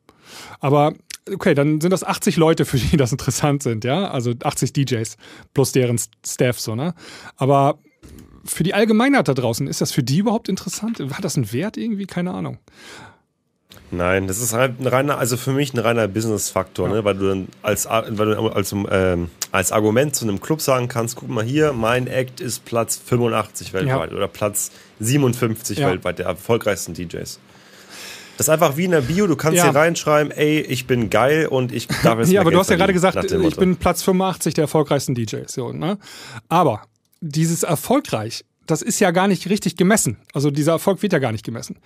Aber 0.59 0.93
okay, 1.33 1.53
dann 1.53 1.81
sind 1.81 1.91
das 1.91 2.03
80 2.03 2.37
Leute, 2.37 2.65
für 2.65 2.77
die 2.77 2.97
das 2.97 3.11
interessant 3.11 3.63
sind, 3.63 3.83
ja. 3.83 4.09
Also 4.11 4.33
80 4.41 4.73
DJs 4.73 5.17
plus 5.53 5.71
deren 5.71 5.99
Staff, 6.25 6.59
so, 6.59 6.75
ne. 6.75 6.93
Aber 7.37 7.79
für 8.45 8.63
die 8.63 8.73
Allgemeinheit 8.73 9.27
da 9.27 9.33
draußen, 9.33 9.67
ist 9.67 9.81
das 9.81 9.91
für 9.91 10.03
die 10.03 10.17
überhaupt 10.17 10.49
interessant? 10.49 10.99
Hat 11.11 11.23
das 11.23 11.35
einen 11.35 11.51
Wert 11.51 11.77
irgendwie? 11.77 12.05
Keine 12.07 12.31
Ahnung. 12.33 12.57
Nein, 13.91 14.27
das 14.27 14.39
ist 14.39 14.53
halt 14.53 14.79
ein 14.79 14.87
reiner, 14.87 15.17
also 15.17 15.35
für 15.35 15.51
mich 15.51 15.73
ein 15.73 15.79
reiner 15.79 16.07
Business-Faktor, 16.07 16.89
ne? 16.89 17.03
weil 17.05 17.15
du 17.15 17.27
dann 17.27 17.47
als, 17.63 17.87
weil 17.87 18.35
du 18.35 18.47
als, 18.49 18.71
ähm, 18.71 19.29
als 19.51 19.71
Argument 19.71 20.15
zu 20.15 20.25
einem 20.25 20.39
Club 20.39 20.61
sagen 20.61 20.87
kannst, 20.87 21.15
guck 21.15 21.29
mal 21.29 21.43
hier, 21.43 21.73
mein 21.73 22.05
Act 22.07 22.39
ist 22.39 22.65
Platz 22.65 22.99
85 23.03 23.73
weltweit 23.73 24.11
Ja. 24.11 24.15
oder 24.17 24.27
Platz 24.27 24.71
57 24.99 25.79
Ja. 25.79 25.87
weltweit, 25.89 26.19
der 26.19 26.27
erfolgreichsten 26.27 26.93
DJs. 26.93 27.39
Das 28.39 28.47
ist 28.47 28.53
einfach 28.53 28.77
wie 28.77 28.85
in 28.85 28.91
der 28.91 29.01
Bio, 29.01 29.27
du 29.27 29.35
kannst 29.35 29.57
Ja. 29.57 29.65
hier 29.65 29.75
reinschreiben, 29.75 30.31
ey, 30.31 30.61
ich 30.61 30.87
bin 30.87 31.09
geil 31.09 31.45
und 31.47 31.73
ich 31.73 31.87
darf 31.87 32.19
jetzt 32.19 32.27
Ja, 32.31 32.31
mehr 32.35 32.41
aber 32.41 32.51
du 32.51 32.55
Geld 32.55 32.59
hast 32.61 32.69
ja 32.69 32.75
gerade 32.77 32.93
gesagt, 32.93 33.31
ich 33.33 33.55
bin 33.57 33.75
Platz 33.75 34.01
85 34.01 34.53
der 34.53 34.61
erfolgreichsten 34.63 35.13
DJs. 35.13 35.51
So, 35.51 35.73
ne? 35.73 35.97
Aber 36.47 36.83
dieses 37.19 37.63
erfolgreich, 37.63 38.45
das 38.65 38.81
ist 38.81 39.01
ja 39.01 39.11
gar 39.11 39.27
nicht 39.27 39.49
richtig 39.49 39.75
gemessen. 39.75 40.15
Also 40.33 40.51
dieser 40.51 40.71
Erfolg 40.71 41.01
wird 41.01 41.11
ja 41.11 41.19
gar 41.19 41.33
nicht 41.33 41.43
gemessen. 41.43 41.79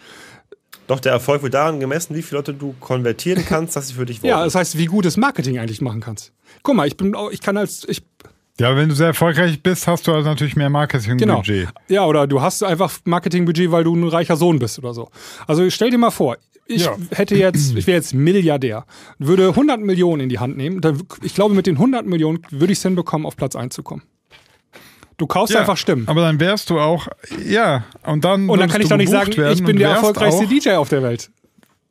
Doch, 0.86 1.00
der 1.00 1.12
Erfolg 1.14 1.42
wird 1.42 1.56
daran 1.56 1.80
gemessen, 1.80 2.16
wie 2.16 2.22
viele 2.22 2.38
Leute 2.38 2.54
du 2.54 2.76
konvertieren 2.80 3.44
kannst, 3.48 3.76
dass 3.76 3.88
sie 3.88 3.96
für 3.96 4.06
dich 4.06 4.18
voten. 4.18 4.28
Ja, 4.28 4.44
das 4.44 4.54
heißt, 4.54 4.78
wie 4.78 4.86
gutes 4.86 5.18
Marketing 5.18 5.58
eigentlich 5.58 5.82
machen 5.82 6.02
kannst. 6.02 6.34
Guck 6.62 6.76
mal, 6.76 6.86
ich 6.88 6.98
bin, 6.98 7.16
auch- 7.16 7.32
ich 7.32 7.42
kann 7.42 7.58
als, 7.58 7.84
ich, 7.90 8.04
Ja, 8.60 8.68
aber 8.68 8.78
wenn 8.78 8.90
du 8.90 8.96
sehr 8.96 9.08
erfolgreich 9.08 9.64
bist, 9.64 9.88
hast 9.88 10.08
du 10.08 10.14
also 10.14 10.30
natürlich 10.30 10.56
mehr 10.56 10.68
genau. 10.68 10.80
Marketingbudget. 10.80 11.70
Ja, 11.88 12.06
oder 12.06 12.28
du 12.28 12.42
hast 12.42 12.64
einfach 12.64 12.92
Marketingbudget, 13.04 13.72
weil 13.72 13.84
du 13.84 13.96
ein 13.96 14.08
reicher 14.08 14.36
Sohn 14.38 14.60
bist 14.60 14.78
oder 14.78 14.94
so. 14.94 15.10
Also 15.48 15.68
stell 15.72 15.90
dir 15.90 15.98
mal 15.98 16.12
vor, 16.12 16.38
ich 16.68 16.86
Ja. 16.86 16.96
hätte 17.12 17.36
jetzt, 17.36 17.76
ich 17.76 17.88
wäre 17.88 17.98
jetzt 17.98 18.14
Milliardär, 18.14 18.86
würde 19.18 19.50
100 19.50 19.80
Millionen 19.80 20.22
in 20.22 20.30
die 20.30 20.40
Hand 20.40 20.56
nehmen. 20.56 20.82
Ich 21.24 21.34
glaube, 21.34 21.56
mit 21.56 21.66
den 21.66 21.78
100 21.78 22.06
Millionen 22.06 22.40
würde 22.52 22.72
ich 22.74 22.78
es 22.80 22.84
hinbekommen, 22.84 23.26
auf 23.26 23.36
Platz 23.36 23.56
1 23.56 23.74
zu 23.74 23.82
kommen. 23.82 24.04
Du 25.18 25.28
kaufst 25.28 25.54
Ja, 25.54 25.62
einfach 25.62 25.78
Stimmen. 25.78 26.08
Aber 26.08 26.22
dann 26.22 26.40
wärst 26.40 26.70
du 26.70 26.80
auch, 26.80 27.08
ja, 27.46 27.86
und 28.06 28.24
dann. 28.24 28.50
Und 28.50 28.60
dann 28.60 28.70
kann 28.70 28.82
ich 28.82 28.90
doch 28.90 28.98
nicht 28.98 29.10
sagen, 29.12 29.32
ich 29.32 29.64
bin 29.64 29.78
der 29.78 29.90
erfolgreichste 29.92 30.48
DJ 30.48 30.72
auf 30.72 30.90
der 30.90 31.04
Welt. 31.04 31.32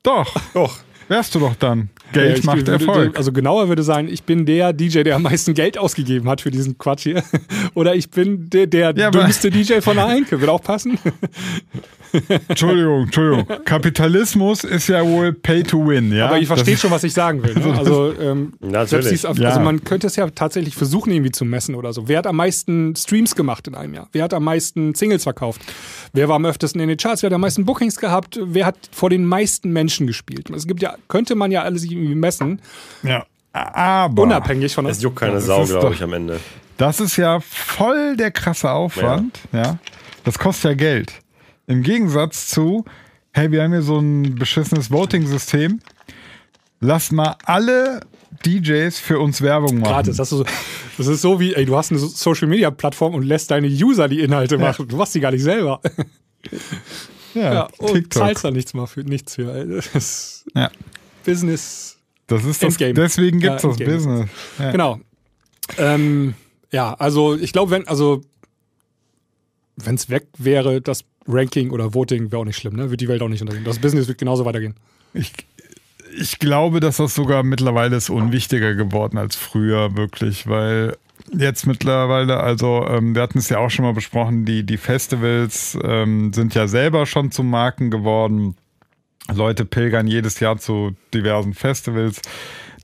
Doch. 0.02 0.34
Doch. 0.54 0.76
Wärst 1.08 1.34
du 1.34 1.40
doch 1.40 1.54
dann. 1.56 1.90
Ja, 2.14 2.22
Geld 2.22 2.38
ich 2.40 2.44
macht 2.44 2.58
würde- 2.58 2.72
Erfolg. 2.72 3.16
Also 3.16 3.32
genauer 3.32 3.68
würde 3.68 3.82
sein, 3.82 4.08
ich 4.08 4.22
bin 4.24 4.44
der 4.46 4.72
DJ, 4.72 5.02
der 5.02 5.16
am 5.16 5.22
meisten 5.22 5.54
Geld 5.54 5.78
ausgegeben 5.78 6.28
hat 6.28 6.40
für 6.42 6.50
diesen 6.50 6.78
Quatsch 6.78 7.02
hier. 7.04 7.22
Oder 7.74 7.94
ich 7.94 8.10
bin 8.10 8.50
der, 8.50 8.66
der 8.66 8.94
Ja, 8.96 9.10
dümmste 9.10 9.50
DJ 9.50 9.80
von 9.80 9.96
der 9.96 10.06
Einke. 10.06 10.40
Würde 10.40 10.52
auch 10.52 10.62
passen. 10.62 10.98
Entschuldigung, 12.48 13.04
Entschuldigung. 13.04 13.64
Kapitalismus 13.64 14.64
ist 14.64 14.88
ja 14.88 15.02
wohl 15.02 15.32
Pay 15.32 15.62
to 15.62 15.86
Win, 15.86 16.12
ja. 16.14 16.26
Aber 16.26 16.38
ich 16.38 16.46
verstehe 16.46 16.76
schon, 16.76 16.90
was 16.90 17.04
ich 17.04 17.14
sagen 17.14 17.42
will. 17.42 17.54
Ne? 17.54 17.74
Also, 17.78 18.12
ähm, 18.20 18.52
Natürlich. 18.60 19.06
selbst 19.22 19.24
also 19.26 19.42
Ja. 19.42 19.58
man 19.58 19.82
könnte 19.82 20.08
es 20.08 20.16
ja 20.16 20.28
tatsächlich 20.28 20.74
versuchen, 20.76 21.10
irgendwie 21.10 21.30
zu 21.30 21.46
messen 21.46 21.74
oder 21.74 21.94
so. 21.94 22.08
Wer 22.08 22.18
hat 22.18 22.26
am 22.26 22.36
meisten 22.36 22.94
Streams 22.96 23.34
gemacht 23.34 23.66
in 23.66 23.74
einem 23.74 23.94
Jahr? 23.94 24.08
Wer 24.12 24.24
hat 24.24 24.34
am 24.34 24.44
meisten 24.44 24.94
Singles 24.94 25.22
verkauft? 25.22 25.62
Wer 26.12 26.28
war 26.28 26.36
am 26.36 26.44
öftesten 26.44 26.80
in 26.80 26.88
den 26.88 26.98
Charts? 26.98 27.22
Wer 27.22 27.28
hat 27.30 27.34
am 27.34 27.40
meisten 27.40 27.64
Bookings 27.64 27.96
gehabt? 27.96 28.38
Wer 28.42 28.66
hat 28.66 28.76
vor 28.92 29.08
den 29.10 29.24
meisten 29.24 29.70
Menschen 29.72 30.06
gespielt? 30.06 30.50
Es 30.50 30.66
gibt 30.66 30.82
ja, 30.82 30.94
könnte 31.08 31.34
man 31.34 31.50
ja 31.50 31.62
alles 31.62 31.84
irgendwie 31.84 32.14
messen, 32.14 32.60
Ja. 33.02 33.24
Aber 33.54 34.22
unabhängig 34.22 34.74
von 34.74 34.86
Es 34.86 35.02
juckt 35.02 35.16
keine 35.16 35.34
das 35.34 35.44
Sau, 35.44 35.62
ist 35.62 35.68
glaube 35.70 35.94
ich, 35.94 36.02
am 36.02 36.14
Ende. 36.14 36.40
das 36.78 37.00
ist 37.00 37.18
ja 37.18 37.38
voll 37.40 38.16
der 38.16 38.30
krasse 38.30 38.70
Aufwand. 38.70 39.38
Ja. 39.52 39.78
Das 40.24 40.38
kostet 40.38 40.64
ja 40.70 40.74
Geld. 40.74 41.12
Im 41.66 41.82
Gegensatz 41.82 42.46
zu, 42.48 42.84
hey, 43.32 43.50
wir 43.50 43.62
haben 43.62 43.72
hier 43.72 43.82
so 43.82 43.98
ein 43.98 44.36
beschissenes 44.36 44.90
Voting-System. 44.90 45.80
Lass 46.80 47.12
mal 47.12 47.36
alle 47.44 48.00
DJs 48.46 48.98
für 48.98 49.18
uns 49.20 49.40
Werbung 49.42 49.78
machen. 49.78 49.92
gratis. 49.92 50.16
Das 50.16 50.32
ist, 50.32 50.38
so, 50.38 50.44
das 50.98 51.06
ist 51.06 51.22
so 51.22 51.38
wie, 51.40 51.54
ey, 51.54 51.64
du 51.64 51.76
hast 51.76 51.90
eine 51.90 52.00
Social 52.00 52.48
Media 52.48 52.70
Plattform 52.70 53.14
und 53.14 53.22
lässt 53.22 53.50
deine 53.50 53.66
User 53.68 54.08
die 54.08 54.20
Inhalte 54.20 54.58
machen. 54.58 54.88
Du 54.88 54.96
machst 54.96 55.14
die 55.14 55.20
gar 55.20 55.30
nicht 55.32 55.42
selber. 55.42 55.80
ja, 57.34 57.54
Ja, 57.54 57.68
und 57.78 57.92
TikTok. 57.94 58.14
zahlst 58.14 58.44
da 58.44 58.50
nichts 58.50 58.74
mal 58.74 58.86
für 58.86 59.00
nichts 59.04 59.34
für. 59.36 59.80
Ja. 60.54 60.70
Business. 61.24 61.98
Das 62.26 62.44
ist 62.44 62.62
das, 62.62 62.74
Endgame. 62.74 62.94
deswegen 62.94 63.38
gibt 63.40 63.56
es 63.56 63.62
Ja, 63.62 63.68
das. 63.70 63.78
Business. 63.78 64.30
Ja. 64.58 64.70
Genau. 64.72 65.00
Ähm, 65.78 66.34
ja, 66.70 66.94
also 66.94 67.36
ich 67.36 67.52
glaube, 67.52 67.70
wenn, 67.70 67.86
also 67.86 68.22
wenn 69.76 69.94
es 69.94 70.08
weg 70.10 70.26
wäre, 70.38 70.80
das 70.80 71.04
Ranking 71.26 71.70
oder 71.70 71.94
Voting 71.94 72.32
wäre 72.32 72.40
auch 72.42 72.44
nicht 72.44 72.56
schlimm, 72.56 72.74
ne? 72.74 72.90
Wird 72.90 73.00
die 73.00 73.08
Welt 73.08 73.22
auch 73.22 73.28
nicht 73.28 73.40
untergehen. 73.42 73.64
Das 73.64 73.78
Business 73.78 74.08
wird 74.08 74.18
genauso 74.18 74.44
weitergehen. 74.44 74.74
Ich, 75.14 75.32
ich 76.16 76.38
glaube, 76.38 76.80
dass 76.80 76.98
das 76.98 77.14
sogar 77.14 77.42
mittlerweile 77.42 77.96
ist 77.96 78.10
unwichtiger 78.10 78.74
geworden 78.74 79.18
als 79.18 79.36
früher, 79.36 79.96
wirklich, 79.96 80.46
weil 80.46 80.96
jetzt 81.32 81.66
mittlerweile, 81.66 82.40
also 82.40 82.86
ähm, 82.88 83.14
wir 83.14 83.22
hatten 83.22 83.38
es 83.38 83.48
ja 83.48 83.58
auch 83.58 83.70
schon 83.70 83.84
mal 83.84 83.94
besprochen, 83.94 84.44
die, 84.44 84.64
die 84.64 84.76
Festivals 84.76 85.78
ähm, 85.82 86.32
sind 86.32 86.54
ja 86.54 86.66
selber 86.68 87.06
schon 87.06 87.30
zu 87.30 87.42
Marken 87.42 87.90
geworden. 87.90 88.56
Leute 89.32 89.64
pilgern 89.64 90.08
jedes 90.08 90.40
Jahr 90.40 90.58
zu 90.58 90.96
diversen 91.14 91.54
Festivals. 91.54 92.20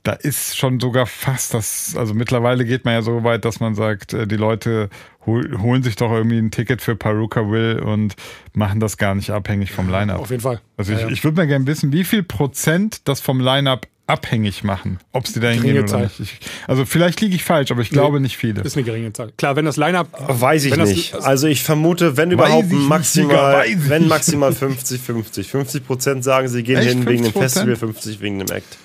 Da 0.03 0.13
ist 0.13 0.57
schon 0.57 0.81
sogar 0.81 1.07
fast 1.07 1.55
das, 1.55 1.95
also 1.97 2.15
mittlerweile 2.15 2.65
geht 2.65 2.85
man 2.85 2.95
ja 2.95 3.03
so 3.03 3.25
weit, 3.25 3.45
dass 3.45 3.61
man 3.61 3.75
sagt, 3.75 4.13
äh, 4.13 4.27
die 4.27 4.37
Leute 4.37 4.89
hol, 5.27 5.59
holen 5.61 5.83
sich 5.83 5.97
doch 5.97 6.11
irgendwie 6.11 6.39
ein 6.39 6.51
Ticket 6.51 6.83
für 6.83 6.97
Paruka 6.97 7.51
Will 7.51 7.81
und 7.81 8.15
machen 8.53 8.81
das 8.81 8.97
gar 8.97 9.15
nicht 9.15 9.31
abhängig 9.31 9.73
vom 9.73 9.91
Line-Up. 9.91 10.21
Auf 10.21 10.31
jeden 10.31 10.43
Fall. 10.43 10.61
Also 10.77 10.93
Ja, 10.93 10.99
ich, 10.99 11.05
ja. 11.05 11.11
ich 11.11 11.25
würde 11.25 11.37
mal 11.37 11.47
gerne 11.47 11.67
wissen, 11.67 11.93
wie 11.93 12.05
viel 12.05 12.23
Prozent 12.23 13.09
das 13.09 13.21
vom 13.21 13.41
Line-Up 13.41 13.87
abhängig 14.09 14.65
machen, 14.65 14.99
ob 15.13 15.27
sie 15.27 15.39
da 15.39 15.49
Geringe 15.49 15.63
hingehen 15.63 15.83
oder 15.83 15.93
Zahl. 15.93 16.03
nicht. 16.05 16.21
Ich, 16.21 16.41
also 16.67 16.87
vielleicht 16.87 17.21
liege 17.21 17.35
ich 17.35 17.45
falsch, 17.45 17.71
aber 17.71 17.83
ich 17.83 17.91
glaube 17.91 18.21
nicht 18.21 18.39
viele. 18.39 18.63
Ist 18.63 18.75
eine 18.75 18.85
geringe 18.85 19.13
Zahl. 19.13 19.33
Klar, 19.37 19.55
wenn 19.55 19.67
das 19.67 19.77
Line-Up. 19.77 20.09
Weiß 20.41 20.65
ich 20.65 20.75
nicht. 20.77 21.15
Also 21.15 21.47
ich 21.47 21.63
vermute, 21.63 22.17
wenn 22.17 22.31
überhaupt 22.31 22.71
nicht, 22.71 22.89
maximal, 22.89 23.67
wenn 23.77 24.09
maximal 24.09 24.53
50, 24.55 25.01
50. 25.01 25.49
50 25.49 25.87
Prozent 25.87 26.25
sagen, 26.25 26.49
sie 26.49 26.63
gehen 26.63 26.79
Echt? 26.79 26.89
hin 26.89 27.07
wegen 27.07 27.25
dem 27.25 27.33
50%? 27.33 27.39
Festival, 27.39 27.77
50 27.77 28.21
wegen 28.23 28.39
dem 28.39 28.49
Act. 28.49 28.79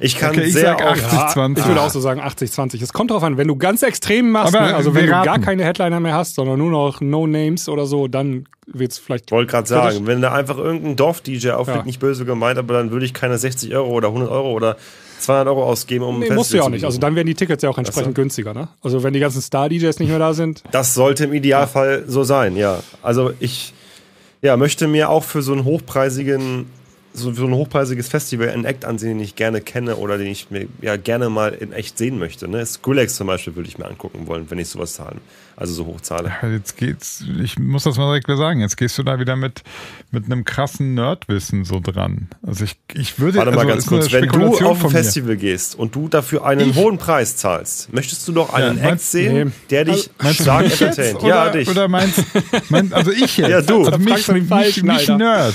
Ich 0.00 0.16
kann 0.16 0.30
Okay, 0.30 0.42
ich 0.44 0.52
sehr 0.54 0.76
sag 0.78 0.82
auf, 0.82 0.90
80. 0.92 1.12
Ja, 1.12 1.28
20. 1.28 1.62
ich 1.64 1.68
würde 1.68 1.80
auch 1.82 1.90
so 1.90 2.00
sagen 2.00 2.20
80, 2.20 2.50
20. 2.52 2.82
Es 2.82 2.92
kommt 2.92 3.10
drauf 3.10 3.22
an, 3.22 3.36
wenn 3.36 3.48
du 3.48 3.56
ganz 3.56 3.82
extrem 3.82 4.30
machst, 4.30 4.54
Aber 4.54 4.66
ne? 4.66 4.74
also 4.74 4.94
wenn 4.94 5.06
du 5.06 5.12
gar 5.12 5.38
keine 5.38 5.64
Headliner 5.64 6.00
mehr 6.00 6.14
hast, 6.14 6.34
sondern 6.36 6.58
nur 6.58 6.70
noch 6.70 7.00
No 7.00 7.26
Names 7.26 7.68
oder 7.68 7.86
so, 7.86 8.08
dann 8.08 8.46
wird 8.66 8.92
es 8.92 8.98
vielleicht. 8.98 9.30
wollte 9.32 9.50
gerade 9.50 9.68
sagen, 9.68 10.06
wenn 10.06 10.22
da 10.22 10.32
einfach 10.32 10.56
irgendein 10.56 10.96
Dorf-DJ 10.96 11.50
auflegt, 11.50 11.80
Ja. 11.80 11.84
nicht 11.84 12.00
böse 12.00 12.24
gemeint, 12.24 12.58
aber 12.58 12.74
dann 12.74 12.90
würde 12.90 13.04
ich 13.04 13.12
keine 13.12 13.36
60 13.38 13.74
Euro 13.74 13.90
oder 13.90 14.08
100 14.08 14.30
Euro 14.30 14.52
oder 14.52 14.76
200 15.18 15.48
Euro 15.48 15.64
ausgeben, 15.64 16.04
um 16.04 16.18
Nee, 16.20 16.30
musst 16.30 16.52
du 16.52 16.56
ja 16.56 16.62
auch 16.62 16.66
zu 16.66 16.72
nicht. 16.72 16.84
Also 16.84 16.98
dann 16.98 17.14
werden 17.14 17.26
die 17.26 17.34
Tickets 17.34 17.62
ja 17.62 17.70
auch 17.70 17.78
entsprechend 17.78 18.14
günstiger, 18.14 18.54
ne? 18.54 18.68
Also 18.82 19.02
wenn 19.02 19.12
die 19.12 19.20
ganzen 19.20 19.40
Star-DJs 19.42 19.98
nicht 19.98 20.08
mehr 20.08 20.18
da 20.18 20.32
sind. 20.34 20.62
Das 20.72 20.94
sollte 20.94 21.24
im 21.24 21.32
Idealfall 21.32 22.04
so 22.06 22.24
sein, 22.24 22.56
ja. 22.56 22.80
Also 23.02 23.32
ich 23.40 23.72
ja, 24.40 24.56
möchte 24.56 24.88
mir 24.88 25.10
auch 25.10 25.22
für 25.22 25.42
so 25.42 25.52
einen 25.52 25.64
hochpreisigen, 25.64 26.66
so 27.14 27.32
für 27.32 27.44
ein 27.44 27.52
hochpreisiges 27.54 28.08
Festival 28.08 28.48
einen 28.48 28.64
Act 28.64 28.84
ansehen, 28.84 29.10
den 29.18 29.20
ich 29.20 29.34
gerne 29.36 29.60
kenne 29.60 29.96
oder 29.96 30.16
den 30.18 30.28
ich 30.28 30.50
mir 30.50 30.66
ja 30.80 30.96
gerne 30.96 31.28
mal 31.28 31.52
in 31.52 31.72
echt 31.72 31.98
sehen 31.98 32.18
möchte. 32.18 32.48
Ne? 32.48 32.64
Skrillex 32.64 33.16
zum 33.16 33.26
Beispiel 33.26 33.54
würde 33.54 33.68
ich 33.68 33.76
mir 33.78 33.86
angucken 33.86 34.26
wollen, 34.26 34.50
wenn 34.50 34.58
ich 34.58 34.68
sowas 34.68 34.94
zahlen, 34.94 35.20
also 35.56 35.74
so 35.74 35.84
hoch 35.86 36.00
zahle. 36.00 36.32
Ja, 36.42 36.48
Jetzt 36.48 36.76
geht's, 36.78 37.22
ich 37.42 37.58
muss 37.58 37.84
das 37.84 37.96
mal 37.98 38.06
direkt 38.06 38.28
wieder 38.28 38.38
sagen, 38.38 38.60
jetzt 38.60 38.76
gehst 38.78 38.96
du 38.96 39.02
da 39.02 39.18
wieder 39.20 39.36
mit, 39.36 39.62
mit 40.10 40.24
einem 40.24 40.44
krassen 40.44 40.94
Nerdwissen 40.94 41.64
so 41.66 41.80
dran. 41.80 42.28
Also 42.46 42.64
ich, 42.64 42.76
ich 42.94 43.18
würde, 43.18 43.38
Warte 43.38 43.50
mal 43.50 43.58
also 43.58 43.68
ganz 43.68 43.86
kurz, 43.86 44.10
wenn 44.12 44.28
du 44.28 44.46
auf 44.66 44.78
ein 44.78 44.82
mir. 44.84 44.90
Festival 44.90 45.36
gehst 45.36 45.78
und 45.78 45.94
du 45.94 46.08
dafür 46.08 46.46
einen 46.46 46.70
Ich? 46.70 46.76
hohen 46.76 46.96
Preis 46.96 47.36
zahlst, 47.36 47.92
möchtest 47.92 48.26
du 48.26 48.32
doch 48.32 48.54
einen 48.54 48.78
Ja, 48.78 48.90
Act 48.90 49.00
sehen, 49.02 49.48
nee. 49.48 49.52
der 49.70 49.84
dich 49.84 50.08
du 50.18 50.32
stark 50.32 50.62
mich 50.64 50.80
entertaint? 50.80 51.16
Oder, 51.16 51.28
Ja, 51.28 51.50
dich. 51.50 51.68
Oder 51.68 51.88
meinst, 51.88 52.24
meinst 52.70 52.94
also 52.94 53.10
ich 53.10 53.36
jetzt? 53.36 53.50
Ja, 53.50 53.60
du. 53.60 53.84
Also 53.84 53.98
mich, 53.98 54.26
mich, 54.28 54.82
mich 54.82 54.90
Alter. 54.90 55.18
Nerd. 55.18 55.54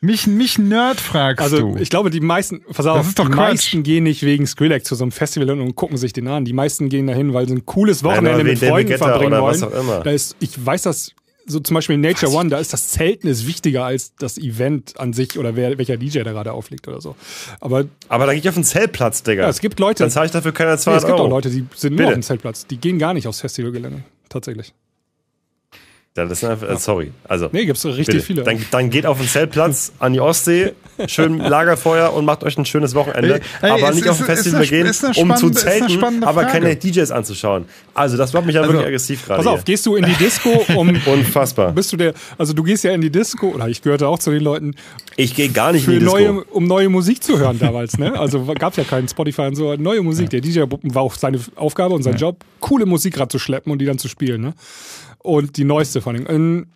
Mich, 0.00 0.26
mich 0.28 0.58
Nerd 0.58 1.00
fragst 1.00 1.42
Also 1.42 1.58
du. 1.58 1.76
ich 1.76 1.90
glaube, 1.90 2.10
die 2.10 2.20
meisten, 2.20 2.62
pass 2.72 2.86
auf, 2.86 3.06
ist 3.08 3.18
doch 3.18 3.26
die 3.26 3.32
Quatsch. 3.32 3.50
meisten 3.50 3.82
gehen 3.82 4.04
nicht 4.04 4.22
wegen 4.22 4.46
Skrillex 4.46 4.84
zu 4.86 4.94
so 4.94 5.02
einem 5.02 5.10
Festival 5.10 5.50
und 5.50 5.74
gucken 5.74 5.96
sich 5.96 6.12
den 6.12 6.28
an. 6.28 6.44
Die 6.44 6.52
meisten 6.52 6.88
gehen 6.88 7.08
dahin, 7.08 7.34
weil 7.34 7.48
sie 7.48 7.54
ein 7.56 7.66
cooles 7.66 8.04
Wochenende 8.04 8.44
mit 8.44 8.58
Freunden 8.60 8.96
verbringen 8.96 9.32
oder 9.32 9.42
wollen. 9.42 9.60
was 9.60 9.62
auch 9.64 9.72
immer. 9.80 10.00
Da 10.00 10.10
ist, 10.12 10.36
ich 10.38 10.64
weiß 10.64 10.82
das, 10.82 11.12
so 11.46 11.58
zum 11.60 11.74
Beispiel 11.74 11.94
in 11.94 12.02
Nature 12.02 12.30
One, 12.30 12.48
da 12.50 12.58
ist 12.58 12.72
das 12.72 12.90
Zelten 12.90 13.26
ist 13.26 13.46
wichtiger 13.46 13.84
als 13.86 14.14
das 14.16 14.38
Event 14.38 15.00
an 15.00 15.14
sich 15.14 15.36
oder 15.38 15.56
wer, 15.56 15.78
welcher 15.78 15.96
DJ 15.96 16.20
da 16.22 16.30
gerade 16.32 16.52
auflegt 16.52 16.86
oder 16.86 17.00
so. 17.00 17.16
Aber 17.60 17.86
Aber 18.08 18.26
dann 18.26 18.34
gehe 18.34 18.42
ich 18.42 18.48
auf 18.48 18.54
den 18.54 18.64
Zeltplatz, 18.64 19.22
Digga. 19.24 19.42
ja, 19.44 19.48
es 19.48 19.60
gibt 19.60 19.80
Leute, 19.80 20.04
dann 20.04 20.10
zahle 20.12 20.26
ich 20.26 20.32
dafür 20.32 20.52
keine 20.52 20.72
nee, 20.72 20.78
200 20.78 21.02
es 21.02 21.06
gibt 21.08 21.18
auch. 21.18 21.28
Leute, 21.28 21.50
die 21.50 21.64
sind 21.74 21.92
nur 21.94 21.96
Bitte. 21.96 22.08
auf 22.10 22.14
dem 22.14 22.22
Zeltplatz. 22.22 22.66
Die 22.66 22.76
gehen 22.76 22.98
gar 23.00 23.14
nicht 23.14 23.26
aufs 23.26 23.40
Festivalgelände. 23.40 24.04
Tatsächlich. 24.28 24.74
Ja, 26.18 26.24
das 26.24 26.42
ist 26.42 26.48
einfach, 26.48 26.68
äh, 26.68 26.76
sorry. 26.78 27.12
Also, 27.28 27.48
Nee, 27.52 27.64
gibt's 27.64 27.84
richtig 27.86 28.06
bitte. 28.06 28.20
viele. 28.20 28.42
Dann, 28.42 28.58
dann 28.72 28.90
geht 28.90 29.06
auf 29.06 29.18
den 29.18 29.28
Zeltplatz 29.28 29.92
an 30.00 30.12
die 30.14 30.20
Ostsee, 30.20 30.72
schön 31.06 31.38
Lagerfeuer 31.38 32.12
und 32.12 32.24
macht 32.24 32.42
euch 32.42 32.58
ein 32.58 32.64
schönes 32.66 32.92
Wochenende. 32.96 33.34
Ey, 33.36 33.40
ey, 33.62 33.70
aber 33.70 33.90
es 33.90 33.94
nicht 33.94 34.04
ist- 34.04 34.10
auf 34.10 34.18
ein 34.18 34.22
ist 34.22 34.26
Festival 34.26 34.58
eine- 34.62 34.66
gehen, 34.68 34.86
ist 34.86 35.04
um 35.18 35.36
zu 35.36 35.48
ist 35.50 35.58
zelten, 35.60 36.24
aber 36.24 36.44
keine 36.46 36.74
DJs 36.74 37.12
anzuschauen. 37.12 37.66
Also, 37.94 38.16
das 38.16 38.32
macht 38.32 38.46
mich 38.46 38.56
ja 38.56 38.62
Also, 38.62 38.72
wirklich 38.72 38.88
aggressiv 38.88 39.24
gerade. 39.24 39.38
Pass 39.38 39.46
auf, 39.46 39.58
hier. 39.60 39.64
gehst 39.64 39.86
du 39.86 39.94
in 39.94 40.06
die 40.06 40.14
Disco, 40.14 40.50
um 40.74 40.88
Unfassbar. 41.06 41.70
bist 41.70 41.92
du 41.92 41.96
der, 41.96 42.14
also 42.36 42.52
du 42.52 42.64
gehst 42.64 42.82
ja 42.82 42.90
in 42.92 43.00
die 43.00 43.10
Disco, 43.10 43.50
oder 43.50 43.68
ich 43.68 43.80
gehörte 43.80 44.08
auch 44.08 44.18
zu 44.18 44.32
den 44.32 44.42
Leuten, 44.42 44.74
Ich 45.14 45.36
gehe 45.36 45.50
gar 45.50 45.70
nicht 45.72 45.84
für 45.84 45.92
in 45.92 46.00
die 46.00 46.04
Disco. 46.04 46.18
neue, 46.18 46.44
um 46.46 46.64
neue 46.64 46.88
Musik 46.88 47.22
zu 47.22 47.38
hören 47.38 47.60
damals, 47.60 47.96
ne? 47.96 48.18
Also 48.18 48.44
gab 48.58 48.76
ja 48.76 48.82
keinen 48.82 49.06
Spotify 49.06 49.42
und 49.42 49.54
so. 49.54 49.76
Neue 49.76 50.02
Musik. 50.02 50.30
Der 50.30 50.40
DJ 50.40 50.62
war 50.68 51.02
auch 51.02 51.14
seine 51.14 51.38
Aufgabe 51.54 51.94
und 51.94 52.02
sein 52.02 52.16
Job, 52.16 52.44
coole 52.58 52.86
Musik 52.86 53.20
ranzuschleppen 53.20 53.70
und 53.70 53.78
die 53.78 53.84
dann 53.86 53.98
zu 53.98 54.08
spielen, 54.08 54.40
ne? 54.40 54.54
Und 55.18 55.56
die 55.56 55.64
neueste 55.64 56.00
von 56.00 56.16
allem. 56.16 56.26
Ähm, 56.28 56.66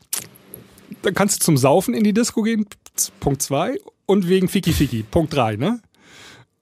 Dann 1.03 1.15
kannst 1.15 1.41
du 1.41 1.45
zum 1.45 1.57
Saufen 1.57 1.95
in 1.95 2.05
die 2.05 2.13
Disco 2.13 2.43
gehen, 2.43 2.67
Punkt 3.21 3.43
2, 3.43 3.79
und 4.07 4.29
wegen 4.29 4.49
Fiki 4.49 4.73
Fiki, 4.73 5.05
Punkt 5.05 5.33
3, 5.35 5.57
ne? 5.57 5.81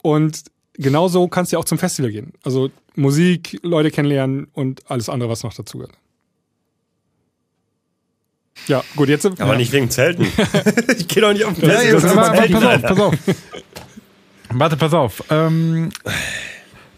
Und 0.03 0.45
genauso 0.75 1.29
kannst 1.29 1.53
du 1.53 1.57
ja 1.57 1.61
auch 1.61 1.65
zum 1.65 1.79
Festival 1.79 2.11
gehen. 2.11 2.33
Also 2.43 2.71
Musik, 2.95 3.59
Leute 3.63 3.91
kennenlernen 3.91 4.49
und 4.53 4.89
alles 4.91 5.09
andere, 5.09 5.29
was 5.29 5.43
noch 5.43 5.55
dazu 5.55 5.79
gehört. 5.79 5.97
Ja, 8.67 8.85
gut, 8.95 9.09
jetzt. 9.09 9.25
aber 9.27 9.53
ja. 9.53 9.57
nicht 9.57 9.73
wegen 9.73 9.91
Zelten. 9.91 10.27
ich 10.99 11.09
gehe 11.09 11.23
doch 11.23 11.33
nicht 11.33 11.45
auf 11.45 11.59
den 11.59 11.69
Ja, 11.69 11.77
Festival. 11.77 11.95
jetzt, 11.95 12.05
aber, 12.05 12.27
aber 12.27 12.37
Zelten, 12.37 12.55
pass 12.55 12.65
auf, 12.65 12.83
pass 12.83 13.01
auf. 13.01 13.15
Warte, 14.53 14.77
pass 14.77 14.95
auf. 14.95 15.23
Ähm, 15.31 15.91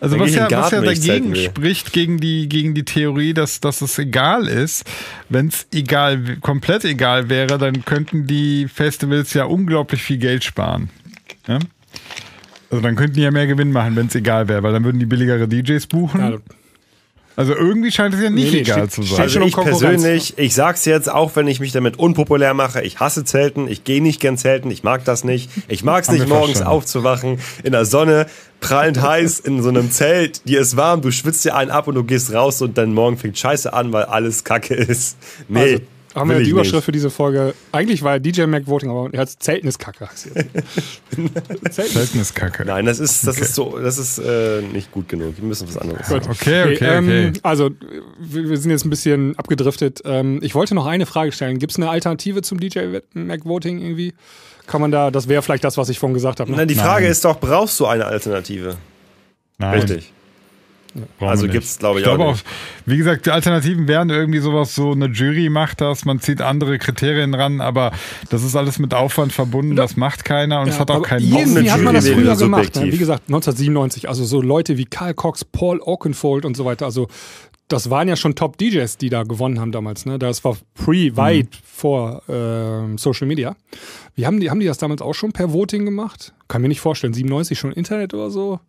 also 0.02 0.18
was 0.18 0.34
ja, 0.34 0.50
was 0.50 0.72
ja 0.72 0.80
dagegen 0.80 1.36
spricht, 1.36 1.92
gegen 1.92 2.18
die, 2.18 2.48
gegen 2.48 2.74
die 2.74 2.84
Theorie, 2.84 3.34
dass, 3.34 3.60
dass 3.60 3.82
es 3.82 3.96
egal 4.00 4.48
ist, 4.48 4.84
wenn 5.28 5.46
es 5.46 5.68
egal, 5.72 6.38
komplett 6.40 6.84
egal 6.84 7.28
wäre, 7.28 7.56
dann 7.56 7.84
könnten 7.84 8.26
die 8.26 8.66
Festivals 8.66 9.32
ja 9.32 9.44
unglaublich 9.44 10.02
viel 10.02 10.18
Geld 10.18 10.42
sparen. 10.42 10.90
Ja? 11.46 11.60
Also 12.68 12.82
dann 12.82 12.96
könnten 12.96 13.14
die 13.14 13.22
ja 13.22 13.30
mehr 13.30 13.46
Gewinn 13.46 13.70
machen, 13.70 13.94
wenn 13.94 14.08
es 14.08 14.14
egal 14.16 14.48
wäre, 14.48 14.64
weil 14.64 14.72
dann 14.72 14.82
würden 14.82 14.98
die 14.98 15.06
billigere 15.06 15.46
DJs 15.46 15.86
buchen. 15.86 16.20
Ja, 16.20 16.38
Also 17.34 17.54
irgendwie 17.54 17.90
scheint 17.90 18.14
es 18.14 18.20
ja 18.20 18.28
nicht 18.30 18.44
Nee, 18.46 18.50
nee, 18.56 18.60
egal 18.60 18.78
steht- 18.80 18.92
zu 18.92 19.02
sein. 19.02 19.20
Also 19.22 19.40
ich 19.40 19.54
persönlich, 19.56 20.34
ich 20.38 20.54
sag's 20.54 20.84
jetzt, 20.84 21.10
auch 21.10 21.34
wenn 21.34 21.46
ich 21.48 21.60
mich 21.60 21.72
damit 21.72 21.98
unpopulär 21.98 22.52
mache, 22.54 22.82
ich 22.82 23.00
hasse 23.00 23.24
Zelten, 23.24 23.68
ich 23.68 23.84
gehe 23.84 24.02
nicht 24.02 24.20
gern 24.20 24.36
zelten, 24.36 24.70
ich 24.70 24.82
mag 24.82 25.04
das 25.04 25.24
nicht. 25.24 25.50
Ich 25.68 25.82
mag's 25.82 26.10
nicht, 26.10 26.28
morgens 26.28 26.58
verstanden. 26.58 26.72
aufzuwachen, 26.72 27.38
in 27.64 27.72
der 27.72 27.84
Sonne, 27.86 28.26
prallend 28.60 29.00
heiß, 29.00 29.40
in 29.40 29.62
so 29.62 29.70
einem 29.70 29.90
Zelt, 29.90 30.46
dir 30.48 30.60
ist 30.60 30.76
warm, 30.76 31.00
du 31.00 31.10
schwitzt 31.10 31.44
dir 31.44 31.56
einen 31.56 31.70
ab 31.70 31.88
und 31.88 31.94
du 31.94 32.04
gehst 32.04 32.32
raus 32.34 32.60
und 32.60 32.76
dann 32.76 32.92
morgen 32.92 33.16
fängt 33.16 33.38
Scheiße 33.38 33.72
an, 33.72 33.92
weil 33.92 34.04
alles 34.04 34.44
Kacke 34.44 34.74
ist. 34.74 35.16
Nee, 35.48 35.60
Also, 35.60 35.76
haben 36.14 36.30
wir 36.30 36.40
die 36.40 36.50
Überschrift 36.50 36.74
nicht. 36.74 36.84
für 36.84 36.92
diese 36.92 37.10
Folge. 37.10 37.54
Eigentlich 37.72 38.02
war 38.02 38.18
DJ 38.20 38.44
Mac 38.44 38.66
Voting, 38.66 38.90
aber 38.90 39.08
er 39.12 39.20
hat 39.20 39.30
Zelten 39.30 39.68
ist 39.68 39.78
Kacke. 39.78 40.08
heißt 40.08 40.26
jetzt. 40.26 40.46
Zelten 41.74 41.92
Selten 41.92 42.20
ist 42.20 42.34
Kacke. 42.34 42.64
Nein, 42.64 42.86
das 42.86 42.98
ist, 42.98 43.26
das 43.26 43.38
ist 43.38 43.54
so, 43.54 43.78
das 43.78 43.98
ist 43.98 44.18
äh, 44.18 44.62
nicht 44.62 44.92
gut 44.92 45.08
genug. 45.08 45.36
Wir 45.36 45.44
müssen 45.44 45.68
was 45.68 45.78
anderes. 45.78 46.08
Gut. 46.08 46.28
Okay, 46.28 46.74
okay, 46.74 46.84
ähm, 46.84 47.08
okay. 47.08 47.32
Also, 47.42 47.70
wir 48.18 48.56
sind 48.56 48.70
jetzt 48.70 48.84
ein 48.84 48.90
bisschen 48.90 49.38
abgedriftet. 49.38 50.02
Ähm, 50.04 50.40
ich 50.42 50.54
wollte 50.54 50.74
noch 50.74 50.86
eine 50.86 51.06
Frage 51.06 51.32
stellen. 51.32 51.58
Gibt 51.58 51.72
es 51.72 51.78
eine 51.78 51.90
Alternative 51.90 52.42
zum 52.42 52.60
DJ 52.60 52.98
Mac 53.14 53.44
Voting 53.44 53.80
irgendwie? 53.80 54.14
Kann 54.66 54.80
man 54.80 54.90
da, 54.90 55.10
das 55.10 55.28
wäre 55.28 55.42
vielleicht 55.42 55.64
das, 55.64 55.76
was 55.76 55.88
ich 55.88 55.98
vorhin 55.98 56.14
gesagt 56.14 56.40
habe. 56.40 56.50
Ne? 56.50 56.66
die 56.66 56.74
Frage 56.74 57.04
Nein. 57.04 57.12
ist 57.12 57.24
doch, 57.24 57.38
brauchst 57.38 57.78
du 57.80 57.86
eine 57.86 58.06
Alternative? 58.06 58.76
Nein. 59.58 59.80
Richtig. 59.80 60.12
Brauchen 61.18 61.30
Also 61.30 61.44
nicht. 61.44 61.52
gibt's, 61.52 61.78
glaube 61.78 62.00
ich, 62.00 62.04
ich 62.04 62.10
glaube 62.10 62.24
auch 62.24 62.32
auch, 62.32 62.38
wie 62.86 62.96
gesagt, 62.96 63.26
die 63.26 63.30
Alternativen 63.30 63.88
wären 63.88 64.10
irgendwie 64.10 64.40
sowas, 64.40 64.74
so 64.74 64.92
eine 64.92 65.06
Jury 65.06 65.48
macht 65.48 65.80
das, 65.80 66.04
man 66.04 66.20
zieht 66.20 66.40
andere 66.40 66.78
Kriterien 66.78 67.34
ran, 67.34 67.60
aber 67.60 67.92
das 68.30 68.42
ist 68.42 68.56
alles 68.56 68.78
mit 68.78 68.94
Aufwand 68.94 69.32
verbunden, 69.32 69.76
das 69.76 69.96
macht 69.96 70.24
keiner 70.24 70.60
und 70.60 70.68
es 70.68 70.78
hat 70.78 70.90
auch 70.90 71.02
keinen 71.02 71.22
Irgendwie 71.22 71.60
Eine 71.60 71.72
hat 71.72 71.80
man 71.80 71.94
das 71.94 72.08
früher 72.08 72.36
gemacht. 72.36 72.76
Ne? 72.76 72.92
Wie 72.92 72.98
gesagt, 72.98 73.24
1997. 73.28 74.08
Also 74.08 74.24
so 74.24 74.42
Leute 74.42 74.76
wie 74.76 74.84
Carl 74.84 75.14
Cox, 75.14 75.44
Paul 75.44 75.80
Oakenfold 75.80 76.44
und 76.44 76.56
so 76.56 76.64
weiter. 76.64 76.86
Also 76.86 77.08
das 77.68 77.88
waren 77.88 78.08
ja 78.08 78.16
schon 78.16 78.34
Top-DJs, 78.34 78.98
die 78.98 79.08
da 79.08 79.22
gewonnen 79.22 79.58
haben 79.58 79.72
damals. 79.72 80.04
Ne? 80.04 80.18
Das 80.18 80.44
war 80.44 80.56
pre, 80.74 81.16
weit 81.16 81.48
vor 81.64 82.22
ähm, 82.28 82.98
Social 82.98 83.26
Media. 83.26 83.56
Wie 84.14 84.26
haben 84.26 84.40
die, 84.40 84.50
haben 84.50 84.60
die 84.60 84.66
das 84.66 84.78
damals 84.78 85.00
auch 85.00 85.14
schon 85.14 85.32
per 85.32 85.52
Voting 85.52 85.84
gemacht? 85.84 86.34
Kann 86.48 86.60
mir 86.60 86.68
nicht 86.68 86.80
vorstellen. 86.80 87.14
97 87.14 87.58
schon 87.58 87.72
Internet 87.72 88.12
oder 88.12 88.30
so? 88.30 88.60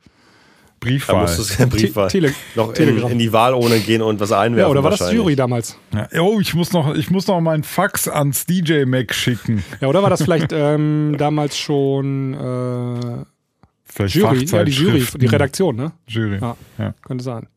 Da 0.83 0.89
Briefwahl. 0.89 1.21
musst 1.21 1.37
du 1.37 1.63
es 1.63 1.69
Briefwahl 1.69 2.07
Tele- 2.09 2.33
noch 2.55 2.73
in, 2.73 2.97
in 2.97 3.19
die 3.19 3.31
Wahlurne 3.31 3.79
gehen 3.79 4.01
und 4.01 4.19
was 4.19 4.31
einwerfen. 4.31 4.59
Ja, 4.59 4.67
oder 4.67 4.83
war 4.83 4.91
das. 4.91 5.11
Jury 5.11 5.35
damals? 5.35 5.77
Ja, 5.93 6.21
oh, 6.21 6.39
ich 6.39 6.53
muss 6.53 6.73
noch, 6.73 6.93
ich 6.95 7.09
muss 7.09 7.27
noch 7.27 7.39
meinen 7.41 7.63
Fax 7.63 8.07
ans 8.07 8.45
DJ 8.45 8.85
Mac 8.85 9.13
schicken. 9.13 9.63
Ja, 9.81 9.87
oder 9.87 10.03
war 10.03 10.09
das 10.09 10.23
vielleicht 10.23 10.51
ähm, 10.51 11.15
damals 11.17 11.57
schon 11.57 12.33
äh, 12.33 13.25
Vielleicht 13.85 14.15
Jury? 14.15 14.45
Ja, 14.45 14.63
die 14.63 14.71
Jury, 14.71 15.05
die 15.17 15.25
Redaktion, 15.27 15.75
ne? 15.75 15.91
Jury. 16.07 16.39
Ja. 16.41 16.55
Ja. 16.77 16.93
Könnte 17.05 17.23
sein. 17.23 17.47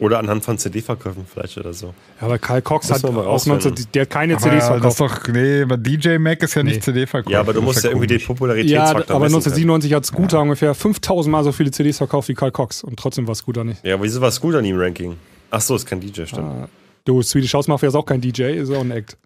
Oder 0.00 0.20
anhand 0.20 0.44
von 0.44 0.56
CD-Verkäufen 0.58 1.26
vielleicht 1.26 1.58
oder 1.58 1.72
so. 1.72 1.86
Ja, 2.20 2.26
aber 2.26 2.38
Karl 2.38 2.62
Cox 2.62 2.88
hat 2.90 3.04
aus 3.04 3.14
rausfinden. 3.16 3.64
19, 3.64 3.86
der 3.94 4.02
hat 4.02 4.10
keine 4.10 4.34
Aber 4.34 4.42
CDs 4.42 4.68
ja, 4.68 4.78
das 4.78 4.96
verkauft. 4.96 5.18
ist 5.18 5.28
doch, 5.28 5.34
nee, 5.34 5.62
aber 5.62 5.76
DJ 5.76 6.18
Mac 6.18 6.40
ist 6.42 6.54
ja 6.54 6.62
nicht 6.62 6.76
Nee. 6.76 6.80
CD-Verkauf. 6.82 7.32
Ja, 7.32 7.40
aber 7.40 7.52
du 7.52 7.58
Das 7.60 7.66
musst 7.66 7.82
ja 7.84 7.90
irgendwie 7.90 8.06
den 8.06 8.18
komisch. 8.18 8.22
Ja, 8.22 8.34
Popularitätsfaktor 8.34 9.16
aber 9.16 9.24
messen 9.24 9.36
1997 9.36 9.94
hat 9.94 10.06
Scooter 10.06 10.40
ungefähr 10.40 10.74
5000 10.74 11.32
Mal 11.32 11.42
so 11.42 11.50
viele 11.50 11.72
CDs 11.72 11.98
verkauft 11.98 12.28
wie 12.28 12.34
Karl 12.34 12.52
Cox 12.52 12.84
und 12.84 12.96
trotzdem 12.96 13.26
war 13.26 13.34
Scooter 13.34 13.64
nicht. 13.64 13.84
Ja, 13.84 14.00
wieso 14.00 14.20
war 14.20 14.30
Scooter 14.30 14.62
nie 14.62 14.70
im 14.70 14.78
Ranking? 14.78 15.16
Ach 15.50 15.60
so, 15.60 15.74
ist 15.74 15.86
kein 15.86 16.00
DJ, 16.00 16.26
stimmt. 16.26 16.44
Ah, 16.44 16.68
Du, 17.04 17.20
Swedish 17.22 17.52
House 17.54 17.66
Mafia 17.66 17.88
ist 17.88 17.94
auch 17.96 18.06
kein 18.06 18.20
DJ, 18.20 18.42
ist 18.52 18.70
auch 18.70 18.80
ein 18.82 18.90
Act. 18.92 19.16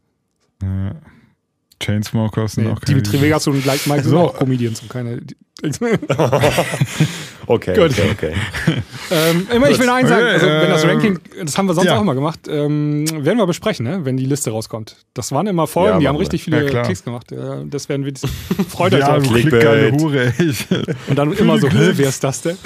Chainsmokers 1.85 2.53
sind 2.53 2.65
Nee, 2.65 2.71
auch 2.73 2.81
keine 2.81 2.95
Dimitri 3.03 3.13
DJs. 3.19 3.23
Vegas 3.23 3.47
und 3.47 3.65
Like 3.67 3.87
Mike 3.87 4.03
sind 4.03 4.11
So. 4.13 4.19
auch 4.21 4.37
Comedians 4.39 4.81
und 4.81 4.89
keine 4.91 5.21
Okay, 7.47 7.75
Gut. 7.75 7.91
okay, 7.91 8.11
okay. 8.13 8.33
ähm, 9.11 9.47
immer, 9.55 9.69
ich 9.71 9.79
will 9.79 9.87
nur 9.87 9.95
eins 9.97 10.09
sagen, 10.09 10.25
also, 10.27 10.47
wenn 10.47 10.69
das 10.71 10.85
ähm, 10.85 10.91
Ranking, 10.91 11.19
das 11.45 11.59
haben 11.59 11.67
wir 11.67 11.75
sonst 11.75 11.87
ja. 11.87 11.99
auch 11.99 12.05
mal 12.05 12.15
gemacht, 12.15 12.41
ähm, 12.49 13.05
werden 13.25 13.39
wir 13.39 13.47
besprechen, 13.47 13.85
ne? 13.85 14.05
wenn 14.05 14.17
die 14.17 14.25
Liste 14.27 14.51
rauskommt. 14.51 14.97
Das 15.15 15.31
waren 15.33 15.47
immer 15.49 15.67
Folgen, 15.67 15.95
Ja, 15.95 15.99
die 16.01 16.09
haben 16.09 16.17
richtig 16.17 16.43
viele 16.45 16.69
Ja. 16.73 16.83
Klicks 16.83 17.05
gemacht. 17.05 17.27
Das 17.67 17.89
werden 17.89 18.05
wir, 18.07 18.13
freut 18.69 18.95
euch 18.95 19.01
Ja, 19.01 19.19
drauf. 19.19 19.29
klickgeile 19.29 19.93
Hure. 19.93 20.33
Und 21.09 21.17
dann 21.19 21.33
immer 21.33 21.59
so, 21.59 21.69
hä, 21.69 21.93
wer 21.95 22.09
ist 22.09 22.23
das 22.25 22.43
denn? 22.43 22.57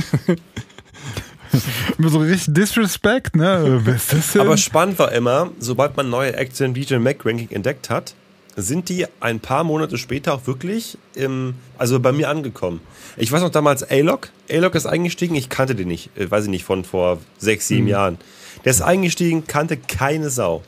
immer 1.98 2.09
so 2.11 2.18
richtig 2.18 2.52
Disrespect, 2.55 3.35
ne? 3.37 3.81
Wer 3.85 3.94
ist 3.94 4.12
das 4.12 4.33
denn? 4.33 4.42
Aber 4.42 4.57
spannend 4.57 4.98
war 4.98 5.11
immer, 5.12 5.50
sobald 5.59 5.96
man 5.96 6.11
neue 6.11 6.35
Acts 6.37 6.61
im 6.61 6.74
DJ 6.74 6.96
Mac 6.96 7.24
Ranking 7.24 7.48
entdeckt 7.50 7.88
hat, 7.90 8.14
sind 8.57 8.88
die 8.88 9.07
ein 9.21 9.40
paar 9.40 9.64
Monate 9.64 9.99
später 9.99 10.35
auch 10.35 10.47
wirklich 10.47 10.97
im, 11.14 11.55
also 11.79 12.01
bei 12.01 12.12
mir 12.12 12.29
angekommen. 12.31 12.81
Ich 13.16 13.31
weiß 13.31 13.42
noch 13.42 13.51
damals 13.51 13.83
A-Log. 13.88 14.31
A-Log 14.51 14.75
ist 14.75 14.87
eingestiegen, 14.87 15.35
ich 15.35 15.49
kannte 15.49 15.75
den 15.75 15.88
nicht, 15.88 16.11
äh, 16.16 16.31
weiß 16.31 16.45
ich 16.45 16.51
nicht, 16.51 16.64
von 16.64 16.85
vor 16.85 17.19
sechs, 17.38 17.69
sieben 17.69 17.87
Jahren. 17.87 18.19
Der 18.64 18.71
ist 18.71 18.81
eingestiegen, 18.83 19.47
kannte 19.47 19.77
keine 19.77 20.31
Sau. 20.31 20.62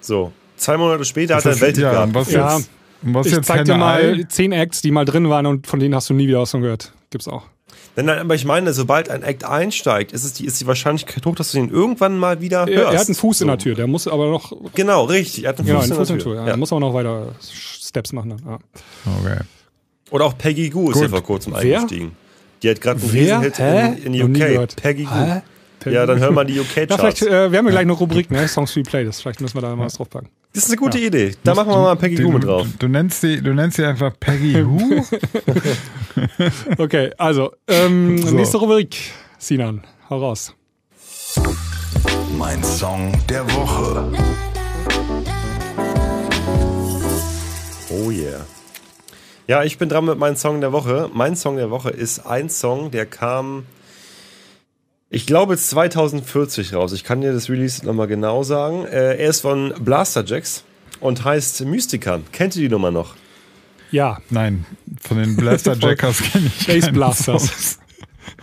So, 0.00 0.32
zwei 0.56 0.76
Monate 0.76 1.04
später 1.04 1.36
hat 1.36 1.44
er 1.44 1.52
das, 1.52 1.60
Welt 1.60 1.78
ja, 1.78 1.92
gehabt. 1.92 2.14
was 2.14 2.30
Ja. 2.32 2.56
jetzt? 2.56 2.70
Was 3.02 3.26
Ich 3.26 3.32
jetzt 3.32 3.46
zeig 3.46 3.64
dir 3.64 3.76
mal 3.76 4.20
Ei? 4.20 4.24
zehn 4.28 4.52
Acts, 4.52 4.82
die 4.82 4.90
mal 4.90 5.04
drin 5.06 5.30
waren 5.30 5.46
und 5.46 5.66
von 5.66 5.80
denen 5.80 5.94
hast 5.94 6.10
du 6.10 6.14
nie 6.14 6.28
wieder 6.28 6.40
was 6.40 6.50
von 6.50 6.60
gehört. 6.60 6.92
Gibt's 7.10 7.28
auch. 7.28 7.44
Nein, 7.96 8.06
nein, 8.06 8.18
aber 8.20 8.34
ich 8.34 8.44
meine, 8.44 8.72
sobald 8.72 9.08
ein 9.10 9.22
Act 9.22 9.44
einsteigt, 9.44 10.12
ist, 10.12 10.24
es 10.24 10.32
die, 10.32 10.44
ist 10.46 10.60
die 10.60 10.66
Wahrscheinlichkeit 10.66 11.26
hoch, 11.26 11.34
dass 11.34 11.52
du 11.52 11.58
ihn 11.58 11.70
irgendwann 11.70 12.16
mal 12.18 12.40
wieder 12.40 12.60
Er, 12.68 12.76
hörst. 12.82 12.92
er 12.94 13.00
hat 13.00 13.06
einen 13.08 13.14
Fuß 13.16 13.40
in 13.40 13.46
So. 13.46 13.50
der 13.50 13.58
Tür, 13.58 13.74
der 13.74 13.86
muss 13.88 14.06
aber 14.06 14.28
noch, 14.30 14.52
Genau, 14.74 15.04
richtig. 15.04 15.44
Er 15.44 15.50
hat 15.50 15.58
einen 15.58 15.66
genau, 15.66 15.80
Fuß, 15.80 15.90
einen 15.90 15.98
Fuß 15.98 16.10
in 16.10 16.16
der 16.16 16.24
Tür. 16.24 16.32
Tür. 16.32 16.34
Ja. 16.36 16.40
Ja. 16.42 16.46
Der 16.46 16.56
muss 16.56 16.72
aber 16.72 16.80
noch 16.80 16.94
weiter 16.94 17.34
Steps 17.40 18.12
machen. 18.12 18.30
Dann. 18.30 18.42
Ja. 18.46 18.58
Okay. 19.20 19.40
Oder 20.10 20.24
auch 20.24 20.38
Peggy 20.38 20.70
Goo 20.70 20.90
ist 20.92 21.00
ja 21.00 21.08
vor 21.08 21.22
kurzem 21.22 21.52
Wer? 21.54 21.78
eingestiegen. 21.78 22.12
Die 22.62 22.70
hat 22.70 22.80
gerade 22.80 23.00
einen? 23.00 23.10
Riesenhit 23.10 23.58
in, 24.04 24.14
in 24.14 24.36
UK. 24.36 24.76
Peggy 24.76 25.04
Goo. 25.04 25.42
Ja, 25.86 26.06
dann 26.06 26.18
hör 26.18 26.30
mal 26.30 26.44
die 26.44 26.54
Ja, 26.56 26.62
vielleicht, 26.64 26.90
UK-Charts. 26.92 27.22
äh, 27.22 27.50
wir 27.52 27.58
haben 27.58 27.66
ja 27.66 27.70
gleich 27.70 27.78
eine 27.82 27.92
Rubrik, 27.92 28.30
ne? 28.30 28.46
Songs 28.48 28.72
für 28.72 28.82
die 28.82 28.88
Playlist. 28.90 29.22
Vielleicht 29.22 29.40
müssen 29.40 29.54
wir 29.56 29.62
da 29.62 29.74
mal 29.74 29.86
was 29.86 29.94
draufpacken. 29.94 30.28
Das 30.52 30.64
ist 30.64 30.70
eine 30.70 30.76
gute 30.78 30.98
Idee. 30.98 31.34
Da 31.44 31.54
machen 31.54 31.68
wir 31.68 31.78
mal 31.78 31.96
Peggy 31.96 32.16
Du, 32.16 32.24
Goo 32.24 32.32
mit 32.32 32.44
drauf. 32.44 32.66
du, 32.78 32.88
nennst 32.88 33.22
die, 33.22 33.40
du 33.40 33.54
nennst 33.54 33.76
sie 33.76 33.84
einfach 33.84 34.12
Peggy 34.18 34.64
Who? 34.66 35.04
Okay, 36.78 37.12
also, 37.18 37.52
ähm, 37.68 38.18
So. 38.18 38.34
nächste 38.34 38.58
Rubrik. 38.58 38.96
Sinan, 39.38 39.82
hau 40.10 40.18
raus. 40.18 40.54
Mein 42.36 42.62
Song 42.64 43.12
der 43.28 43.44
Woche. 43.54 44.10
Oh 47.90 48.10
yeah. 48.10 48.44
Ja, 49.46 49.64
ich 49.64 49.78
bin 49.78 49.88
dran 49.88 50.04
mit 50.04 50.18
meinem 50.18 50.36
Song 50.36 50.60
der 50.60 50.72
Woche. 50.72 51.10
Mein 51.12 51.36
Song 51.36 51.56
der 51.56 51.70
Woche 51.70 51.90
ist 51.90 52.20
ein 52.26 52.48
Song, 52.48 52.90
der 52.90 53.06
kam, 53.06 53.64
ich 55.10 55.26
glaube, 55.26 55.56
2040 55.56 56.74
raus. 56.74 56.92
Ich 56.92 57.02
kann 57.04 57.20
dir 57.20 57.32
das 57.32 57.50
Release 57.50 57.84
nochmal 57.84 58.06
genau 58.06 58.42
sagen. 58.44 58.84
Äh, 58.86 59.16
er 59.16 59.28
ist 59.28 59.40
von 59.40 59.74
Blaster 59.80 60.24
Jacks 60.24 60.62
und 61.00 61.24
heißt 61.24 61.64
Mystica. 61.64 62.20
Kennt 62.32 62.54
ihr 62.56 62.62
die 62.62 62.68
Nummer 62.68 62.90
noch? 62.90 63.14
Ja, 63.90 64.18
Nein, 64.30 64.64
von 65.02 65.18
den 65.18 65.36
Blaster 65.36 65.76
Jackers 65.80 66.22
kenne 66.22 66.46
ich 66.46 66.66
keinen 66.66 66.94
Blasters. 66.94 67.78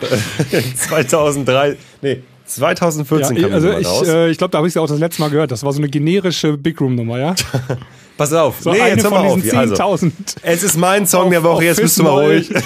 Song. 0.00 0.76
2003, 0.76 1.76
nee, 2.02 2.22
2014 2.44 3.36
Ja, 3.36 3.42
kam 3.44 3.52
also 3.54 3.66
die 3.68 3.72
Nummer 3.72 3.80
ich, 3.80 3.86
raus. 3.86 4.08
äh, 4.08 4.28
ich 4.30 4.36
glaube, 4.36 4.50
da 4.50 4.58
habe 4.58 4.66
ich 4.68 4.74
sie 4.74 4.80
auch 4.80 4.86
das 4.86 4.98
letzte 4.98 5.22
Mal 5.22 5.30
gehört. 5.30 5.50
Das 5.50 5.62
war 5.62 5.72
so 5.72 5.78
eine 5.78 5.88
generische 5.88 6.58
Big 6.58 6.78
Room 6.80 6.94
Nummer, 6.94 7.18
ja? 7.18 7.34
Pass 8.18 8.32
auf, 8.34 8.56
So 8.60 8.72
nee, 8.72 8.78
jetzt 8.88 9.04
hör 9.04 9.10
mal 9.10 9.26
auf. 9.26 9.38
Also, 9.54 9.74
10.000. 9.76 10.12
es 10.42 10.62
ist 10.64 10.76
mein 10.76 11.06
Song 11.06 11.24
Auf- 11.26 11.30
der 11.30 11.42
Woche, 11.44 11.64
jetzt 11.64 11.80
bist 11.80 11.98
du 11.98 12.02
mal 12.02 12.10
ruhig. 12.24 12.50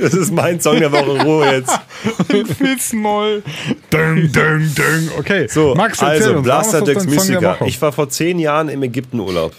Das 0.00 0.14
ist 0.14 0.32
mein 0.32 0.58
Song 0.60 0.78
der 0.80 0.90
Woche, 0.90 1.22
Ruhe 1.22 1.52
jetzt. 1.52 1.78
Fitzmoll. 2.58 3.42
Ding, 3.92 4.32
ding, 4.32 4.74
ding. 4.74 5.10
Okay, 5.18 5.46
So, 5.48 5.74
Max, 5.74 6.02
also 6.02 6.32
uns, 6.34 6.42
Blaster 6.42 6.80
Musiker. 7.04 7.42
Woche? 7.60 7.66
Ich 7.68 7.80
war 7.82 7.92
vor 7.92 8.08
zehn 8.08 8.38
Jahren 8.38 8.68
im 8.70 8.82
Ägyptenurlaub. 8.82 9.52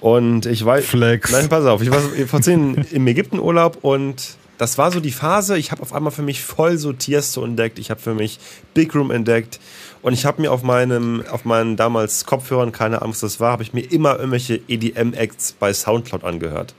Und 0.00 0.44
ich 0.46 0.64
weiß. 0.64 0.84
Flex. 0.84 1.32
Nein, 1.32 1.48
pass 1.48 1.64
auf, 1.64 1.80
ich 1.82 1.90
war 1.90 2.00
vor 2.28 2.42
zehn 2.42 2.84
im 2.92 3.06
Ägyptenurlaub 3.06 3.78
und 3.82 4.36
das 4.58 4.78
war 4.78 4.90
so 4.90 5.00
die 5.00 5.12
Phase, 5.12 5.58
ich 5.58 5.70
habe 5.70 5.82
auf 5.82 5.92
einmal 5.92 6.12
für 6.12 6.22
mich 6.22 6.42
voll 6.42 6.78
so 6.78 6.92
Tiesto 6.92 7.44
entdeckt, 7.44 7.78
ich 7.78 7.90
habe 7.90 8.00
für 8.00 8.14
mich 8.14 8.38
Big 8.74 8.94
Room 8.94 9.10
entdeckt 9.10 9.60
und 10.02 10.12
ich 10.12 10.24
habe 10.24 10.40
mir 10.40 10.52
auf 10.52 10.62
meinem, 10.62 11.24
auf 11.30 11.44
meinen 11.44 11.76
damals 11.76 12.24
Kopfhörern, 12.26 12.72
keine 12.72 13.02
Angst, 13.02 13.22
das 13.22 13.40
war, 13.40 13.52
habe 13.52 13.62
ich 13.62 13.72
mir 13.72 13.90
immer 13.90 14.16
irgendwelche 14.16 14.60
EDM-Acts 14.68 15.56
bei 15.58 15.72
Soundcloud 15.72 16.24
angehört. 16.24 16.74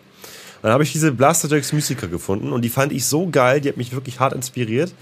Dann 0.62 0.72
habe 0.72 0.84
ich 0.84 0.92
diese 0.92 1.12
Blaster 1.12 1.48
Jacks 1.48 1.72
Musiker 1.72 2.08
gefunden 2.08 2.52
und 2.52 2.63
die 2.63 2.70
fand 2.70 2.92
ich 2.92 3.06
so 3.06 3.28
geil, 3.28 3.62
die 3.62 3.70
hat 3.70 3.78
mich 3.78 3.94
wirklich 3.94 4.20
hart 4.20 4.34
inspiriert. 4.34 4.94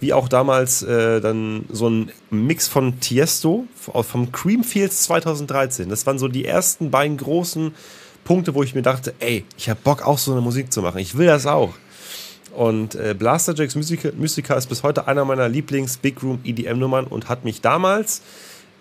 Wie 0.00 0.12
auch 0.12 0.28
damals 0.28 0.82
äh, 0.82 1.20
dann 1.20 1.64
so 1.70 1.90
ein 1.90 2.12
Mix 2.30 2.68
von 2.68 3.00
Tiesto 3.00 3.66
vom 3.74 4.30
Creamfields 4.30 5.02
2013. 5.04 5.88
Das 5.88 6.06
waren 6.06 6.20
so 6.20 6.28
die 6.28 6.44
ersten 6.44 6.92
beiden 6.92 7.16
großen 7.16 7.74
Punkte, 8.22 8.54
wo 8.54 8.62
ich 8.62 8.76
mir 8.76 8.82
dachte, 8.82 9.14
ey, 9.18 9.44
ich 9.56 9.68
habe 9.68 9.80
Bock 9.82 10.06
auch 10.06 10.18
so 10.18 10.30
eine 10.30 10.40
Musik 10.40 10.72
zu 10.72 10.82
machen. 10.82 10.98
Ich 10.98 11.16
will 11.16 11.26
das 11.26 11.46
auch. 11.46 11.74
Und 12.58 12.96
äh, 12.96 13.14
Blaster 13.16 13.54
Jacks 13.54 13.76
Musiker 13.76 14.56
ist 14.56 14.66
bis 14.66 14.82
heute 14.82 15.06
einer 15.06 15.24
meiner 15.24 15.48
Lieblings-Big 15.48 16.20
Room 16.24 16.40
EDM-Nummern 16.42 17.06
und 17.06 17.28
hat 17.28 17.44
mich 17.44 17.60
damals 17.60 18.20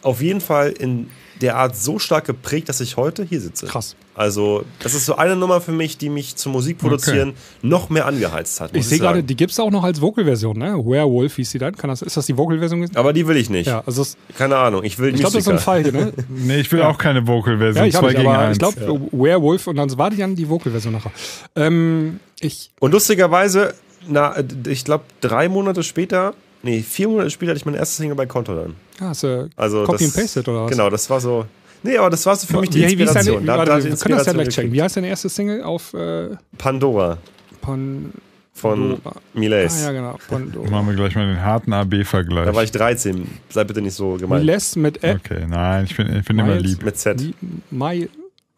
auf 0.07 0.21
jeden 0.21 0.41
Fall 0.41 0.69
in 0.69 1.09
der 1.41 1.57
Art 1.57 1.75
so 1.75 1.99
stark 1.99 2.25
geprägt, 2.25 2.69
dass 2.69 2.81
ich 2.81 2.97
heute 2.97 3.23
hier 3.23 3.41
sitze. 3.41 3.67
Krass. 3.67 3.95
Also, 4.15 4.63
das 4.79 4.95
ist 4.95 5.05
so 5.05 5.15
eine 5.15 5.35
Nummer 5.35 5.61
für 5.61 5.71
mich, 5.71 5.97
die 5.97 6.09
mich 6.09 6.35
zum 6.35 6.53
Musikproduzieren 6.53 7.33
noch 7.61 7.89
mehr 7.89 8.07
angeheizt 8.07 8.59
hat. 8.59 8.73
muss 8.73 8.85
Ich 8.85 8.89
sehe 8.89 8.99
gerade, 8.99 9.21
die 9.21 9.35
gibt's 9.35 9.59
auch 9.59 9.69
noch 9.69 9.83
als 9.83 10.01
Vocalversion, 10.01 10.57
ne? 10.57 10.73
Werewolf 10.77 11.35
hieß 11.35 11.51
die 11.51 11.59
dann. 11.59 11.75
Kann 11.75 11.89
das, 11.89 12.01
ist 12.01 12.17
das 12.17 12.25
die 12.25 12.35
Vocalversion? 12.35 12.89
Aber 12.95 13.13
die 13.13 13.27
will 13.27 13.37
ich 13.37 13.51
nicht. 13.51 13.67
Ja, 13.67 13.83
also 13.85 14.01
es, 14.01 14.17
Keine 14.35 14.55
Ahnung. 14.57 14.83
Ich 14.83 14.97
will 14.97 15.13
ich 15.13 15.19
glaube, 15.19 15.33
das 15.33 15.41
ist 15.41 15.45
so 15.45 15.51
ein. 15.51 15.59
Fall 15.59 15.83
hier, 15.83 15.91
ne? 15.91 16.13
Nee, 16.29 16.61
ich 16.61 16.71
will 16.71 16.81
auch 16.81 16.97
keine 16.97 17.27
Vocal-Version. 17.27 17.83
Ja, 17.83 17.87
ich 17.87 17.95
zwei 17.95 18.07
nicht, 18.07 18.17
gegen 18.17 18.29
eins. 18.29 18.53
ich 18.53 18.59
glaube, 18.59 19.09
Werewolf 19.11 19.67
und 19.67 19.75
dann 19.75 19.95
war 19.97 20.09
die 20.09 20.17
dann 20.17 20.35
die 20.35 20.49
Vocalversion 20.49 20.93
nachher. 20.93 21.11
Ähm, 21.55 22.19
ich, 22.39 22.71
Und 22.79 22.93
lustigerweise, 22.93 23.75
na, 24.07 24.35
ich 24.67 24.85
glaube, 24.85 25.03
drei 25.21 25.49
Monate 25.49 25.83
später, 25.83 26.33
nee, 26.67 26.81
vier 26.81 27.07
Monate 27.07 27.29
später 27.29 27.51
hatte 27.51 27.57
ich 27.59 27.65
mein 27.65 27.75
erstes 27.75 27.97
Single 27.97 28.15
bei 28.15 28.25
Konto 28.25 28.53
dann. 28.55 28.75
ah, 28.99 29.09
hast 29.09 29.23
du 29.23 29.49
Also 29.55 29.83
Copy 29.85 30.03
das, 30.03 30.13
and 30.15 30.15
Pasted 30.23 30.47
oder 30.47 30.63
was? 30.65 30.71
Genau, 30.71 30.89
das 30.89 31.09
war 31.09 31.19
so. 31.19 31.45
Nee, 31.83 31.97
aber 31.97 32.09
das 32.09 32.25
war 32.25 32.35
so 32.35 32.45
für 32.47 32.59
mich 32.59 32.69
die 32.71 32.81
deine, 32.81 32.93
Inspiration. 32.93 33.43
wie, 33.43 33.45
Da- 33.45 33.53
da 33.53 33.71
warte, 33.71 33.83
die 33.85 33.89
wir 33.91 33.97
können 33.97 34.17
das 34.17 34.27
ja 34.27 34.33
gleich 34.33 34.49
checken. 34.49 34.71
Wie 34.73 34.81
heißt 34.81 34.97
deine 34.97 35.07
erste 35.07 35.29
Single 35.29 35.63
auf 35.63 35.93
äh, 35.93 36.29
Pandora 36.57 37.17
Pon, 37.61 38.11
von 38.53 38.99
Pandora. 38.99 39.15
Miles. 39.33 39.83
Ah 39.83 39.85
ja, 39.85 39.91
genau. 39.91 40.17
Pandora. 40.27 40.69
Machen 40.69 40.87
wir 40.87 40.95
gleich 40.95 41.15
mal 41.15 41.27
den 41.27 41.41
harten 41.43 41.73
AB-Vergleich. 41.73 42.45
Da 42.47 42.55
war 42.55 42.63
ich 42.63 42.71
13. 42.71 43.27
Sei 43.49 43.63
bitte 43.63 43.81
nicht 43.81 43.93
so 43.93 44.15
gemein. 44.15 44.39
Miles 44.43 44.75
mit 44.75 45.03
Ä 45.03 45.15
Okay, 45.15 45.45
nein, 45.47 45.85
ich 45.85 45.95
bin, 45.95 46.15
ich 46.15 46.25
bin 46.25 46.39
immer 46.39 46.55
Miles? 46.55 46.63
lieb. 46.63 46.83
Mit 46.83 46.97
Z. 46.97 47.21
Mi- 47.21 47.33
Mai, 47.71 48.09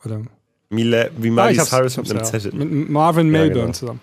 oder? 0.06 0.22
Mile, 0.70 1.12
wie 1.18 1.32
Ah, 1.38 1.48
hab's, 1.58 1.70
Cyrus 1.70 1.94
ich 1.94 1.98
mit 1.98 2.12
einem 2.12 2.20
ja. 2.20 2.24
Z. 2.40 2.54
Mit 2.54 2.90
Marvin 2.90 3.26
Ja, 3.28 3.32
Melbourne 3.34 3.62
genau. 3.62 3.72
zusammen. 3.74 4.00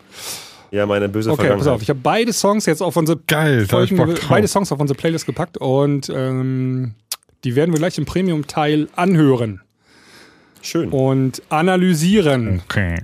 Ja, 0.70 0.84
meine 0.86 1.08
böse 1.08 1.30
Okay, 1.30 1.36
pass 1.36 1.46
Vergangenheit. 1.46 1.74
auf. 1.74 1.82
Ich 1.82 1.88
habe 1.90 2.00
beide 2.02 2.32
Songs 2.32 2.66
jetzt 2.66 2.82
auf 2.82 2.96
unsere 2.96 3.18
Geil, 3.26 3.66
da 3.66 3.76
hab 3.78 3.84
ich 3.84 3.90
Folgen, 3.90 3.96
Bock 4.12 4.14
drauf. 4.20 4.28
beide 4.28 4.48
Songs 4.48 4.72
auf 4.72 4.80
unsere 4.80 4.96
Playlist 4.96 5.26
gepackt 5.26 5.58
und 5.58 6.10
ähm, 6.14 6.94
die 7.44 7.54
werden 7.54 7.72
wir 7.72 7.78
gleich 7.78 7.96
im 7.98 8.04
Premium-Teil 8.04 8.88
anhören 8.96 9.60
Schön. 10.62 10.90
und 10.90 11.40
analysieren. 11.50 12.62
Okay. 12.64 13.02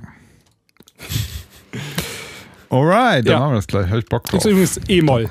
Alright, 2.70 3.26
dann 3.26 3.32
Ja. 3.32 3.38
machen 3.40 3.52
wir 3.52 3.56
das 3.56 3.66
gleich. 3.66 3.90
Hab 3.90 3.98
ich 3.98 4.06
Bock 4.06 4.22
Das 4.24 4.30
drauf. 4.32 4.44
ist 4.44 4.50
übrigens 4.50 4.80
E-Moll. 4.88 5.30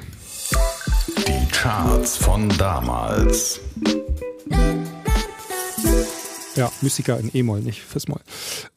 Die 1.27 1.47
Charts 1.51 2.17
von 2.17 2.47
damals. 2.57 3.59
Ja, 6.55 6.69
Mystiker 6.81 7.17
in 7.17 7.31
E-Moll, 7.33 7.61
nicht 7.61 7.79
Fis-Moll. 7.81 8.19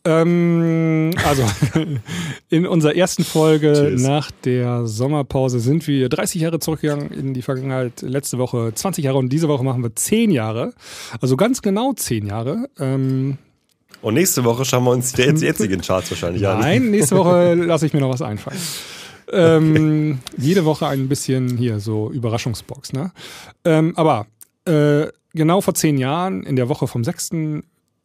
Ähm, 0.04 1.10
also, 1.24 1.42
in 2.50 2.66
unserer 2.66 2.94
ersten 2.94 3.24
Folge 3.24 3.72
Cheers. 3.72 4.02
nach 4.02 4.30
der 4.30 4.86
Sommerpause 4.86 5.58
sind 5.58 5.86
wir 5.88 6.08
30 6.08 6.42
Jahre 6.42 6.60
zurückgegangen 6.60 7.10
in 7.10 7.34
die 7.34 7.42
Vergangenheit. 7.42 8.02
Letzte 8.02 8.38
Woche 8.38 8.72
20 8.72 9.04
Jahre 9.04 9.18
und 9.18 9.30
diese 9.30 9.48
Woche 9.48 9.64
machen 9.64 9.82
wir 9.82 9.94
10 9.94 10.30
Jahre. 10.30 10.72
Also 11.20 11.36
ganz 11.36 11.62
genau 11.62 11.92
10 11.92 12.26
Jahre. 12.26 12.68
Ähm, 12.78 13.38
Und 14.02 14.14
nächste 14.14 14.44
Woche 14.44 14.64
schauen 14.64 14.84
wir 14.84 14.92
uns 14.92 15.12
die 15.12 15.22
jetzigen 15.42 15.80
Charts 15.80 16.10
wahrscheinlich 16.12 16.46
an. 16.46 16.60
nein, 16.60 16.90
nächste 16.92 17.16
Woche 17.16 17.54
lasse 17.66 17.86
ich 17.86 17.92
mir 17.92 18.00
noch 18.00 18.10
was 18.12 18.22
einfallen. 18.22 18.58
Ähm, 19.32 20.18
jede 20.36 20.64
Woche 20.64 20.86
ein 20.86 21.08
bisschen 21.08 21.56
hier 21.56 21.80
so 21.80 22.10
Überraschungsbox. 22.10 22.92
Ne? 22.92 23.10
Ähm, 23.64 23.94
aber 23.96 24.26
äh, 24.66 25.06
genau 25.34 25.60
vor 25.60 25.74
zehn 25.74 25.98
Jahren, 25.98 26.42
in 26.44 26.56
der 26.56 26.68
Woche 26.68 26.86
vom 26.86 27.04
6. 27.04 27.30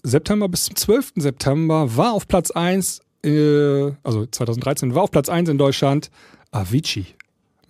September 0.03 0.47
bis 0.49 0.65
zum 0.65 0.75
12. 0.75 1.13
September, 1.17 1.95
war 1.97 2.13
auf 2.13 2.27
Platz 2.27 2.51
1, 2.51 3.01
äh, 3.25 3.91
also 4.03 4.25
2013, 4.25 4.95
war 4.95 5.03
auf 5.03 5.11
Platz 5.11 5.29
1 5.29 5.49
in 5.49 5.57
Deutschland 5.57 6.09
Avicii 6.51 7.05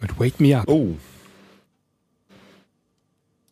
mit 0.02 0.20
Wake 0.20 0.40
Me 0.40 0.58
Up. 0.60 0.68
Oh, 0.68 0.96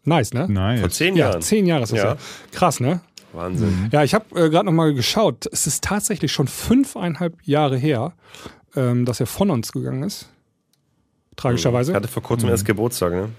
Nice, 0.04 0.34
ne? 0.34 0.46
vor 0.46 0.54
Nice. 0.54 0.94
zehn 0.96 1.16
Ja, 1.18 1.30
Jahren. 1.30 1.42
zehn 1.42 1.66
Jahre 1.66 1.84
ist 1.84 1.92
das 1.92 2.00
ja. 2.00 2.06
Ja. 2.14 2.18
Krass, 2.52 2.80
ne? 2.80 3.02
Wahnsinn. 3.34 3.90
Ja, 3.92 4.04
ich 4.06 4.14
habe 4.14 4.26
äh, 4.40 4.50
gerade 4.50 4.66
noch 4.66 4.72
mal 4.74 4.94
geschaut. 4.94 5.48
Es 5.52 5.68
ist 5.68 5.84
tatsächlich 5.84 6.32
schon 6.32 6.48
fünfeinhalb 6.48 7.36
Jahre 7.44 7.78
her. 7.78 8.14
ähm, 8.76 9.06
dass 9.06 9.20
er 9.20 9.26
von 9.26 9.50
uns 9.50 9.72
gegangen 9.72 10.04
ist. 10.04 10.30
Tragischerweise. 11.36 11.92
Ich 11.92 11.96
hatte 11.96 12.08
vor 12.08 12.22
kurzem 12.24 12.48
erst 12.50 12.64
Geburtstag, 12.66 13.12
ne? 13.12 13.30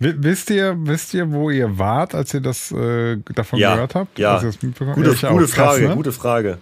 Wisst 0.00 0.50
ihr, 0.50 0.76
wisst 0.78 1.12
ihr, 1.14 1.32
wo 1.32 1.50
ihr 1.50 1.76
wart, 1.78 2.14
als 2.14 2.32
ihr 2.32 2.40
das 2.40 2.70
äh, 2.70 3.16
davon 3.34 3.58
Ja, 3.58 3.74
gehört 3.74 3.94
habt? 3.96 4.18
ja. 4.18 4.36
Gute, 4.36 4.46
Ja, 4.86 5.12
ich 5.12 5.22
gute 5.22 5.46
Krass, 5.46 5.50
Frage, 5.50 5.88
ne? 5.88 5.96
gute 5.96 6.12
Frage. 6.12 6.58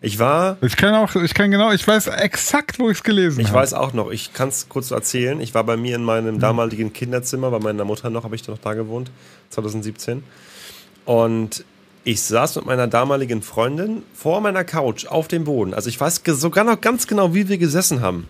Ich 0.00 0.18
war, 0.18 0.56
Ich 0.60 0.76
kann 0.76 0.94
auch, 0.94 1.14
ich 1.16 1.34
kann 1.34 1.50
genau, 1.50 1.72
ich 1.72 1.86
weiß 1.86 2.06
exakt, 2.08 2.78
wo 2.78 2.88
ich 2.88 2.98
es 2.98 3.02
gelesen 3.02 3.40
ich 3.40 3.48
habe. 3.48 3.58
weiß 3.58 3.74
auch 3.74 3.92
noch, 3.92 4.10
ich 4.10 4.32
kann 4.32 4.48
es 4.48 4.68
kurz 4.68 4.90
erzählen. 4.92 5.40
Ich 5.40 5.54
war 5.54 5.64
bei 5.64 5.76
mir 5.76 5.96
in 5.96 6.04
meinem 6.04 6.38
damaligen 6.38 6.92
Kinderzimmer, 6.92 7.50
bei 7.50 7.58
meiner 7.58 7.84
Mutter 7.84 8.08
noch, 8.10 8.22
habe 8.24 8.34
ich 8.36 8.46
noch 8.46 8.58
da 8.58 8.74
gewohnt, 8.74 9.10
2017. 9.50 10.22
Und 11.04 11.64
ich 12.04 12.22
saß 12.22 12.56
mit 12.56 12.66
meiner 12.66 12.86
damaligen 12.86 13.42
Freundin 13.42 14.02
vor 14.14 14.40
meiner 14.40 14.64
Couch 14.64 15.06
auf 15.06 15.26
dem 15.28 15.44
Boden. 15.44 15.74
Also 15.74 15.88
ich 15.88 16.00
weiß 16.00 16.22
sogar 16.24 16.64
noch 16.64 16.80
ganz 16.80 17.06
genau, 17.06 17.34
wie 17.34 17.48
wir 17.48 17.58
gesessen 17.58 18.00
haben. 18.00 18.28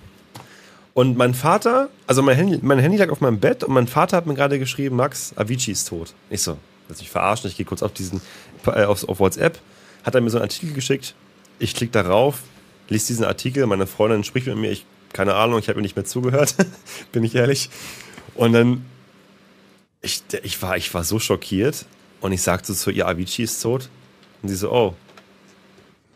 Und 0.99 1.17
mein 1.17 1.33
Vater, 1.33 1.91
also 2.09 2.23
mein 2.23 2.35
Handy, 2.35 2.59
mein 2.61 2.81
Handy 2.81 2.99
lag 2.99 3.11
auf 3.11 3.21
meinem 3.21 3.39
Bett 3.39 3.63
und 3.63 3.73
mein 3.73 3.87
Vater 3.87 4.17
hat 4.17 4.27
mir 4.27 4.35
gerade 4.35 4.59
geschrieben, 4.59 4.97
Max, 4.97 5.33
Avicii 5.37 5.71
ist 5.71 5.87
tot. 5.87 6.13
Ich 6.29 6.43
so, 6.43 6.59
lass 6.89 6.99
mich 6.99 7.09
verarschen, 7.09 7.49
ich 7.49 7.57
gehe 7.57 7.65
kurz 7.65 7.85
auf 7.85 7.93
diesen, 7.93 8.21
äh, 8.67 8.83
auf, 8.83 9.09
auf 9.09 9.21
WhatsApp, 9.21 9.61
hat 10.03 10.17
er 10.17 10.21
mir 10.21 10.31
so 10.31 10.39
einen 10.39 10.43
Artikel 10.43 10.73
geschickt, 10.73 11.15
ich 11.61 11.77
klicke 11.77 11.93
darauf, 11.93 12.41
lese 12.89 13.07
diesen 13.07 13.25
Artikel, 13.25 13.65
meine 13.67 13.87
Freundin 13.87 14.25
spricht 14.25 14.49
mit 14.49 14.57
mir, 14.57 14.73
ich, 14.73 14.87
keine 15.13 15.37
Ahnung, 15.37 15.61
ich 15.61 15.69
habe 15.69 15.77
mir 15.77 15.83
nicht 15.83 15.95
mehr 15.95 16.05
zugehört, 16.05 16.57
bin 17.13 17.23
ich 17.23 17.37
ehrlich. 17.37 17.71
Und 18.35 18.53
dann, 18.55 18.85
ich, 20.03 20.25
ich, 20.43 20.61
war, 20.63 20.77
ich 20.77 20.93
war 20.95 21.05
so 21.05 21.21
schockiert 21.21 21.87
und 22.21 22.33
ich 22.33 22.43
sagte 22.43 22.75
zu 22.75 22.91
ihr, 22.91 23.07
Avicii 23.07 23.45
ist 23.45 23.63
tot. 23.63 23.89
Und 24.43 24.49
sie 24.49 24.57
so, 24.57 24.73
oh. 24.73 24.97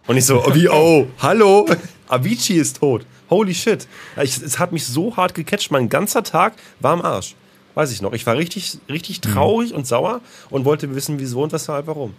Und 0.08 0.16
ich 0.16 0.26
so, 0.26 0.44
oh, 0.44 0.52
wie, 0.56 0.68
oh, 0.68 1.06
hallo, 1.20 1.68
Avicii 2.12 2.56
ist 2.58 2.78
tot. 2.78 3.06
Holy 3.30 3.54
shit. 3.54 3.86
Ja, 4.16 4.22
Ich, 4.22 4.36
es 4.40 4.58
hat 4.58 4.72
mich 4.72 4.86
so 4.86 5.16
hart 5.16 5.34
gecatcht, 5.34 5.70
mein 5.70 5.88
ganzer 5.88 6.22
Tag 6.22 6.54
war 6.80 6.92
am 6.92 7.02
Arsch. 7.02 7.34
Weiß 7.74 7.90
ich 7.90 8.02
noch. 8.02 8.12
Ich 8.12 8.26
war 8.26 8.36
richtig, 8.36 8.78
richtig 8.90 9.20
traurig 9.22 9.72
und 9.72 9.86
sauer 9.86 10.20
und 10.50 10.64
wollte 10.66 10.94
wissen, 10.94 11.18
wieso 11.18 11.42
und 11.42 11.52
weshalb, 11.52 11.86
warum. 11.86 12.12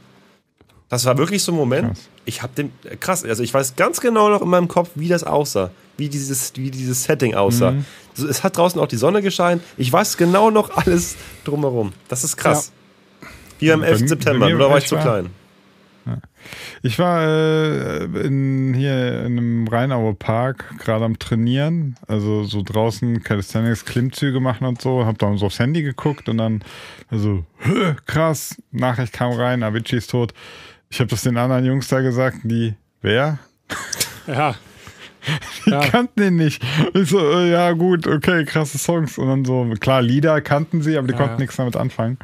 Das 0.89 1.05
war 1.05 1.17
wirklich 1.17 1.43
so 1.43 1.51
ein 1.51 1.55
Moment. 1.55 1.87
Krass. 1.89 2.09
Ich 2.25 2.41
habe 2.41 2.53
den, 2.55 2.71
äh, 2.83 2.95
krass, 2.95 3.23
also 3.23 3.41
ich 3.43 3.53
weiß 3.53 3.75
ganz 3.75 3.99
genau 4.01 4.29
noch 4.29 4.41
in 4.41 4.47
meinem 4.49 4.67
Kopf, 4.67 4.89
wie 4.95 5.07
das 5.07 5.23
aussah. 5.23 5.71
Wie 5.97 6.09
dieses, 6.09 6.53
wie 6.55 6.71
dieses 6.71 7.03
Setting 7.03 7.35
aussah. 7.35 7.73
So, 8.15 8.27
Es 8.27 8.43
hat 8.43 8.57
draußen 8.57 8.79
auch 8.81 8.87
die 8.87 8.97
Sonne 8.97 9.21
gescheint. 9.21 9.61
Ich 9.77 9.91
weiß 9.93 10.17
genau 10.17 10.49
noch 10.49 10.75
alles 10.75 11.15
drumherum. 11.45 11.93
Das 12.07 12.23
ist 12.23 12.35
krass. 12.37 12.71
Wie 13.59 13.71
am 13.71 13.81
Bei 13.81 13.87
11. 13.87 14.01
mir- 14.01 14.07
September, 14.09 14.49
da 14.49 14.69
war 14.69 14.77
ich 14.79 14.87
zu 14.87 14.97
klein. 14.97 15.29
Ich 16.81 16.99
war 16.99 17.23
äh, 17.23 18.03
in, 18.03 18.73
hier 18.73 19.19
in 19.25 19.37
einem 19.37 19.67
Rheinauer 19.67 20.17
Park 20.17 20.73
gerade 20.79 21.05
am 21.05 21.17
Trainieren, 21.19 21.95
also 22.07 22.43
so 22.43 22.61
draußen 22.63 23.23
Calisthenics 23.23 23.85
Klimmzüge 23.85 24.39
machen 24.39 24.65
und 24.67 24.81
so, 24.81 25.05
hab 25.05 25.17
dann 25.19 25.37
so 25.37 25.45
aufs 25.47 25.59
Handy 25.59 25.81
geguckt 25.83 26.29
und 26.29 26.37
dann 26.37 26.63
also 27.09 27.43
"Hö, 27.59 27.93
krass, 28.05 28.55
Nachricht 28.71 29.13
kam 29.13 29.31
rein, 29.33 29.63
Avicii 29.63 29.97
ist 29.97 30.11
tot. 30.11 30.33
Ich 30.89 30.99
habe 30.99 31.09
das 31.09 31.21
den 31.23 31.37
anderen 31.37 31.65
Jungs 31.65 31.87
da 31.87 32.01
gesagt, 32.01 32.37
die 32.43 32.73
wer? 33.01 33.39
Ja. 34.27 34.55
Die 35.65 35.69
Ja. 35.69 35.79
kannten 35.79 36.21
ihn 36.21 36.35
nicht. 36.35 36.61
Ich 36.93 37.09
so, 37.09 37.17
äh, 37.19 37.49
ja 37.49 37.71
gut, 37.71 38.07
okay, 38.07 38.43
krasse 38.43 38.77
Songs. 38.77 39.17
Und 39.17 39.27
dann 39.29 39.45
so, 39.45 39.65
klar, 39.79 40.01
Lieder 40.01 40.41
kannten 40.41 40.81
sie, 40.81 40.97
aber 40.97 41.07
die 41.07 41.13
Ja, 41.13 41.17
konnten 41.19 41.35
ja. 41.35 41.39
nichts 41.39 41.55
damit 41.55 41.77
anfangen. 41.77 42.17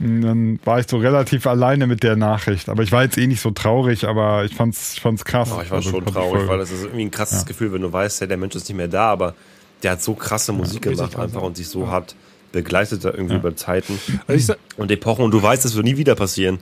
Dann 0.00 0.58
war 0.64 0.80
ich 0.80 0.88
so 0.88 0.96
relativ 0.96 1.46
alleine 1.46 1.86
mit 1.86 2.02
der 2.02 2.16
Nachricht. 2.16 2.70
Aber 2.70 2.82
ich 2.82 2.90
war 2.90 3.02
jetzt 3.02 3.18
eh 3.18 3.26
nicht 3.26 3.40
so 3.42 3.50
traurig, 3.50 4.06
aber 4.06 4.44
ich 4.44 4.54
fand's, 4.54 4.94
ich 4.94 5.00
fand's 5.00 5.24
krass. 5.24 5.50
Oh, 5.54 5.60
ich 5.62 5.70
war 5.70 5.76
Also, 5.78 5.90
schon 5.90 6.06
traurig, 6.06 6.48
weil 6.48 6.58
das 6.58 6.70
ist 6.70 6.84
irgendwie 6.84 7.04
ein 7.04 7.10
krasses 7.10 7.44
Gefühl, 7.44 7.72
wenn 7.72 7.82
du 7.82 7.92
weißt, 7.92 8.22
ja, 8.22 8.26
der 8.26 8.38
Mensch 8.38 8.54
ist 8.54 8.68
nicht 8.68 8.76
mehr 8.78 8.88
da, 8.88 9.10
aber 9.10 9.34
der 9.82 9.92
hat 9.92 10.02
so 10.02 10.14
krasse 10.14 10.52
Musik 10.52 10.86
richtig 10.86 11.10
gemacht 11.10 11.18
einfach 11.18 11.42
ja. 11.42 11.46
und 11.46 11.56
sich 11.56 11.68
so 11.68 11.88
hart 11.88 12.14
begleitet 12.52 13.04
da 13.04 13.10
irgendwie 13.10 13.36
über 13.36 13.54
Zeiten 13.54 13.98
Also 14.26 14.54
und 14.76 14.90
Epochen 14.90 15.24
und 15.24 15.30
du 15.32 15.42
weißt, 15.42 15.64
das 15.64 15.74
wird 15.76 15.84
nie 15.84 15.96
wieder 15.96 16.14
passieren. 16.14 16.58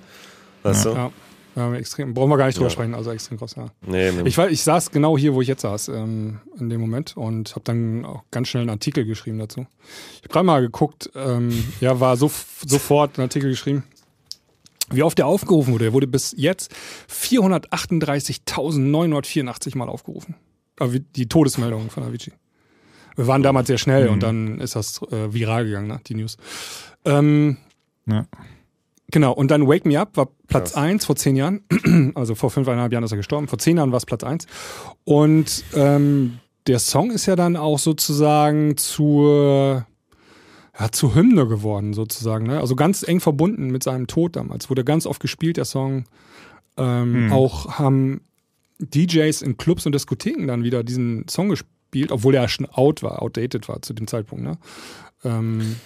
Weißt 0.65 0.87
du? 0.87 1.11
Ja, 1.59 1.75
extrem. 1.75 2.15
Brauchen 2.15 2.31
wir 2.31 2.37
gar 2.37 2.47
nicht 2.47 2.57
drüber 2.57 2.69
Ja. 2.69 2.73
sprechen, 2.73 2.95
also 2.95 3.11
extrem 3.11 3.39
groß, 3.39 3.57
ja. 3.57 3.67
Nee, 3.87 4.13
nee. 4.13 4.29
Ich, 4.29 4.39
war, 4.39 4.49
ich 4.49 4.63
saß 4.63 4.91
genau 4.91 5.19
hier, 5.19 5.35
wo 5.35 5.43
ich 5.43 5.49
jetzt 5.49 5.63
saß, 5.63 5.89
ähm, 5.89 6.41
in 6.59 6.71
dem 6.71 6.81
Moment 6.81 7.17
und 7.17 7.51
habe 7.55 7.65
dann 7.65 8.05
auch 8.05 8.23
ganz 8.31 8.49
schnell 8.49 8.63
einen 8.63 8.71
Artikel 8.71 9.05
geschrieben 9.05 9.39
dazu. 9.39 9.67
Ich 10.17 10.23
habe 10.23 10.29
gerade 10.33 10.47
mal 10.47 10.61
geguckt, 10.61 11.11
ähm, 11.15 11.65
ja, 11.81 12.01
war 12.01 12.17
so, 12.17 12.31
sofort 12.67 13.19
ein 13.19 13.23
Artikel 13.23 13.51
geschrieben. 13.51 13.85
Wie 14.91 15.03
oft 15.03 15.19
der 15.19 15.27
aufgerufen 15.27 15.73
wurde, 15.75 15.85
der 15.85 15.93
wurde 15.93 16.07
bis 16.07 16.35
jetzt 16.37 16.75
438.984 17.11 19.77
Mal 19.77 19.89
aufgerufen. 19.89 20.35
Aber 20.79 20.93
Die 20.99 21.29
Todesmeldung 21.29 21.91
von 21.91 22.05
Avicii. 22.05 22.33
Wir 23.17 23.27
waren 23.27 23.43
damals 23.43 23.67
sehr 23.67 23.79
schnell 23.79 24.09
und 24.09 24.23
dann 24.23 24.61
ist 24.61 24.77
das 24.77 25.03
äh, 25.11 25.33
viral 25.35 25.65
gegangen, 25.65 25.89
ne, 25.89 26.01
die 26.07 26.15
News. 26.15 26.37
Ähm, 27.05 27.57
Ja. 28.07 28.27
Genau, 29.11 29.33
und 29.33 29.51
dann 29.51 29.67
Wake 29.67 29.87
Me 29.87 29.99
Up 29.99 30.17
war 30.17 30.29
Platz 30.49 30.73
Krass. 30.73 30.83
1 30.83 31.07
vor 31.07 31.17
zehn 31.17 31.37
Jahren. 31.37 31.63
Also 32.15 32.35
vor 32.35 32.51
fünfeinhalb 32.51 32.93
Jahren 32.93 33.05
ist 33.05 33.13
er 33.13 33.17
gestorben. 33.17 33.49
Vor 33.49 33.59
zehn 33.59 33.77
Jahren 33.77 33.91
war 33.91 33.97
es 33.97 34.07
Platz 34.07 34.23
1. 34.23 34.47
Und 35.05 35.65
ähm, 35.75 36.39
der 36.67 36.79
Song 36.79 37.11
ist 37.11 37.27
ja 37.27 37.37
dann 37.37 37.57
auch 37.57 37.79
sozusagen 37.79 38.77
zur, 38.77 39.87
ja, 40.79 40.93
zur 40.93 41.15
Hymne 41.15 41.47
geworden, 41.49 41.95
sozusagen. 41.95 42.47
Ne? 42.47 42.61
Also 42.61 42.77
ganz 42.77 43.03
eng 43.07 43.21
verbunden 43.21 43.69
mit 43.69 43.83
seinem 43.83 44.07
Tod 44.07 44.37
damals. 44.37 44.69
Wurde 44.69 44.85
ganz 44.85 45.07
oft 45.07 45.21
gespielt, 45.21 45.57
der 45.57 45.65
Song. 45.65 46.05
Ähm, 46.77 47.33
Auch 47.33 47.79
haben 47.79 48.21
DJs 48.79 49.43
in 49.43 49.57
Clubs 49.57 49.87
und 49.87 49.95
Diskotheken 49.95 50.47
dann 50.47 50.63
wieder 50.63 50.85
diesen 50.85 51.27
Song 51.29 51.49
gespielt, 51.49 52.13
obwohl 52.13 52.35
er 52.35 52.49
schon 52.49 52.67
out 52.67 53.03
war, 53.03 53.23
outdated 53.23 53.69
war 53.69 53.83
zu 53.83 53.95
dem 53.95 54.07
Zeitpunkt. 54.07 54.45
Ne? 54.45 54.59
Ähm. 55.25 55.77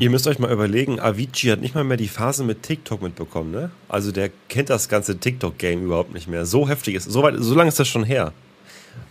Ihr 0.00 0.10
müsst 0.10 0.26
euch 0.26 0.38
mal 0.38 0.52
überlegen, 0.52 1.00
Avicii 1.00 1.48
hat 1.50 1.60
nicht 1.62 1.74
mal 1.74 1.82
mehr 1.84 1.96
die 1.96 2.08
Phase 2.08 2.44
mit 2.44 2.62
TikTok 2.62 3.00
mitbekommen, 3.00 3.52
ne? 3.52 3.70
Also 3.88 4.12
der 4.12 4.30
kennt 4.48 4.68
das 4.68 4.88
ganze 4.90 5.16
TikTok-Game 5.18 5.82
überhaupt 5.82 6.12
nicht 6.12 6.28
mehr. 6.28 6.44
So 6.44 6.68
heftig 6.68 6.94
ist, 6.96 7.10
so, 7.10 7.22
weit, 7.22 7.36
so 7.38 7.54
lange 7.54 7.68
ist 7.68 7.80
das 7.80 7.88
schon 7.88 8.04
her. 8.04 8.32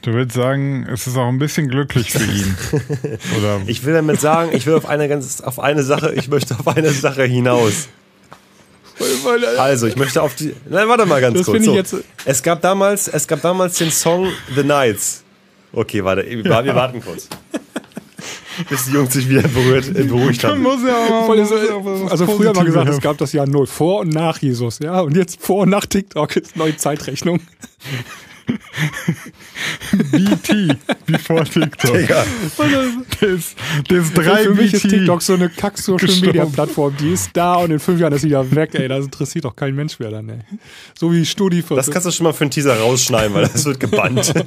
Du 0.03 0.13
willst 0.13 0.35
sagen, 0.35 0.85
es 0.91 1.07
ist 1.07 1.17
auch 1.17 1.27
ein 1.29 1.39
bisschen 1.39 1.67
glücklich 1.67 2.11
für 2.11 2.23
ihn. 2.23 2.55
Oder 3.39 3.61
Ich 3.65 3.83
will 3.85 3.93
damit 3.93 4.21
sagen, 4.21 4.51
ich 4.53 4.67
will 4.67 4.75
auf 4.75 4.85
eine 4.87 5.07
ganz, 5.09 5.41
auf 5.41 5.59
eine 5.59 5.81
Sache, 5.83 6.13
ich 6.13 6.27
möchte 6.27 6.55
auf 6.59 6.67
eine 6.67 6.91
Sache 6.91 7.23
hinaus. 7.23 7.87
Also, 9.57 9.87
ich 9.87 9.95
möchte 9.97 10.21
auf 10.21 10.35
die. 10.35 10.55
Nein, 10.69 10.87
warte 10.87 11.05
mal 11.05 11.19
ganz 11.21 11.37
Das 11.39 11.45
kurz. 11.47 11.65
So. 11.65 11.75
jetzt- 11.75 11.95
Es 12.23 12.41
gab 12.41 12.61
damals, 12.61 13.07
es 13.07 13.27
gab 13.27 13.41
damals 13.41 13.77
den 13.77 13.91
Song 13.91 14.29
The 14.55 14.63
Nights. 14.63 15.23
Okay, 15.73 16.03
warte, 16.03 16.23
wir 16.25 16.43
wir 16.45 16.75
warten 16.75 17.01
kurz. 17.01 17.27
Bis 18.69 18.85
die 18.85 18.91
Jungs 18.91 19.13
sich 19.13 19.27
wieder 19.29 19.47
berührt, 19.47 19.87
äh, 19.89 20.03
beruhigt 20.03 20.43
haben. 20.43 20.61
muss 20.61 20.81
ja 20.83 20.95
auch 20.95 21.25
Voll 21.25 21.39
muss 21.39 21.49
so, 21.49 21.55
ja 21.57 22.09
also 22.09 22.25
früher 22.25 22.53
mal 22.53 22.65
gesagt, 22.65 22.89
es 22.89 23.01
gab 23.01 23.17
das 23.17 23.33
Jahr 23.33 23.47
null 23.47 23.67
vor 23.67 24.01
und 24.01 24.09
nach 24.09 24.37
Jesus, 24.39 24.79
ja, 24.79 25.01
und 25.01 25.15
jetzt 25.15 25.41
vor 25.41 25.63
und 25.63 25.69
nach 25.69 25.85
TikTok 25.85 26.35
ist 26.35 26.55
neue 26.55 26.75
Zeitrechnung. 26.77 27.39
BT, 30.11 30.77
bevor 31.07 31.43
TikTok. 31.45 31.97
Digga. 31.97 32.23
Das, 33.19 33.55
das 33.87 34.13
drei 34.13 34.43
Für 34.43 34.53
mich 34.53 34.73
ist 34.73 34.83
BT. 34.83 34.89
TikTok 34.91 35.21
so 35.21 35.33
eine 35.33 35.49
kack 35.49 35.77
Social 35.77 36.07
gestorben. 36.07 36.27
Media 36.27 36.45
Plattform, 36.45 36.95
die 36.99 37.13
ist 37.13 37.31
da 37.33 37.55
und 37.55 37.71
in 37.71 37.79
fünf 37.79 37.99
Jahren 37.99 38.13
ist 38.13 38.21
sie 38.21 38.27
wieder 38.27 38.49
weg, 38.51 38.71
ey, 38.73 38.87
das 38.87 39.05
interessiert 39.05 39.45
doch 39.45 39.55
kein 39.55 39.75
Mensch 39.75 39.99
mehr 39.99 40.11
dann, 40.11 40.29
ey. 40.29 40.39
So 40.97 41.11
wie 41.11 41.25
Studi 41.25 41.63
Das 41.67 41.89
kannst 41.89 42.05
du 42.07 42.11
schon 42.11 42.25
mal 42.25 42.33
für 42.33 42.43
einen 42.43 42.51
Teaser 42.51 42.77
rausschneiden, 42.79 43.33
weil 43.33 43.47
das 43.47 43.65
wird 43.65 43.79
gebannt. 43.79 44.33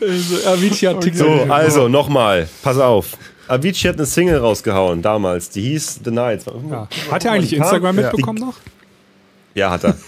also, 0.00 0.48
Avicii 0.48 0.86
hat 0.88 1.00
TikTok. 1.00 1.46
So, 1.46 1.52
also 1.52 1.88
nochmal, 1.88 2.48
pass 2.62 2.78
auf. 2.78 3.16
Avicii 3.48 3.88
hat 3.88 3.96
eine 3.96 4.06
Single 4.06 4.38
rausgehauen 4.38 5.02
damals, 5.02 5.50
die 5.50 5.62
hieß 5.62 6.00
The 6.04 6.10
Nights. 6.10 6.46
ja. 6.70 6.88
Hat 7.10 7.24
er 7.24 7.32
eigentlich 7.32 7.50
kam- 7.52 7.62
Instagram 7.62 7.96
Ja. 7.98 8.02
mitbekommen 8.04 8.38
noch? 8.38 8.54
Ja, 9.54 9.70
hat 9.70 9.84
er. 9.84 9.96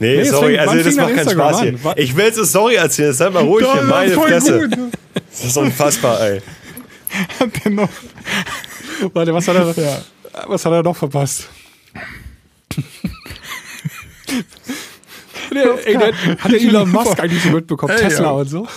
Nee, 0.00 0.16
Nee, 0.16 0.24
sorry, 0.24 0.58
also 0.58 0.74
das 0.76 0.94
macht 0.96 1.06
keinen 1.06 1.18
Instagram 1.18 1.48
Spaß 1.50 1.60
an? 1.60 1.78
hier. 1.78 1.96
Ich 2.04 2.16
will 2.16 2.24
jetzt 2.24 2.36
eine 2.38 2.46
Story 2.46 2.74
erzählen, 2.74 3.12
sei 3.12 3.30
mal 3.30 3.44
ruhig 3.44 3.64
Doch, 3.64 3.72
hier, 3.74 3.82
das 3.82 3.90
meine 3.90 4.12
Fresse. 4.14 4.68
gut. 4.68 4.78
Das 5.30 5.44
ist 5.44 5.56
unfassbar, 5.56 6.20
ey. 6.20 6.42
Hat 7.40 7.64
der 7.64 7.70
noch, 7.70 7.88
Warte, 9.12 9.32
was 9.32 9.46
hat 9.46 9.54
er, 9.56 10.02
was 10.48 10.64
hat 10.66 10.72
er 10.72 10.82
noch 10.82 10.96
verpasst? 10.96 11.48
Der, 15.54 15.86
ey, 15.86 15.98
der, 15.98 16.38
hat 16.38 16.52
der 16.52 16.60
Elon 16.60 16.90
Musk 16.90 17.18
eigentlich 17.20 17.42
so 17.42 17.50
mitbekommen? 17.50 17.92
Ey, 17.92 18.00
Tesla 18.00 18.24
ja. 18.24 18.30
und 18.30 18.48
so? 18.48 18.68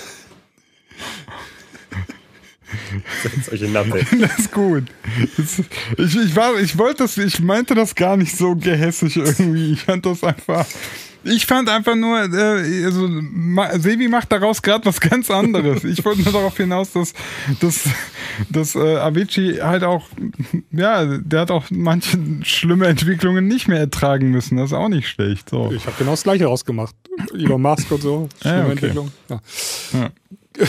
Solche 3.50 3.68
Nappe. 3.68 4.06
das 4.20 4.40
ist 4.40 4.52
gut. 4.52 4.84
Ich, 5.98 6.16
ich, 6.16 6.36
war, 6.36 6.60
ich 6.60 6.78
wollte 6.78 7.04
das, 7.04 7.18
ich 7.18 7.40
meinte 7.40 7.76
das 7.76 7.96
gar 7.96 8.18
nicht 8.18 8.36
so 8.36 8.56
gehässig 8.56 9.16
irgendwie. 9.18 9.74
Ich 9.74 9.82
fand 9.82 10.06
das 10.06 10.24
einfach. 10.24 10.66
Ich 11.28 11.46
fand 11.46 11.70
einfach 11.70 11.96
nur, 11.96 12.18
äh, 12.18 12.86
also, 12.86 13.08
Ma, 13.08 13.78
Sebi 13.78 14.08
macht 14.08 14.32
daraus 14.32 14.62
gerade 14.62 14.86
was 14.86 15.00
ganz 15.00 15.30
anderes. 15.30 15.84
Ich 15.84 16.04
wollte 16.06 16.22
nur 16.22 16.34
darauf 16.34 16.58
hinaus, 16.58 16.92
dass, 16.92 17.14
dass, 17.60 17.84
dass 18.50 18.76
äh, 18.76 18.98
Avicii 18.98 19.60
halt 19.62 19.84
auch, 19.84 20.06
ja, 20.72 21.06
der 21.06 21.42
hat 21.42 21.52
auch 21.52 21.66
manche 21.70 22.18
schlimme 22.44 22.88
Entwicklungen 22.88 23.48
nicht 23.48 23.68
mehr 23.68 23.80
ertragen 23.80 24.32
müssen. 24.32 24.58
Das 24.58 24.68
ist 24.68 24.74
auch 24.74 24.90
nicht 24.90 25.08
schlecht. 25.08 25.50
So. 25.50 25.72
Ich 25.72 25.86
habe 25.86 25.96
genau 25.98 26.12
das 26.12 26.24
gleiche 26.24 26.46
rausgemacht. 26.46 26.96
Elon 27.34 27.62
Musk 27.62 27.92
und 27.92 28.02
so. 28.02 28.30
Ja, 28.44 28.50
Schlimme 28.50 28.64
okay. 28.64 28.72
Entwicklung. 28.72 29.12
Ja. 29.30 30.10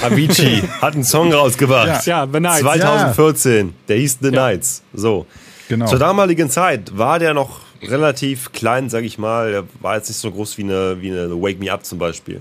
Avicii 0.02 0.62
hat 0.80 0.94
einen 0.94 1.04
Song 1.04 1.32
rausgebracht. 1.32 2.06
ja, 2.06 2.26
The 2.30 2.40
Nights. 2.40 2.60
2014. 2.60 3.74
Der 3.88 3.96
hieß 3.96 4.18
The 4.20 4.30
Nights. 4.30 4.82
So. 4.92 5.26
Genau. 5.68 5.86
Zur 5.86 5.98
damaligen 5.98 6.48
Zeit 6.50 6.96
war 6.96 7.18
der 7.18 7.34
noch 7.34 7.60
relativ 7.82 8.52
klein, 8.52 8.88
sag 8.90 9.04
ich 9.04 9.18
mal. 9.18 9.50
Der 9.52 9.64
war 9.80 9.96
jetzt 9.96 10.08
nicht 10.08 10.18
so 10.18 10.30
groß 10.30 10.58
wie 10.58 10.62
eine, 10.64 11.00
wie 11.00 11.10
eine 11.10 11.30
Wake 11.40 11.58
Me 11.60 11.72
Up 11.72 11.84
zum 11.84 11.98
Beispiel. 11.98 12.40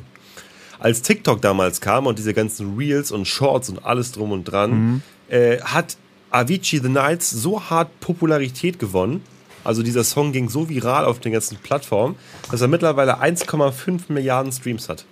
Als 0.79 1.01
TikTok 1.01 1.41
damals 1.41 1.81
kam 1.81 2.05
und 2.05 2.19
diese 2.19 2.33
ganzen 2.33 2.77
Reels 2.77 3.11
und 3.11 3.25
Shorts 3.27 3.69
und 3.69 3.83
alles 3.85 4.11
drum 4.11 4.31
und 4.31 4.43
dran, 4.45 4.71
Mhm. 4.71 5.01
äh, 5.29 5.59
hat 5.61 5.97
Avicii 6.29 6.79
The 6.79 6.89
Nights 6.89 7.29
so 7.31 7.69
hart 7.69 7.99
Popularität 7.99 8.77
gewonnen. 8.79 9.23
Also 9.63 9.81
dieser 9.83 10.03
Song 10.03 10.31
ging 10.31 10.49
so 10.49 10.69
viral 10.69 11.03
auf 11.05 11.19
den 11.19 11.33
ganzen 11.33 11.57
Plattformen, 11.57 12.15
dass 12.51 12.61
er 12.61 12.67
mittlerweile 12.67 13.19
1,5 13.19 14.03
Milliarden 14.09 14.51
Streams 14.51 14.87
hat. 14.87 15.03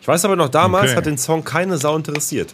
Ich 0.00 0.08
weiß 0.08 0.24
aber 0.24 0.36
noch, 0.36 0.48
damals 0.48 0.88
Okay. 0.90 0.96
hat 0.96 1.06
den 1.06 1.18
Song 1.18 1.44
keine 1.44 1.76
Sau 1.78 1.94
interessiert. 1.96 2.52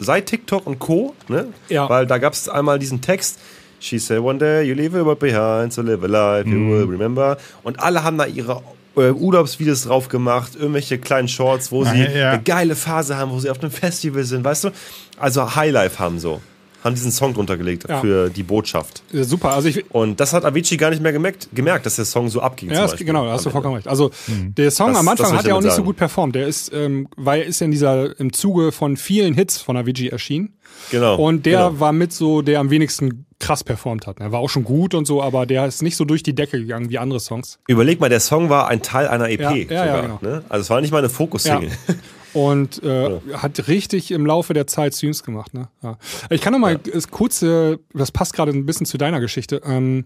Seit 0.00 0.26
TikTok 0.26 0.66
und 0.66 0.78
Co., 0.78 1.14
ne? 1.28 1.48
Ja. 1.68 1.88
Weil 1.90 2.06
da 2.06 2.18
gab 2.18 2.32
es 2.32 2.48
einmal 2.48 2.78
diesen 2.78 3.00
Text, 3.02 3.38
She 3.80 3.98
said 3.98 4.20
one 4.20 4.38
day 4.38 4.64
you 4.64 4.74
leave 4.74 4.94
a 4.94 5.04
world 5.04 5.18
behind, 5.18 5.72
so 5.72 5.82
live 5.82 6.02
a 6.04 6.08
life 6.08 6.48
you 6.48 6.58
will 6.58 6.86
remember. 6.86 7.36
Und 7.62 7.80
alle 7.80 8.02
haben 8.02 8.18
da 8.18 8.26
ihre 8.26 8.62
äh, 8.96 9.10
Urlaubsvideos 9.10 9.84
drauf 9.84 10.08
gemacht, 10.08 10.52
irgendwelche 10.56 10.98
kleinen 10.98 11.28
Shorts, 11.28 11.70
wo 11.70 11.84
sie 11.84 12.02
ja. 12.04 12.32
eine 12.32 12.42
geile 12.42 12.74
Phase 12.74 13.16
haben, 13.16 13.30
wo 13.30 13.38
sie 13.38 13.50
auf 13.50 13.60
einem 13.60 13.70
Festival 13.70 14.24
sind, 14.24 14.44
weißt 14.44 14.64
du? 14.64 14.70
Also 15.18 15.54
Highlife 15.54 15.98
haben 15.98 16.18
so. 16.18 16.40
Haben 16.84 16.94
diesen 16.94 17.10
Song 17.10 17.34
drunter 17.34 17.56
gelegt 17.56 17.86
Ja. 17.88 18.00
für 18.00 18.30
die 18.30 18.44
Botschaft. 18.44 19.02
Ja, 19.12 19.24
super. 19.24 19.52
Also 19.52 19.68
ich, 19.68 19.90
Und 19.92 20.20
das 20.20 20.32
hat 20.32 20.44
Avicii 20.44 20.76
gar 20.76 20.90
nicht 20.90 21.02
mehr 21.02 21.12
gemerkt, 21.12 21.48
gemerkt 21.52 21.86
dass 21.86 21.96
der 21.96 22.04
Song 22.04 22.28
so 22.28 22.40
abging. 22.40 22.70
Ja, 22.70 22.86
zum 22.86 22.96
das, 22.98 23.06
genau, 23.06 23.24
da 23.26 23.32
hast 23.32 23.46
du 23.46 23.50
vollkommen 23.50 23.74
recht. 23.74 23.88
Also 23.88 24.10
der 24.28 24.70
Song 24.70 24.88
Das- 24.92 24.98
am 24.98 25.08
Anfang 25.08 25.36
hat 25.36 25.44
ja 25.46 25.54
auch 25.54 25.60
nicht 25.60 25.70
so 25.70 25.76
sagen. 25.78 25.86
gut 25.86 25.96
performt. 25.96 26.34
Der 26.36 26.46
ist, 26.46 26.72
ähm, 26.72 27.08
weil 27.16 27.40
er 27.40 27.46
ist 27.46 27.60
ja 27.60 27.64
in 27.64 27.72
dieser 27.72 28.18
im 28.20 28.32
Zuge 28.32 28.70
von 28.72 28.96
vielen 28.96 29.34
Hits 29.34 29.58
von 29.58 29.76
Avicii 29.76 30.08
erschienen. 30.08 30.54
Genau. 30.92 31.16
Und 31.16 31.46
der 31.46 31.66
genau. 31.68 31.80
war 31.80 31.92
mit 31.92 32.12
so, 32.12 32.42
der 32.42 32.60
am 32.60 32.70
wenigsten 32.70 33.24
krass 33.40 33.64
performt 33.64 34.06
hat. 34.06 34.20
Er 34.20 34.30
war 34.32 34.40
auch 34.40 34.50
schon 34.50 34.64
gut 34.64 34.94
und 34.94 35.04
so, 35.06 35.22
aber 35.22 35.46
der 35.46 35.66
ist 35.66 35.82
nicht 35.82 35.96
so 35.96 36.04
durch 36.04 36.22
die 36.22 36.34
Decke 36.34 36.58
gegangen 36.58 36.90
wie 36.90 36.98
andere 36.98 37.18
Songs. 37.20 37.58
Überleg 37.68 38.00
mal, 38.00 38.08
der 38.08 38.20
Song 38.20 38.50
war 38.50 38.68
ein 38.68 38.82
Teil 38.82 39.08
einer 39.08 39.28
EP 39.30 39.40
Ja, 39.40 39.50
ja, 39.52 39.56
ja, 39.56 39.86
sogar. 39.86 40.02
genau. 40.02 40.18
ne? 40.22 40.42
Also 40.48 40.62
es 40.62 40.70
war 40.70 40.80
nicht 40.80 40.90
mal 40.92 40.98
eine 40.98 41.08
Fokus-Single. 41.08 41.70
Und 42.34 42.82
äh, 42.82 43.20
hat 43.32 43.68
richtig 43.68 44.10
im 44.10 44.26
Laufe 44.26 44.52
der 44.52 44.66
Zeit 44.66 44.94
Streams 44.94 45.22
gemacht. 45.22 45.54
Ne? 45.54 45.68
Ja. 45.82 45.96
Ich 46.30 46.40
kann 46.40 46.52
noch 46.52 46.58
mal 46.58 46.78
das 46.78 47.08
kurze, 47.08 47.80
das 47.94 48.12
passt 48.12 48.34
gerade 48.34 48.52
ein 48.52 48.66
bisschen 48.66 48.86
zu 48.86 48.98
deiner 48.98 49.20
Geschichte. 49.20 49.62
Ähm, 49.64 50.04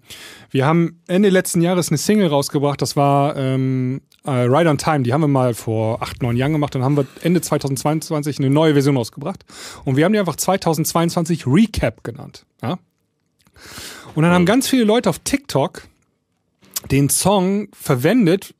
wir 0.51 0.67
haben 0.67 1.01
Ende 1.09 1.31
letzten 1.31 1.63
Jahres 1.63 1.89
eine 1.89 1.99
Single 1.99 2.29
rausgebracht, 2.29 2.81
das 2.81 2.97
war 2.97 3.37
ähm, 3.37 4.03
äh, 4.25 4.31
Ride 4.31 4.71
on 4.71 4.79
Time. 4.79 5.03
Die 5.03 5.13
haben 5.13 5.21
wir 5.21 5.29
mal 5.29 5.55
vor 5.55 6.03
acht, 6.03 6.23
neun 6.23 6.37
Jahren 6.37 6.53
gemacht. 6.53 6.75
Dann 6.75 6.85
haben 6.85 6.97
wir 6.97 7.07
Ende 7.23 7.41
2022 7.41 8.39
eine 8.39 8.51
neue 8.51 8.75
Version 8.75 8.97
rausgebracht. 8.97 9.45
Und 9.85 9.97
wir 9.97 10.05
haben 10.05 10.13
die 10.13 10.19
einfach 10.19 10.37
2022 10.37 11.47
Recap 11.47 12.05
genannt. 12.05 12.47
Ja? 12.63 12.79
Und 14.15 14.23
dann 14.23 14.33
haben 14.33 14.47
ganz 14.47 14.69
viele 14.69 14.85
Leute 14.85 15.11
auf 15.11 15.19
TikTok 15.19 15.83
den 16.91 17.09
Song 17.09 17.69
verwendet 17.73 18.55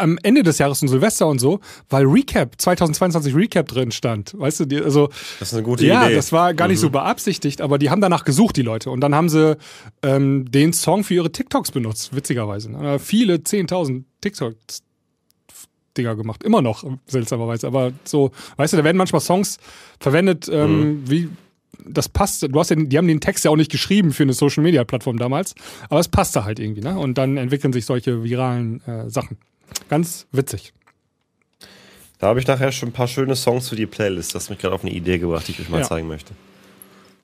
am 0.00 0.18
Ende 0.22 0.42
des 0.42 0.58
Jahres 0.58 0.82
und 0.82 0.88
Silvester 0.88 1.26
und 1.26 1.38
so, 1.38 1.60
weil 1.88 2.04
Recap, 2.04 2.60
2022 2.60 3.34
Recap 3.34 3.68
drin 3.68 3.90
stand. 3.90 4.38
Weißt 4.38 4.60
du, 4.60 4.64
die, 4.64 4.80
also 4.80 5.08
Das 5.38 5.48
ist 5.48 5.54
eine 5.54 5.62
gute 5.62 5.86
ja, 5.86 6.06
Idee. 6.06 6.14
das 6.16 6.32
war 6.32 6.54
gar 6.54 6.68
nicht 6.68 6.80
so 6.80 6.90
beabsichtigt, 6.90 7.60
aber 7.60 7.78
die 7.78 7.90
haben 7.90 8.00
danach 8.00 8.24
gesucht, 8.24 8.56
die 8.56 8.62
Leute. 8.62 8.90
Und 8.90 9.00
dann 9.00 9.14
haben 9.14 9.28
sie 9.28 9.56
ähm, 10.02 10.50
den 10.50 10.72
Song 10.72 11.04
für 11.04 11.14
ihre 11.14 11.32
TikToks 11.32 11.70
benutzt, 11.70 12.14
witzigerweise. 12.14 12.70
Ne? 12.70 12.98
Viele 12.98 13.36
10.000 13.36 14.04
TikToks. 14.20 14.82
Dinger 15.96 16.14
gemacht. 16.14 16.44
Immer 16.44 16.62
noch, 16.62 16.84
seltsamerweise. 17.06 17.66
Aber 17.66 17.92
so, 18.04 18.30
weißt 18.56 18.72
du, 18.72 18.76
da 18.76 18.84
werden 18.84 18.96
manchmal 18.96 19.20
Songs 19.20 19.58
verwendet, 19.98 20.48
ähm, 20.48 21.02
wie 21.04 21.28
das 21.84 22.08
passt. 22.08 22.42
Du 22.42 22.58
hast 22.60 22.70
ja, 22.70 22.76
die 22.76 22.98
haben 22.98 23.08
den 23.08 23.20
Text 23.20 23.44
ja 23.44 23.50
auch 23.50 23.56
nicht 23.56 23.70
geschrieben 23.70 24.12
für 24.12 24.22
eine 24.22 24.32
Social 24.32 24.62
Media 24.62 24.84
Plattform 24.84 25.18
damals, 25.18 25.54
aber 25.88 26.00
es 26.00 26.08
passte 26.08 26.44
halt 26.44 26.58
irgendwie, 26.58 26.80
ne? 26.80 26.98
Und 26.98 27.18
dann 27.18 27.36
entwickeln 27.36 27.72
sich 27.72 27.86
solche 27.86 28.22
viralen 28.22 28.82
äh, 28.86 29.08
Sachen. 29.08 29.38
Ganz 29.88 30.26
witzig. 30.32 30.72
Da 32.18 32.28
habe 32.28 32.38
ich 32.40 32.46
nachher 32.46 32.70
schon 32.70 32.90
ein 32.90 32.92
paar 32.92 33.08
schöne 33.08 33.34
Songs 33.34 33.68
für 33.70 33.76
die 33.76 33.86
Playlist. 33.86 34.34
Das 34.34 34.44
hat 34.44 34.50
mich 34.50 34.58
gerade 34.58 34.74
auf 34.74 34.82
eine 34.84 34.92
Idee 34.92 35.18
gebracht, 35.18 35.48
die 35.48 35.52
ich 35.52 35.60
euch 35.60 35.68
mal 35.70 35.80
Ja. 35.80 35.88
zeigen 35.88 36.06
möchte. 36.06 36.32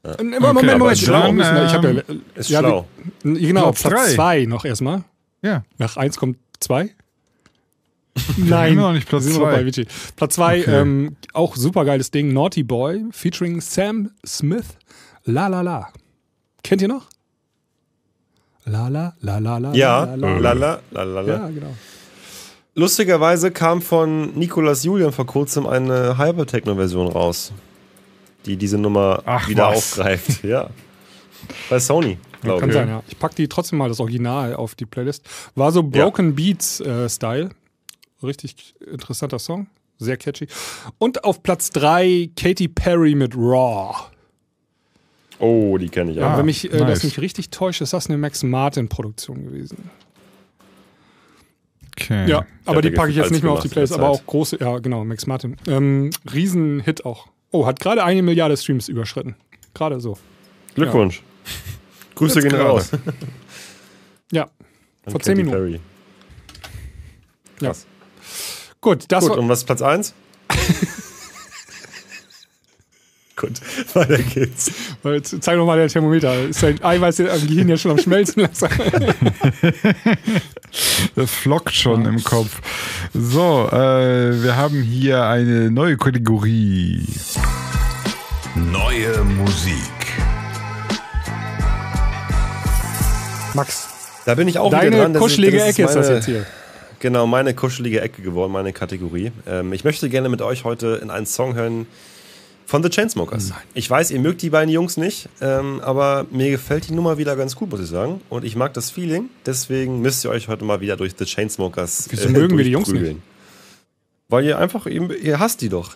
Äh, 0.03 0.09
Moment, 0.23 0.41
Moment, 0.41 0.45
aber 0.71 0.79
Moment. 0.79 0.81
will 0.81 0.83
auch 0.83 0.95
schlau, 0.97 1.33
ich 1.33 1.39
ja, 1.39 1.83
ähm, 2.09 2.23
Ist 2.35 2.51
ja, 2.51 2.61
schlau. 2.61 2.87
wir- 3.23 3.41
Genau, 3.41 3.63
Platz 3.73 3.83
Platz 3.83 3.93
drei. 4.07 4.15
zwei 4.15 4.45
noch 4.47 4.65
erstmal. 4.65 5.05
Ja. 5.43 5.65
Nach 5.79 5.97
eins 5.97 6.17
kommt 6.17 6.39
zwei. 6.61 6.95
haben 8.17 8.49
Nein, 8.49 8.73
immer 8.73 8.83
noch 8.83 8.93
nicht 8.95 9.09
Platz 9.09 9.25
wir 9.25 9.33
sind 9.33 9.43
noch 9.43 9.49
zwei. 9.49 9.57
bei 9.57 9.61
Avicii. 9.63 9.87
Platz 10.17 10.35
zwei, 10.37 10.61
Okay. 10.63 10.81
ähm, 10.81 11.17
auch 11.35 11.57
super 11.57 11.85
geiles 11.85 12.11
Ding, 12.11 12.33
Naughty 12.33 12.63
Boy, 12.63 13.05
featuring 13.11 13.61
Sam 13.61 14.11
Smith, 14.27 14.79
La 15.25 15.49
La 15.49 15.61
La. 15.61 15.93
Kennt 16.63 16.81
ihr 16.83 16.89
noch? 16.89 17.07
La 18.65 18.89
La, 18.89 19.15
La 19.21 19.39
La 19.39 19.59
La. 19.59 19.73
Ja, 19.75 20.05
La, 20.05 20.15
La, 20.17 20.39
La. 20.39 20.53
lala, 20.55 20.81
lalala. 20.93 21.29
Ja, 21.29 21.49
genau. 21.51 21.75
Lustigerweise 22.79 23.51
kam 23.51 23.81
von 23.81 24.35
Nicolas 24.35 24.85
Julian 24.85 25.11
vor 25.11 25.25
kurzem 25.25 25.67
eine 25.67 26.19
Hypertechno-Version 26.19 27.09
raus, 27.09 27.53
die 28.45 28.59
diese 28.59 28.77
Nummer 28.77 29.23
Ach, 29.25 29.49
wieder 29.49 29.69
was. 29.71 29.77
aufgreift. 29.79 30.45
Ja. 30.45 30.69
Bei 31.71 31.79
Sony, 31.79 32.19
glaube 32.43 32.61
Kann 32.61 32.69
ich. 32.69 32.75
sein, 32.75 32.89
ja. 32.89 33.03
Ich 33.09 33.19
pack 33.19 33.35
die 33.35 33.49
trotzdem 33.49 33.79
mal 33.79 33.89
das 33.89 33.99
Original 34.01 34.55
auf 34.55 34.75
die 34.75 34.85
Playlist. 34.85 35.25
War 35.55 35.73
so 35.73 35.83
Broken 35.83 36.35
Beats 36.35 36.81
äh, 36.81 37.09
Style. 37.09 37.51
Richtig 38.23 38.75
interessanter 38.81 39.39
Song. 39.39 39.69
Sehr 39.99 40.17
catchy. 40.19 40.47
Und 40.99 41.25
auf 41.25 41.43
Platz 41.43 41.71
drei 41.71 42.31
Katy 42.37 42.69
Perry 42.69 43.15
mit 43.15 43.35
Raw. 43.37 43.95
Oh, 45.39 45.79
die 45.79 45.89
kenne 45.89 46.13
ich 46.13 46.21
auch. 46.21 46.25
Ah, 46.31 46.39
Wenn 46.39 46.47
mich 46.47 46.71
äh, 46.71 46.77
nice. 46.79 46.89
das 46.89 47.05
nicht 47.05 47.21
richtig 47.21 47.51
täuscht, 47.51 47.81
ist 47.81 47.93
das 47.95 48.09
eine 48.09 48.19
Max 48.19 48.43
Martin 48.43 48.89
Produktion 48.89 49.45
gewesen. 49.45 49.91
Okay. 51.99 52.29
Ja, 52.29 52.45
aber 52.67 52.83
die 52.83 52.91
packe 52.91 53.11
ich 53.11 53.17
jetzt 53.17 53.31
nicht 53.31 53.43
mehr 53.43 53.53
auf 53.53 53.61
die 53.61 53.69
Playlist, 53.69 53.95
aber 53.95 54.11
auch 54.11 54.25
große, 54.27 54.59
ja 54.61 54.79
genau, 54.79 55.05
Max 55.05 55.27
Martin. 55.27 55.57
Ähm, 55.67 56.11
Riesenhit 56.33 57.07
auch. 57.07 57.29
Oh, 57.53 57.67
hat 57.67 57.81
gerade 57.81 58.05
eine 58.05 58.23
Milliarde 58.23 58.57
Streams 58.57 58.89
überschritten. 58.89 59.35
Gerade 59.73 59.99
so. 60.01 60.19
Glückwunsch. 60.75 61.23
Grüße 62.15 62.41
Jetzt 62.41 62.51
gehen 62.51 62.61
raus. 62.61 62.91
Ja, 64.33 64.43
An 65.05 65.13
vor 65.13 65.21
zehn 65.21 65.37
Minuten. 65.37 65.57
Perry. 65.57 65.81
Ja. 67.61 67.73
Gut, 68.81 69.05
das 69.09 69.29
Gut, 69.29 69.39
und 69.39 69.49
was 69.49 69.61
ist 69.61 69.65
Platz 69.65 69.83
1? 69.83 70.15
Gut, 73.39 73.61
weiter 73.95 74.17
geht's. 74.23 74.71
Zeig 75.41 75.57
doch 75.57 75.67
mal 75.67 75.77
der 75.77 75.89
Thermometer. 75.89 76.45
Ist 76.49 76.63
dein 76.63 76.83
Eiweiß 76.83 77.21
am 77.21 77.47
Gehirn 77.47 77.69
jetzt 77.69 77.83
schon 77.83 77.91
am 77.91 77.99
Schmelzen 77.99 78.43
langsam? 78.43 78.71
Das 81.15 81.31
flockt 81.31 81.73
schon 81.75 82.05
im 82.05 82.23
Kopf. 82.23 82.61
So, 83.15 83.69
äh, 83.73 84.43
wir 84.43 84.57
haben 84.57 84.83
hier 84.83 85.25
eine 85.25 85.71
neue 85.71 85.97
Kategorie. 85.97 87.07
Neue 88.55 89.23
Musik. 89.25 89.79
Max, 93.55 93.89
Da 94.27 94.35
bin 94.35 94.49
ich 94.49 94.59
auch 94.59 94.71
wieder 94.71 94.83
deine 94.83 94.97
dran. 94.99 95.13
Das 95.15 95.21
ist- 95.21 95.29
kuschelige 95.29 95.59
das 95.59 95.69
Ecke 95.69 95.85
ist 95.85 95.95
das 95.95 96.09
jetzt 96.09 96.27
hier. 96.27 96.45
Genau, 96.99 97.27
meine 97.27 97.55
kuschelige 97.55 98.01
Ecke 98.01 98.21
geworden, 98.23 98.53
meine 98.53 98.73
Kategorie. 98.73 99.33
Ähm, 99.47 99.73
ich 99.73 99.85
möchte 99.85 100.09
gerne 100.11 100.29
mit 100.29 100.43
euch 100.43 100.65
heute 100.65 100.99
in 101.03 101.11
einen 101.11 101.27
Song 101.27 101.55
hören 101.55 101.87
von 102.67 102.83
The 102.83 102.91
Chainsmokers. 102.91 103.53
Ich 103.75 103.89
weiß, 103.89 104.11
ihr 104.11 104.19
mögt 104.21 104.43
die 104.43 104.51
beiden 104.51 104.71
Jungs 104.73 104.97
nicht, 104.97 105.29
ähm, 105.41 105.81
aber 105.85 106.27
mir 106.31 106.51
gefällt 106.51 106.89
die 106.89 106.93
Nummer 106.93 107.17
wieder 107.17 107.37
ganz 107.37 107.55
gut, 107.57 107.71
muss 107.71 107.81
ich 107.81 107.89
sagen. 107.89 108.21
Und 108.29 108.45
ich 108.45 108.57
mag 108.57 108.75
das 108.75 108.91
Feeling, 108.91 109.31
deswegen 109.47 110.01
müsst 110.03 110.25
ihr 110.25 110.31
euch 110.31 110.49
heute 110.49 110.65
mal 110.65 110.81
wieder 110.81 110.97
durch 110.97 111.15
The 111.17 111.25
Chainsmokers 111.25 112.09
Wieso 112.11 112.29
mögen 112.29 112.59
wir 112.59 112.65
die 112.65 112.73
Jungs 112.73 112.89
durchprügeln. 112.89 113.23
Weil 114.29 114.45
ihr 114.45 114.59
einfach, 114.59 114.87
ihr, 114.87 115.09
ihr 115.23 115.39
hasst 115.39 115.61
die 115.61 115.69
doch. 115.69 115.93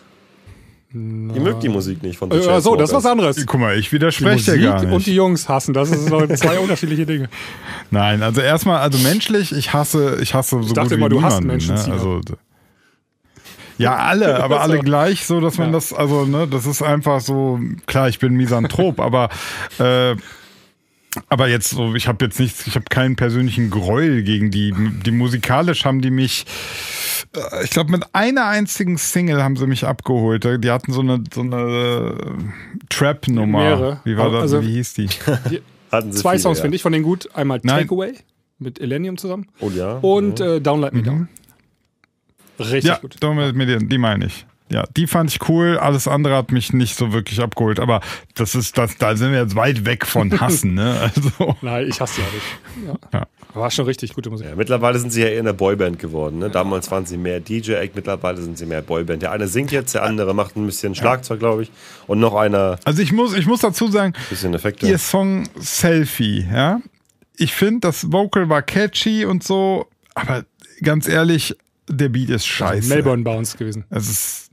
Ihr 0.93 0.99
mögt 0.99 1.63
die 1.63 1.69
Musik 1.69 2.03
nicht 2.03 2.17
von 2.17 2.29
The 2.31 2.37
Äh, 2.37 2.39
Chainsmokers. 2.39 2.63
so, 2.63 2.75
das 2.75 2.89
ist 2.89 2.95
was 2.95 3.05
anderes. 3.05 3.45
Guck 3.45 3.59
mal, 3.59 3.77
ich 3.77 3.87
Die 3.89 3.91
widerspreche 3.95 4.33
Musik 4.51 4.53
dir 4.55 4.61
gar 4.67 4.81
nicht. 4.83 4.93
und 4.93 5.05
die 5.05 5.15
Jungs 5.15 5.47
hassen, 5.49 5.73
das 5.73 5.89
sind 5.89 6.07
zwei 6.37 6.59
unterschiedliche 6.59 7.05
Dinge. 7.05 7.29
Nein, 7.91 8.21
also 8.23 8.39
erstmal, 8.41 8.79
also 8.81 8.97
menschlich, 8.99 9.53
ich 9.53 9.73
hasse, 9.73 10.19
ich 10.21 10.33
hasse 10.33 10.61
so 10.63 10.73
dachte 10.73 10.89
gut 10.89 10.97
immer, 10.97 11.05
wie 11.07 11.09
du 11.09 11.21
hasst 11.21 11.41
niemanden, 11.41 11.67
Menschen, 11.67 11.89
ne? 11.89 11.93
Also, 11.93 12.21
ja, 13.81 13.95
alle, 13.97 14.43
aber 14.43 14.61
alle 14.61 14.77
So. 14.77 14.81
gleich, 14.83 15.25
so 15.25 15.39
dass 15.41 15.57
man 15.57 15.67
Ja. 15.67 15.73
das, 15.73 15.93
also, 15.93 16.25
ne, 16.25 16.47
das 16.47 16.65
ist 16.65 16.81
einfach 16.81 17.19
so, 17.21 17.59
klar, 17.85 18.09
ich 18.09 18.19
bin 18.19 18.33
Misanthrop, 18.35 18.99
aber 19.01 19.29
äh, 19.79 20.15
aber 21.27 21.49
jetzt 21.49 21.71
so, 21.71 21.93
ich 21.93 22.07
habe 22.07 22.23
jetzt 22.23 22.39
nichts, 22.39 22.65
ich 22.67 22.75
habe 22.75 22.85
keinen 22.89 23.17
persönlichen 23.17 23.69
Gräuel 23.69 24.23
gegen 24.23 24.49
die. 24.49 24.73
Die 25.05 25.11
musikalisch 25.11 25.83
haben 25.83 26.01
die 26.01 26.09
mich, 26.09 26.45
äh, 27.35 27.65
ich 27.65 27.69
glaube, 27.71 27.91
mit 27.91 28.05
einer 28.13 28.45
einzigen 28.45 28.97
Single 28.97 29.43
haben 29.43 29.57
sie 29.57 29.67
mich 29.67 29.85
abgeholt. 29.85 30.45
Die 30.63 30.71
hatten 30.71 30.93
so 30.93 31.01
eine, 31.01 31.21
so 31.33 31.41
eine 31.41 32.15
äh, 32.17 32.85
Trap-Nummer. 32.89 33.59
Mehrere. 33.59 33.99
Wie 34.05 34.15
war 34.15 34.31
das? 34.31 34.41
Also- 34.43 34.61
wie 34.61 34.71
hieß 34.73 34.93
die? 34.93 35.07
Sie 35.49 36.11
Zwei 36.11 36.31
viele, 36.31 36.39
Songs 36.43 36.59
ja. 36.59 36.61
finde 36.61 36.77
ich 36.77 36.81
von 36.81 36.93
denen 36.93 37.03
gut. 37.03 37.27
Einmal. 37.35 37.59
Takeaway 37.59 38.13
mit 38.59 38.79
Elenium 38.79 39.17
zusammen 39.17 39.47
Oh 39.59 39.69
ja. 39.69 39.95
und 39.97 40.39
äh, 40.39 40.61
Down 40.61 40.79
Let 40.79 40.93
Me 40.93 41.01
Down. 41.03 41.27
Richtig 42.61 42.85
ja, 42.85 42.97
gut. 42.97 43.15
Dominant 43.19 43.55
Median, 43.55 43.89
die 43.89 43.97
meine 43.97 44.25
ich. 44.25 44.45
Ja, 44.71 44.85
die 44.95 45.05
fand 45.05 45.29
ich 45.29 45.49
cool. 45.49 45.77
Alles 45.77 46.07
andere 46.07 46.35
hat 46.35 46.51
mich 46.51 46.71
nicht 46.71 46.95
so 46.95 47.11
wirklich 47.11 47.41
abgeholt. 47.41 47.79
Aber 47.79 47.99
das 48.35 48.55
ist 48.55 48.77
das, 48.77 48.97
da 48.97 49.17
sind 49.17 49.33
wir 49.33 49.41
jetzt 49.41 49.55
weit 49.55 49.85
weg 49.85 50.05
von 50.05 50.31
Hassen, 50.39 50.75
ne? 50.75 50.97
Also. 51.01 51.57
Nein, 51.61 51.87
ich 51.89 51.99
hasse 51.99 52.21
auch 52.21 52.33
nicht. 52.33 52.87
Ja. 52.87 53.19
Ja. 53.19 53.27
War 53.53 53.69
schon 53.69 53.83
richtig 53.83 54.13
gute 54.13 54.29
Musik. 54.29 54.47
Ja, 54.47 54.55
mittlerweile 54.55 54.97
sind 54.97 55.11
sie 55.11 55.21
ja 55.21 55.27
eher 55.27 55.41
eine 55.41 55.53
Boyband 55.53 55.99
geworden. 55.99 56.39
Ne? 56.39 56.49
Damals 56.49 56.89
waren 56.89 57.05
sie 57.05 57.17
mehr 57.17 57.41
DJ-Act, 57.41 57.97
mittlerweile 57.97 58.41
sind 58.41 58.57
sie 58.57 58.65
mehr 58.65 58.81
Boyband. 58.81 59.21
Der 59.21 59.33
eine 59.33 59.49
singt 59.49 59.71
jetzt, 59.71 59.93
der 59.93 60.03
andere 60.03 60.33
macht 60.33 60.55
ein 60.55 60.65
bisschen 60.65 60.95
Schlagzeug, 60.95 61.39
glaube 61.39 61.63
ich. 61.63 61.71
Und 62.07 62.21
noch 62.21 62.33
einer 62.33 62.79
Also 62.85 63.01
ich 63.01 63.11
muss, 63.11 63.35
ich 63.35 63.47
muss 63.47 63.59
dazu 63.59 63.87
sagen, 63.87 64.13
bisschen 64.29 64.53
Effekte. 64.53 64.87
ihr 64.87 64.97
Song 64.97 65.49
Selfie, 65.59 66.47
ja. 66.49 66.79
Ich 67.35 67.53
finde, 67.53 67.81
das 67.81 68.09
Vocal 68.09 68.47
war 68.47 68.61
catchy 68.61 69.25
und 69.25 69.43
so, 69.43 69.87
aber 70.15 70.45
ganz 70.81 71.09
ehrlich, 71.09 71.57
der 71.91 72.09
Beat 72.09 72.29
ist 72.29 72.45
scheiße. 72.45 72.89
Melbourne 72.89 73.23
Bounce 73.23 73.57
gewesen. 73.57 73.85
Es 73.89 74.09
ist 74.09 74.51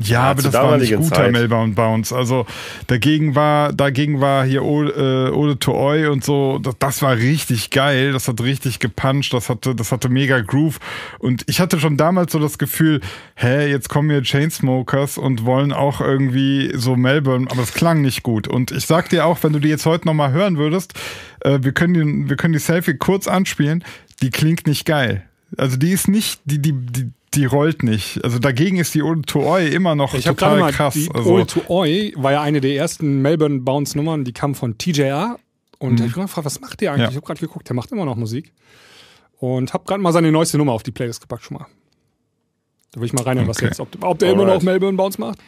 ja, 0.00 0.22
aber 0.22 0.42
zur 0.42 0.52
das 0.52 0.62
war 0.62 0.76
nicht 0.76 0.94
guter 0.94 1.14
Zeit. 1.14 1.32
Melbourne 1.32 1.74
Bounce. 1.74 2.14
Also 2.14 2.46
dagegen 2.86 3.34
war, 3.34 3.72
dagegen 3.72 4.20
war 4.20 4.44
hier 4.44 4.64
Ode, 4.64 5.30
äh, 5.30 5.34
Ode 5.34 5.58
to 5.58 5.74
Oi 5.74 6.06
und 6.06 6.22
so. 6.22 6.58
Das, 6.58 6.76
das 6.78 7.02
war 7.02 7.16
richtig 7.16 7.70
geil. 7.70 8.12
Das 8.12 8.28
hat 8.28 8.40
richtig 8.40 8.78
gepuncht. 8.78 9.32
Das 9.32 9.48
hatte, 9.48 9.74
das 9.74 9.90
hatte 9.90 10.08
mega 10.08 10.40
Groove. 10.40 10.78
Und 11.18 11.42
ich 11.48 11.60
hatte 11.60 11.80
schon 11.80 11.96
damals 11.96 12.32
so 12.32 12.38
das 12.38 12.58
Gefühl, 12.58 13.00
hä, 13.34 13.68
jetzt 13.68 13.88
kommen 13.88 14.10
hier 14.10 14.22
Chainsmokers 14.22 15.18
und 15.18 15.44
wollen 15.44 15.72
auch 15.72 16.00
irgendwie 16.00 16.72
so 16.74 16.94
Melbourne, 16.94 17.48
aber 17.50 17.62
es 17.62 17.74
klang 17.74 18.00
nicht 18.00 18.22
gut. 18.22 18.46
Und 18.46 18.70
ich 18.70 18.86
sag 18.86 19.08
dir 19.08 19.26
auch, 19.26 19.42
wenn 19.42 19.52
du 19.52 19.58
die 19.58 19.68
jetzt 19.68 19.86
heute 19.86 20.06
nochmal 20.06 20.30
hören 20.30 20.58
würdest, 20.58 20.94
äh, 21.40 21.58
wir 21.62 21.72
können 21.72 21.94
die, 21.94 22.28
wir 22.28 22.36
können 22.36 22.52
die 22.52 22.60
Selfie 22.60 22.94
kurz 22.94 23.26
anspielen. 23.26 23.82
Die 24.22 24.30
klingt 24.30 24.66
nicht 24.66 24.84
geil. 24.84 25.27
Also 25.56 25.76
die 25.76 25.90
ist 25.92 26.08
nicht, 26.08 26.40
die, 26.44 26.60
die, 26.60 26.72
die, 26.72 27.10
die 27.34 27.44
rollt 27.46 27.82
nicht. 27.82 28.22
Also 28.24 28.38
dagegen 28.38 28.76
ist 28.78 28.94
die 28.94 29.02
Ode 29.02 29.22
to 29.22 29.40
Oi 29.40 29.66
immer 29.68 29.94
noch 29.94 30.14
Ich 30.14 30.26
habe 30.26 30.36
gerade 30.36 30.56
total 30.56 30.70
mal, 30.70 30.72
krass. 30.72 30.94
die 30.94 31.10
also, 31.12 31.30
Ode 31.34 31.46
to 31.46 31.62
Oi 31.68 32.12
war 32.16 32.32
ja 32.32 32.42
eine 32.42 32.60
der 32.60 32.74
ersten 32.76 33.22
Melbourne 33.22 33.60
Bounce 33.60 33.96
Nummern, 33.96 34.24
die 34.24 34.32
kam 34.32 34.54
von 34.54 34.76
TJR. 34.76 35.38
Und 35.78 36.00
ich 36.00 36.12
habe 36.12 36.22
gefragt, 36.22 36.44
was 36.44 36.60
macht 36.60 36.80
der 36.80 36.90
eigentlich? 36.92 37.04
Ja. 37.04 37.10
Ich 37.10 37.16
habe 37.16 37.26
gerade 37.26 37.40
geguckt, 37.40 37.68
der 37.68 37.76
macht 37.76 37.92
immer 37.92 38.04
noch 38.04 38.16
Musik. 38.16 38.52
Und 39.38 39.72
habe 39.72 39.84
gerade 39.84 40.02
mal 40.02 40.12
seine 40.12 40.32
neueste 40.32 40.58
Nummer 40.58 40.72
auf 40.72 40.82
die 40.82 40.90
Playlist 40.90 41.20
gepackt 41.20 41.44
schon 41.44 41.56
mal. 41.56 41.66
Da 42.90 43.00
will 43.00 43.06
ich 43.06 43.12
mal 43.12 43.22
reinhören, 43.22 43.46
was 43.48 43.58
Okay. 43.58 43.66
jetzt, 43.66 43.78
ob, 43.80 43.88
ob 44.02 44.18
der 44.18 44.32
immer 44.32 44.42
noch 44.42 44.54
Alright. 44.54 44.64
Melbourne 44.64 44.96
Bounce 44.96 45.20
macht. 45.20 45.38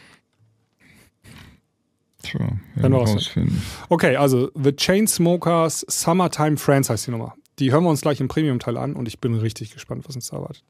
Tja, 2.23 2.39
Werden 2.75 2.93
wir 2.93 2.99
rausfinden. 2.99 3.61
Okay, 3.89 4.15
also 4.15 4.51
The 4.55 4.71
Chainsmokers 4.75 5.85
Summertime 5.89 6.57
Friends 6.57 6.89
heißt 6.89 7.07
die 7.07 7.11
Nummer. 7.11 7.35
Die 7.61 7.71
hören 7.71 7.83
wir 7.83 7.91
uns 7.91 8.01
gleich 8.01 8.19
im 8.19 8.27
Premium-Teil 8.27 8.75
an 8.75 8.95
und 8.95 9.07
ich 9.07 9.19
bin 9.19 9.35
richtig 9.35 9.71
gespannt, 9.71 10.05
was 10.07 10.15
uns 10.15 10.29
da 10.29 10.37
erwartet. 10.37 10.63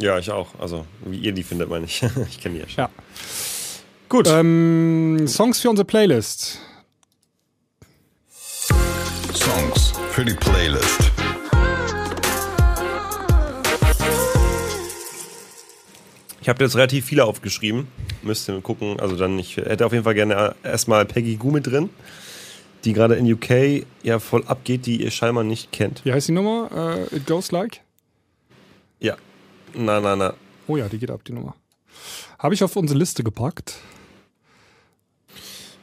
Ja, 0.00 0.18
ich 0.18 0.30
auch. 0.30 0.58
Also, 0.58 0.86
wie 1.04 1.18
ihr 1.18 1.32
die 1.32 1.42
findet, 1.42 1.68
meine 1.68 1.84
ich. 1.84 2.02
ich 2.30 2.40
kenne 2.40 2.54
die 2.54 2.60
ja 2.62 2.68
schon. 2.68 2.84
Ja. 2.84 2.90
Gut. 4.08 4.26
Ähm, 4.26 5.26
Songs 5.28 5.60
für 5.60 5.68
unsere 5.68 5.84
Playlist. 5.84 6.58
Songs 8.30 9.92
für 10.08 10.24
die 10.24 10.32
Playlist. 10.32 11.00
Ich 16.40 16.48
habe 16.48 16.64
jetzt 16.64 16.76
relativ 16.76 17.04
viele 17.04 17.26
aufgeschrieben. 17.26 17.88
Müsst 18.22 18.48
ihr 18.48 18.58
gucken. 18.62 18.98
Also 19.00 19.16
dann, 19.16 19.38
ich 19.38 19.58
hätte 19.58 19.84
auf 19.84 19.92
jeden 19.92 20.04
Fall 20.04 20.14
gerne 20.14 20.54
erstmal 20.62 21.04
Peggy 21.04 21.36
Goo 21.36 21.50
mit 21.50 21.66
drin, 21.66 21.90
die 22.84 22.92
gerade 22.92 23.14
in 23.14 23.30
UK 23.32 23.86
ja 24.02 24.18
voll 24.18 24.44
abgeht, 24.46 24.86
die 24.86 25.02
ihr 25.02 25.10
scheinbar 25.10 25.44
nicht 25.44 25.72
kennt. 25.72 26.04
Wie 26.04 26.12
heißt 26.12 26.28
die 26.28 26.32
Nummer? 26.32 26.70
Äh, 27.12 27.16
It 27.16 27.26
Goes 27.26 27.50
Like? 27.52 27.80
Ja. 29.00 29.16
Na, 29.74 30.00
na, 30.00 30.16
na. 30.16 30.34
Oh 30.66 30.76
ja, 30.76 30.88
die 30.88 30.98
geht 30.98 31.10
ab, 31.10 31.24
die 31.24 31.32
Nummer. 31.32 31.54
Habe 32.38 32.54
ich 32.54 32.62
auf 32.62 32.76
unsere 32.76 32.98
Liste 32.98 33.24
gepackt. 33.24 33.78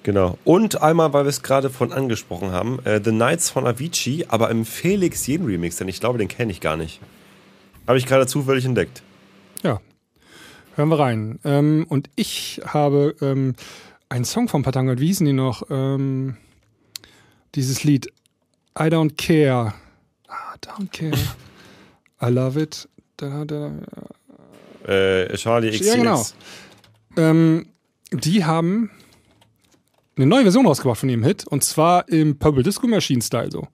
Genau. 0.03 0.37
Und 0.43 0.81
einmal, 0.81 1.13
weil 1.13 1.25
wir 1.25 1.29
es 1.29 1.43
gerade 1.43 1.69
von 1.69 1.91
angesprochen 1.91 2.51
haben, 2.51 2.79
äh, 2.85 3.01
The 3.03 3.11
Nights 3.11 3.49
von 3.49 3.67
Avicii, 3.67 4.25
aber 4.27 4.49
im 4.49 4.65
Felix 4.65 5.27
Jen 5.27 5.45
Remix, 5.45 5.77
denn 5.77 5.87
ich 5.87 5.99
glaube, 5.99 6.17
den 6.17 6.27
kenne 6.27 6.51
ich 6.51 6.59
gar 6.59 6.75
nicht. 6.75 6.99
Habe 7.87 7.97
ich 7.97 8.05
gerade 8.07 8.25
zufällig 8.25 8.65
entdeckt. 8.65 9.03
Ja. 9.63 9.79
Hören 10.75 10.89
wir 10.89 10.99
rein. 10.99 11.39
Ähm, 11.43 11.85
und 11.89 12.09
ich 12.15 12.61
habe 12.65 13.15
ähm, 13.21 13.55
einen 14.09 14.25
Song 14.25 14.47
von 14.47 14.63
Patanga, 14.63 14.97
wie 14.97 15.07
hießen 15.07 15.25
die 15.25 15.33
noch? 15.33 15.63
Ähm, 15.69 16.37
dieses 17.55 17.83
Lied 17.83 18.07
I 18.79 18.83
Don't 18.83 19.15
Care. 19.17 19.73
I 20.29 20.57
don't 20.65 20.91
care. 20.91 21.17
I 22.21 22.29
love 22.29 22.59
it. 22.61 22.87
Da, 23.17 23.45
da, 23.45 23.71
Äh, 24.87 25.35
Charlie 25.37 25.69
XCX. 25.71 25.85
Ja, 25.87 25.95
genau. 25.95 26.25
Ähm, 27.17 27.67
die 28.11 28.45
haben 28.45 28.89
eine 30.15 30.25
neue 30.25 30.43
Version 30.43 30.65
rausgebracht 30.65 30.99
von 30.99 31.09
ihrem 31.09 31.23
Hit 31.23 31.45
und 31.47 31.63
zwar 31.63 32.07
im 32.09 32.37
Purple 32.37 32.63
Disco 32.63 32.87
Machine 32.87 33.21
Style 33.21 33.51
so. 33.51 33.67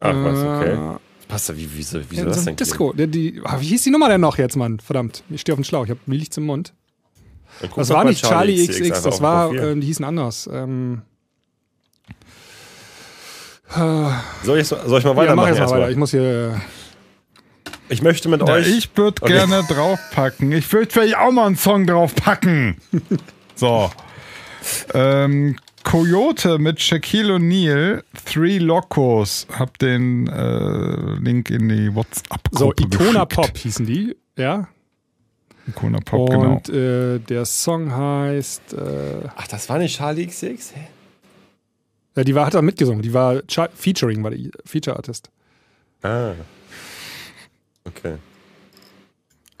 Ach 0.00 0.14
was, 0.14 0.38
okay. 0.38 0.94
Äh, 0.94 0.98
Passt 1.26 1.48
da, 1.50 1.56
wie, 1.56 1.68
wieso, 1.74 2.00
wieso 2.08 2.22
ja, 2.22 2.28
das 2.28 2.38
so 2.38 2.44
denn? 2.44 2.54
ein 2.54 2.56
Disco. 2.56 2.92
Der, 2.92 3.06
die, 3.06 3.40
ah, 3.44 3.60
wie 3.60 3.66
hieß 3.66 3.82
die 3.82 3.90
Nummer 3.90 4.08
denn 4.08 4.20
noch 4.20 4.38
jetzt, 4.38 4.56
Mann? 4.56 4.80
Verdammt, 4.80 5.22
ich 5.28 5.42
stehe 5.42 5.52
auf 5.54 5.58
dem 5.58 5.64
Schlauch, 5.64 5.84
ich 5.84 5.90
habe 5.90 6.00
mir 6.06 6.16
liegt's 6.16 6.36
im 6.38 6.46
Mund. 6.46 6.72
Das 7.76 7.90
war 7.90 8.04
nicht 8.04 8.24
Charlie 8.24 8.66
XX, 8.66 8.82
einfach 8.82 9.02
das 9.02 9.20
war, 9.20 9.52
äh, 9.52 9.74
die 9.74 9.86
hießen 9.86 10.04
anders. 10.04 10.48
Ähm, 10.50 11.02
soll, 14.44 14.58
ich, 14.58 14.66
soll 14.68 14.80
ich 14.82 14.88
mal 14.90 14.98
ja, 14.98 15.12
mach 15.14 15.16
weitermachen? 15.16 15.48
jetzt 15.54 15.60
mal 15.60 15.70
weiter. 15.80 15.90
Ich 15.90 15.96
muss 15.96 16.10
hier. 16.10 16.60
Ich 17.90 18.02
möchte 18.02 18.28
mit 18.28 18.40
Ja, 18.46 18.54
euch. 18.54 18.66
ich 18.66 18.90
würde 18.96 19.22
Okay. 19.22 19.32
gerne 19.32 19.62
draufpacken. 19.68 20.52
Ich 20.52 20.70
würde 20.72 20.90
vielleicht 20.90 21.16
auch 21.16 21.30
mal 21.30 21.46
einen 21.46 21.56
Song 21.56 21.86
draufpacken. 21.86 22.76
so. 23.54 23.90
Ähm, 24.92 25.56
Coyote 25.84 26.58
mit 26.58 26.80
Shaquille 26.82 27.34
O'Neal, 27.36 28.02
Three 28.26 28.58
Locos. 28.58 29.46
Hab 29.58 29.78
den 29.78 30.26
äh, 30.26 31.14
Link 31.22 31.48
in 31.50 31.68
die 31.68 31.86
So, 31.86 31.94
WhatsApp-Gruppe 31.94 32.82
Icona 32.82 33.24
geschickt. 33.24 33.28
Pop 33.34 33.56
hießen 33.56 33.86
die, 33.86 34.16
ja. 34.36 34.68
Icona 35.66 36.00
Pop, 36.04 36.28
genau. 36.30 36.56
Und 36.56 36.68
äh, 36.68 37.18
der 37.20 37.44
Song 37.46 37.94
heißt. 37.94 38.74
Äh, 38.74 39.28
Ach, 39.36 39.46
das 39.48 39.68
war 39.70 39.78
nicht 39.78 39.96
Charlie 39.96 40.26
XX? 40.26 40.74
Hä? 40.74 40.88
Ja, 42.16 42.24
die 42.24 42.34
war, 42.34 42.46
hat 42.46 42.54
da 42.54 42.62
mitgesungen. 42.62 43.02
Die 43.02 43.14
war 43.14 43.42
Char 43.48 43.68
Featuring, 43.74 44.22
war 44.24 44.30
die 44.30 44.50
Feature 44.64 44.96
Artist. 44.96 45.30
Ah. 46.02 46.32
Okay. 47.84 48.16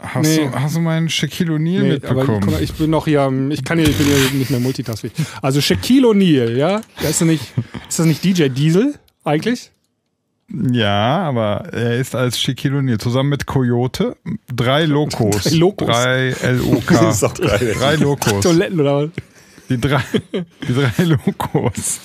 Hast, 0.00 0.28
nee. 0.28 0.46
du, 0.46 0.52
hast 0.52 0.76
du 0.76 0.80
meinen 0.80 1.08
Shaquille 1.08 1.54
O'Neal 1.54 1.82
Nee, 1.82 1.94
aber 2.06 2.14
mitbekommen? 2.20 2.40
guck 2.42 2.52
mal, 2.52 2.62
ich 2.62 2.72
bin 2.74 2.90
noch 2.90 3.06
hier, 3.06 3.32
ich 3.50 3.64
kann 3.64 3.78
hier, 3.78 3.88
ich 3.88 3.96
bin 3.96 4.06
hier 4.06 4.38
nicht 4.38 4.50
mehr 4.50 4.60
multitaskfähig. 4.60 5.12
Also 5.42 5.60
Shaquille 5.60 6.06
O'Neal, 6.06 6.56
ja? 6.56 6.76
Ist 7.00 7.20
das 7.20 7.20
nicht, 7.22 7.52
ist 7.88 7.98
das 7.98 8.06
nicht 8.06 8.22
DJ 8.22 8.48
Diesel 8.48 8.94
eigentlich? 9.24 9.72
ja, 10.50 11.18
aber 11.24 11.68
er 11.72 11.96
ist 11.98 12.14
als 12.14 12.40
Shaquille 12.40 12.78
O'Neal 12.78 12.98
zusammen 12.98 13.28
mit 13.30 13.46
Coyote. 13.46 14.16
Drei 14.54 14.84
Locos. 14.84 15.44
Drei 15.44 15.56
Locos. 15.56 15.86
Drei 15.88 16.34
LOK. 16.52 16.90
Ist. 17.10 17.22
Drei 17.80 17.96
Locos. 17.96 18.40
Toiletten 18.40 18.80
oder 18.80 18.96
was? 18.96 19.10
Die 19.68 19.78
drei, 19.80 20.00
die 20.32 20.74
drei 20.74 21.04
Locos. 21.04 22.00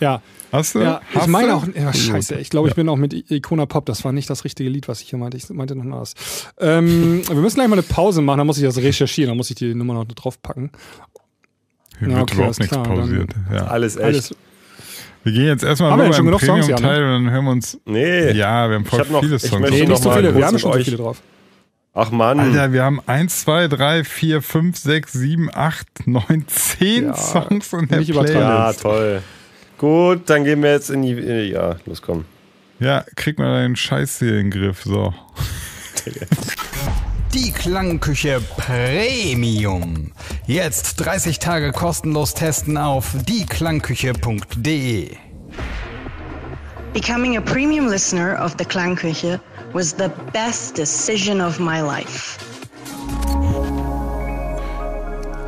Ja, 0.00 0.20
Hast 0.52 0.74
du? 0.74 0.80
ja 0.80 1.00
ich 1.10 1.16
Hast 1.16 1.28
meine 1.28 1.48
du? 1.48 1.54
auch, 1.54 1.64
ja, 1.74 1.92
scheiße, 1.92 2.36
ich 2.36 2.50
glaube, 2.50 2.68
ich 2.68 2.74
bin 2.74 2.88
auch 2.88 2.96
mit 2.96 3.12
I- 3.12 3.24
Icona 3.28 3.66
Pop, 3.66 3.84
das 3.86 4.04
war 4.04 4.12
nicht 4.12 4.30
das 4.30 4.44
richtige 4.44 4.70
Lied, 4.70 4.88
was 4.88 5.00
ich 5.02 5.10
hier 5.10 5.18
meinte, 5.18 5.36
ich 5.36 5.48
meinte 5.50 5.74
noch 5.74 6.00
was. 6.00 6.14
Ähm, 6.58 7.22
wir 7.28 7.34
müssen 7.36 7.56
gleich 7.56 7.68
mal 7.68 7.74
eine 7.74 7.82
Pause 7.82 8.22
machen, 8.22 8.38
dann 8.38 8.46
muss 8.46 8.58
ich 8.58 8.64
das 8.64 8.76
recherchieren, 8.78 9.28
dann 9.30 9.36
muss 9.36 9.50
ich 9.50 9.56
die 9.56 9.74
Nummer 9.74 9.94
noch 9.94 10.04
draufpacken. 10.06 10.70
Hier 11.98 12.08
Ja, 12.08 12.14
wird 12.16 12.22
okay, 12.22 12.34
überhaupt 12.34 12.40
alles 12.46 12.58
nichts 12.58 12.72
klar, 12.72 12.84
pausiert. 12.84 13.30
Ja. 13.52 13.66
Alles 13.66 13.96
echt. 13.96 14.04
Alles, 14.04 14.34
Wir 15.24 15.32
gehen 15.32 15.46
jetzt 15.46 15.64
erstmal 15.64 15.90
Haben 15.90 15.98
wir 15.98 16.04
nur 16.04 16.12
denn 16.12 16.16
schon 16.18 16.26
genug 16.26 16.40
Songs, 16.42 16.68
ja, 16.68 16.76
ne? 16.76 16.82
Premium-Teil 16.82 17.04
und 17.16 17.24
dann 17.24 17.32
hören 17.32 17.44
wir 17.44 17.50
uns. 17.52 17.78
Nee. 17.84 18.30
Ja, 18.32 18.68
wir 18.68 18.76
haben 18.76 18.84
voll 18.84 19.00
Ich 19.00 19.04
hab 19.06 19.12
noch- 19.12 19.20
viele 19.22 19.36
ich 19.36 19.42
Songs. 19.42 19.70
nee, 19.70 19.80
noch 19.82 19.88
nicht 19.88 20.02
so 20.02 20.10
viele, 20.12 20.34
wir 20.36 20.46
haben 20.46 20.58
schon 20.58 20.72
so 20.72 20.78
viele 20.78 20.96
drauf. 20.98 21.22
Ach 21.98 22.10
Mann. 22.10 22.38
Alter, 22.38 22.72
wir 22.74 22.84
haben 22.84 23.00
1, 23.06 23.40
2, 23.42 23.68
3, 23.68 24.04
4, 24.04 24.42
5, 24.42 24.76
6, 24.76 25.12
7, 25.14 25.50
8, 25.52 26.06
9, 26.06 26.44
10 26.46 27.04
Ja, 27.06 27.14
Songs 27.16 27.72
in 27.72 27.88
der 27.88 28.00
übertreiben. 28.00 28.40
ja, 28.40 28.56
Playlist. 28.58 28.80
toll. 28.82 29.22
Gut, 29.78 30.28
dann 30.28 30.44
gehen 30.44 30.62
wir 30.62 30.72
jetzt 30.72 30.90
in 30.90 31.00
die. 31.02 31.12
in 31.12 31.26
die- 31.26 31.52
Ja, 31.52 31.76
los 31.86 32.02
komm. 32.02 32.26
Ja, 32.80 33.02
krieg 33.16 33.38
mal 33.38 33.50
deinen 33.62 33.76
Scheiß 33.76 34.18
hier 34.18 34.38
in 34.38 34.50
den 34.50 34.60
Griff. 34.60 34.82
So. 34.84 35.14
Die 37.34 37.50
Klangküche 37.50 38.40
Premium. 38.56 40.12
Jetzt 40.46 40.96
30 40.96 41.38
Tage 41.38 41.72
kostenlos 41.72 42.32
testen 42.34 42.76
auf 42.78 43.12
dieklangküche.de. 43.26 45.16
Becoming 46.94 47.36
a 47.36 47.40
premium 47.40 47.88
listener 47.88 48.42
of 48.42 48.54
the 48.58 48.64
Klangküche 48.64 49.40
was 49.76 49.90
the 49.90 50.08
best 50.32 50.78
decision 50.78 51.38
of 51.42 51.58
my 51.60 51.80
life. 51.82 52.38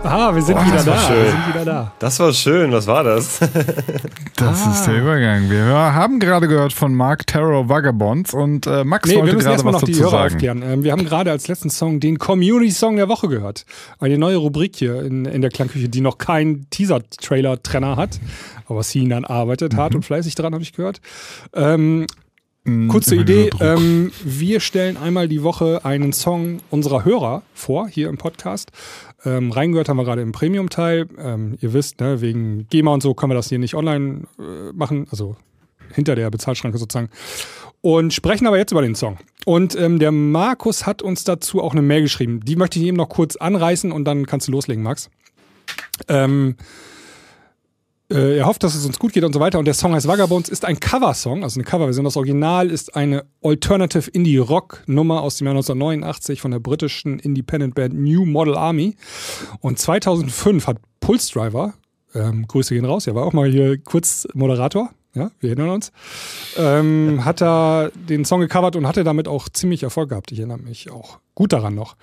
Ah, 0.04 0.34
wir 0.34 0.42
sind 0.42 0.56
Oh, 0.56 0.64
wieder 0.64 0.76
das 0.76 0.86
war 0.86 0.94
da. 0.94 1.00
schön. 1.00 1.16
Wir 1.24 1.30
sind 1.30 1.48
wieder 1.48 1.64
da. 1.64 1.92
Das 1.98 2.20
war 2.20 2.32
schön, 2.32 2.72
was 2.72 2.86
war 2.86 3.04
das? 3.04 3.40
Das 4.36 4.64
ist 4.68 4.84
der 4.86 4.94
Übergang. 5.00 5.50
Wir 5.50 5.64
haben 5.66 6.20
gerade 6.20 6.46
gehört 6.46 6.72
von 6.72 6.94
Mark 6.94 7.26
Terror 7.26 7.68
Vagabonds 7.68 8.32
und 8.32 8.68
äh, 8.68 8.84
Max 8.84 9.08
Nee, 9.08 9.14
wir 9.16 9.20
wollte 9.22 9.34
müssen 9.34 9.44
gerade 9.46 9.54
erstmal 9.54 9.74
was 9.74 9.80
noch 9.82 9.86
die 9.86 9.92
dazu 9.94 10.04
Hörer 10.04 10.10
sagen. 10.12 10.34
aufklären. 10.34 10.62
Ähm, 10.62 10.84
wir 10.84 10.92
haben 10.92 11.04
gerade 11.04 11.30
als 11.32 11.48
letzten 11.48 11.70
Song 11.70 11.98
den 11.98 12.18
Community-Song 12.18 12.96
der 12.96 13.08
Woche 13.08 13.26
gehört. 13.28 13.64
Eine 13.98 14.16
neue 14.16 14.36
Rubrik 14.36 14.76
hier 14.76 15.02
in, 15.02 15.24
in 15.24 15.40
der 15.40 15.50
Klangküche, 15.50 15.88
die 15.88 16.00
noch 16.00 16.18
keinen 16.18 16.70
Teaser-Trailer-Trenner 16.70 17.96
hat, 17.96 18.20
aber 18.68 18.84
Sinan 18.84 19.24
arbeitet 19.24 19.74
hart 19.74 19.96
und 19.96 20.04
fleißig 20.04 20.36
dran, 20.36 20.52
habe 20.54 20.62
ich 20.62 20.72
gehört. 20.72 21.00
Ähm, 21.54 22.00
Mhm, 22.00 22.06
kurze 22.88 23.14
immer 23.14 23.22
Idee, 23.22 23.50
ähm, 23.60 24.12
wir 24.24 24.60
stellen 24.60 24.96
einmal 24.96 25.28
die 25.28 25.42
Woche 25.42 25.84
einen 25.84 26.12
Song 26.12 26.58
unserer 26.70 27.04
Hörer 27.04 27.42
vor, 27.54 27.88
hier 27.88 28.08
im 28.08 28.18
Podcast. 28.18 28.70
Ähm, 29.24 29.50
reingehört 29.50 29.88
haben 29.88 29.96
wir 29.96 30.04
gerade 30.04 30.22
im 30.22 30.32
Premium-Teil. 30.32 31.08
Ähm, 31.18 31.58
ihr 31.60 31.72
wisst, 31.72 32.00
ne, 32.00 32.20
wegen 32.20 32.66
GEMA 32.68 32.92
und 32.92 33.02
so 33.02 33.14
können 33.14 33.30
wir 33.30 33.34
das 33.34 33.48
hier 33.48 33.58
nicht 33.58 33.74
online 33.74 34.22
äh, 34.38 34.72
machen, 34.72 35.06
also 35.10 35.36
hinter 35.92 36.14
der 36.14 36.30
Bezahlschranke 36.30 36.78
sozusagen. 36.78 37.10
Und 37.80 38.12
sprechen 38.12 38.46
aber 38.46 38.58
jetzt 38.58 38.72
über 38.72 38.82
den 38.82 38.94
Song. 38.94 39.18
Und 39.44 39.74
ähm, 39.76 39.98
der 39.98 40.12
Markus 40.12 40.86
hat 40.86 41.00
uns 41.00 41.24
dazu 41.24 41.62
auch 41.62 41.72
eine 41.72 41.82
Mail 41.82 42.02
geschrieben. 42.02 42.40
Die 42.40 42.56
möchte 42.56 42.78
ich 42.78 42.84
eben 42.84 42.96
noch 42.96 43.08
kurz 43.08 43.36
anreißen 43.36 43.92
und 43.92 44.04
dann 44.04 44.26
kannst 44.26 44.48
du 44.48 44.52
loslegen, 44.52 44.82
Max. 44.82 45.10
Ähm, 46.08 46.56
äh, 46.58 46.62
er 48.10 48.46
hofft, 48.46 48.62
dass 48.62 48.74
es 48.74 48.86
uns 48.86 48.98
gut 48.98 49.12
geht 49.12 49.24
und 49.24 49.32
so 49.32 49.40
weiter. 49.40 49.58
Und 49.58 49.66
der 49.66 49.74
Song 49.74 49.94
heißt 49.94 50.08
Vagabonds, 50.08 50.48
ist 50.48 50.64
ein 50.64 50.80
Coversong, 50.80 51.42
also 51.42 51.60
eine 51.60 51.64
Coverversion. 51.64 52.04
Das 52.04 52.16
Original 52.16 52.70
ist 52.70 52.96
eine 52.96 53.26
Alternative 53.42 54.10
Indie 54.10 54.38
Rock 54.38 54.82
Nummer 54.86 55.22
aus 55.22 55.36
dem 55.36 55.46
Jahr 55.46 55.54
1989 55.54 56.40
von 56.40 56.50
der 56.50 56.58
britischen 56.58 57.18
Independent 57.18 57.74
Band 57.74 57.94
New 57.94 58.24
Model 58.24 58.56
Army. 58.56 58.96
Und 59.60 59.78
2005 59.78 60.66
hat 60.66 60.78
Pulse 61.00 61.32
Driver, 61.32 61.74
ähm, 62.14 62.46
Grüße 62.46 62.74
gehen 62.74 62.86
raus, 62.86 63.06
er 63.06 63.14
war 63.14 63.26
auch 63.26 63.34
mal 63.34 63.50
hier 63.50 63.78
kurz 63.78 64.26
Moderator. 64.32 64.90
Ja, 65.18 65.32
wir 65.40 65.50
erinnern 65.50 65.70
uns. 65.70 65.90
Ähm, 66.56 67.24
hat 67.24 67.42
er 67.42 67.90
den 68.08 68.24
Song 68.24 68.40
gecovert 68.40 68.76
und 68.76 68.86
hatte 68.86 69.02
damit 69.02 69.26
auch 69.26 69.48
ziemlich 69.48 69.82
Erfolg 69.82 70.10
gehabt. 70.10 70.30
Ich 70.30 70.38
erinnere 70.38 70.58
mich 70.58 70.92
auch 70.92 71.18
gut 71.34 71.52
daran 71.52 71.74
noch. 71.74 71.96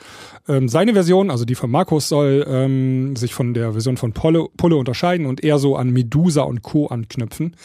Ähm, 0.49 0.67
seine 0.67 0.93
Version, 0.93 1.31
also 1.31 1.45
die 1.45 1.55
von 1.55 1.71
Markus, 1.71 2.09
soll 2.09 2.45
ähm, 2.45 3.15
sich 3.15 3.33
von 3.33 3.53
der 3.53 3.71
Version 3.71 3.95
von 3.95 4.11
Polle, 4.11 4.47
Pulle 4.57 4.75
unterscheiden 4.75 5.27
und 5.27 5.45
eher 5.45 5.59
so 5.59 5.77
an 5.77 5.91
Medusa 5.91 6.41
und 6.41 6.61
Co. 6.61 6.87
anknüpfen. 6.87 7.55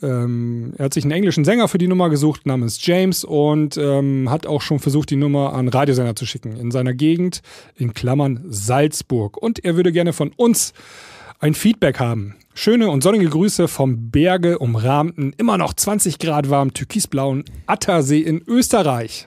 Ähm, 0.00 0.74
er 0.78 0.84
hat 0.84 0.94
sich 0.94 1.02
einen 1.02 1.12
englischen 1.12 1.44
Sänger 1.44 1.66
für 1.66 1.78
die 1.78 1.88
Nummer 1.88 2.08
gesucht 2.08 2.46
namens 2.46 2.84
James 2.86 3.24
und 3.24 3.76
ähm, 3.76 4.30
hat 4.30 4.46
auch 4.46 4.62
schon 4.62 4.78
versucht, 4.78 5.10
die 5.10 5.16
Nummer 5.16 5.54
an 5.54 5.66
Radiosender 5.68 6.14
zu 6.14 6.24
schicken. 6.24 6.56
In 6.56 6.70
seiner 6.70 6.94
Gegend, 6.94 7.42
in 7.74 7.94
Klammern 7.94 8.44
Salzburg. 8.48 9.36
Und 9.36 9.64
er 9.64 9.74
würde 9.74 9.90
gerne 9.90 10.12
von 10.12 10.30
uns 10.36 10.72
ein 11.40 11.54
Feedback 11.54 11.98
haben. 11.98 12.36
Schöne 12.54 12.88
und 12.88 13.02
sonnige 13.02 13.28
Grüße 13.28 13.66
vom 13.68 14.10
Berge 14.10 14.58
umrahmten, 14.58 15.32
immer 15.38 15.58
noch 15.58 15.74
20 15.74 16.18
Grad 16.18 16.50
warm, 16.50 16.72
türkisblauen 16.72 17.44
Attersee 17.66 18.20
in 18.20 18.42
Österreich. 18.46 19.26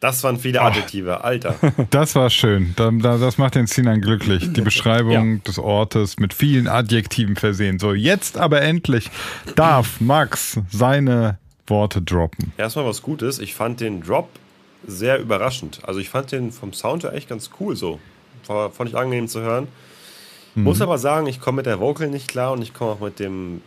Das 0.00 0.22
waren 0.22 0.38
viele 0.38 0.60
Adjektive, 0.60 1.24
Alter. 1.24 1.56
Das 1.90 2.14
war 2.14 2.28
schön. 2.30 2.74
Da, 2.76 2.90
da, 2.90 3.16
das 3.18 3.38
macht 3.38 3.54
den 3.54 3.66
Sinan 3.66 4.00
glücklich. 4.00 4.52
Die 4.52 4.60
Beschreibung 4.60 5.12
Ja. 5.36 5.40
des 5.46 5.58
Ortes 5.58 6.18
mit 6.18 6.34
vielen 6.34 6.66
Adjektiven 6.68 7.36
versehen. 7.36 7.78
So, 7.78 7.94
jetzt 7.94 8.36
aber 8.36 8.60
endlich 8.62 9.10
darf 9.56 10.00
Max 10.00 10.58
seine 10.70 11.38
Worte 11.66 12.02
droppen. 12.02 12.52
Erstmal 12.58 12.84
was 12.84 13.00
Gutes. 13.00 13.38
Ich 13.38 13.54
fand 13.54 13.80
den 13.80 14.02
Drop 14.02 14.28
sehr 14.86 15.18
überraschend. 15.20 15.80
Also 15.86 16.00
ich 16.00 16.10
fand 16.10 16.32
den 16.32 16.52
vom 16.52 16.74
Sound 16.74 17.04
her 17.04 17.14
echt 17.14 17.28
ganz 17.30 17.48
cool 17.60 17.74
so. 17.74 17.98
War, 18.46 18.70
fand 18.70 18.90
ich 18.90 18.96
angenehm 18.96 19.28
zu 19.28 19.40
hören. 19.40 19.68
Muss 20.54 20.80
aber 20.80 20.98
sagen, 20.98 21.26
ich 21.26 21.40
komme 21.40 21.56
mit 21.56 21.66
der 21.66 21.80
Vocal 21.80 22.08
nicht 22.08 22.28
klar 22.28 22.52
und 22.52 22.62
ich 22.62 22.72
komme 22.74 22.92
auch 22.92 23.00
mit 23.00 23.18
dem 23.18 23.60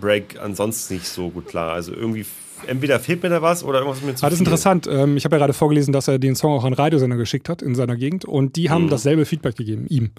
Break 0.00 0.38
ansonsten 0.40 0.94
nicht 0.94 1.06
so 1.08 1.30
gut 1.30 1.46
klar. 1.48 1.72
Also 1.72 1.92
irgendwie, 1.92 2.24
entweder 2.66 3.00
fehlt 3.00 3.22
mir 3.22 3.28
da 3.30 3.42
was 3.42 3.64
oder 3.64 3.78
irgendwas 3.80 4.02
mir 4.02 4.14
zu 4.14 4.24
Ah, 4.24 4.28
das 4.28 4.34
ist 4.34 4.40
interessant. 4.40 4.86
Ähm, 4.86 5.16
ich 5.16 5.24
habe 5.24 5.36
ja 5.36 5.40
gerade 5.40 5.52
vorgelesen, 5.52 5.92
dass 5.92 6.06
er 6.08 6.18
den 6.18 6.36
Song 6.36 6.52
auch 6.52 6.64
an 6.64 6.74
Radiosender 6.74 7.16
geschickt 7.16 7.48
hat 7.48 7.62
in 7.62 7.74
seiner 7.74 7.96
Gegend 7.96 8.24
und 8.24 8.56
die 8.56 8.68
Mhm. 8.68 8.70
haben 8.70 8.88
dasselbe 8.90 9.24
Feedback 9.24 9.56
gegeben, 9.56 9.86
ihm. 9.88 10.10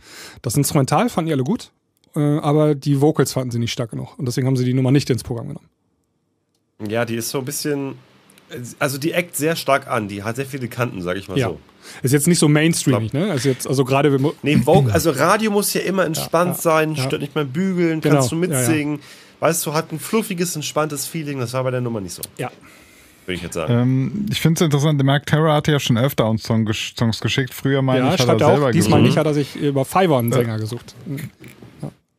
Das 0.41 0.57
Instrumental 0.57 1.09
fanden 1.09 1.28
die 1.28 1.34
alle 1.34 1.43
gut, 1.43 1.72
äh, 2.16 2.20
aber 2.20 2.76
die 2.76 2.99
Vocals 2.99 3.32
fanden 3.34 3.51
sie 3.51 3.59
nicht 3.59 3.72
stark 3.72 3.91
genug 3.91 4.18
und 4.18 4.28
deswegen 4.28 4.47
haben 4.47 4.57
sie 4.57 4.66
die 4.66 4.74
Nummer 4.74 4.91
nicht 4.91 5.09
ins 5.09 5.24
Programm 5.24 5.47
genommen. 5.49 5.70
Ja, 6.89 7.05
die 7.05 7.16
ist 7.16 7.30
so 7.30 7.38
ein 7.39 7.45
bisschen, 7.45 7.93
also 8.80 8.97
die 8.97 9.12
eckt 9.14 9.36
sehr 9.36 9.56
stark 9.56 9.88
an. 9.88 10.08
Die 10.08 10.24
hat 10.24 10.36
sehr 10.36 10.45
viele 10.45 10.68
Kanten, 10.68 11.02
sag 11.02 11.18
ich 11.18 11.28
mal 11.28 11.38
Ja. 11.38 11.47
so. 11.49 11.60
Ist 12.04 12.12
jetzt 12.12 12.28
nicht 12.28 12.38
so 12.39 12.47
mainstreamig, 12.47 13.12
ne? 13.12 13.32
Also 13.32 13.49
jetzt, 13.49 13.68
also 13.68 13.84
gerade 13.84 14.16
Nee, 14.43 14.58
Vogue, 14.58 14.89
also 14.93 15.10
Radio 15.12 15.49
muss 15.52 15.74
ja 15.74 15.82
immer 15.82 16.06
entspannt 16.06 16.56
ja, 16.58 16.62
sein, 16.62 16.93
ja. 16.95 17.04
stört 17.04 17.22
nicht 17.22 17.34
beim 17.34 17.49
Bügeln, 17.49 18.02
Genau, 18.02 18.16
kannst 18.16 18.32
du 18.32 18.36
ja, 18.36 18.47
ja. 18.49 18.58
mitsingen. 18.60 18.99
Weißt 19.39 19.66
du, 19.66 19.74
hat 19.74 19.91
ein 19.91 19.99
fluffiges, 19.99 20.56
entspanntes 20.56 21.08
Feeling. 21.08 21.39
Das 21.39 21.54
war 21.54 21.64
bei 21.64 21.72
der 21.72 21.82
Nummer 21.82 21.99
nicht 21.99 22.14
so, 22.14 22.22
ja. 22.38 22.52
würde 23.26 23.36
ich 23.38 23.41
jetzt 23.41 23.56
sagen. 23.56 23.74
Ähm, 23.74 24.26
ich 24.30 24.39
finde 24.39 24.60
es 24.60 24.66
interessant, 24.66 24.99
der 24.99 25.06
Mark 25.06 25.26
Terror 25.26 25.54
hatte 25.54 25.72
ja 25.72 25.80
schon 25.80 25.97
öfter 25.97 26.30
uns 26.30 26.43
Song, 26.43 26.68
gesch- 26.68 26.95
Songs 26.97 27.20
geschickt. 27.20 27.52
Früher 27.54 27.82
meine 27.82 28.06
Ja, 28.06 28.06
ich, 28.06 28.12
hat 28.14 28.20
er 28.20 28.26
schreibt 28.28 28.41
er 28.41 28.47
selber 28.47 28.68
auch. 28.68 28.72
Diesmal 28.72 28.99
gesungen. 28.99 29.04
nicht, 29.08 29.18
hat 29.18 29.26
er 29.26 29.34
sich 29.34 29.56
über 29.56 29.84
Fiverr 29.84 30.20
einen 30.20 30.32
Sänger 30.32 30.60
gesucht. 30.60 30.93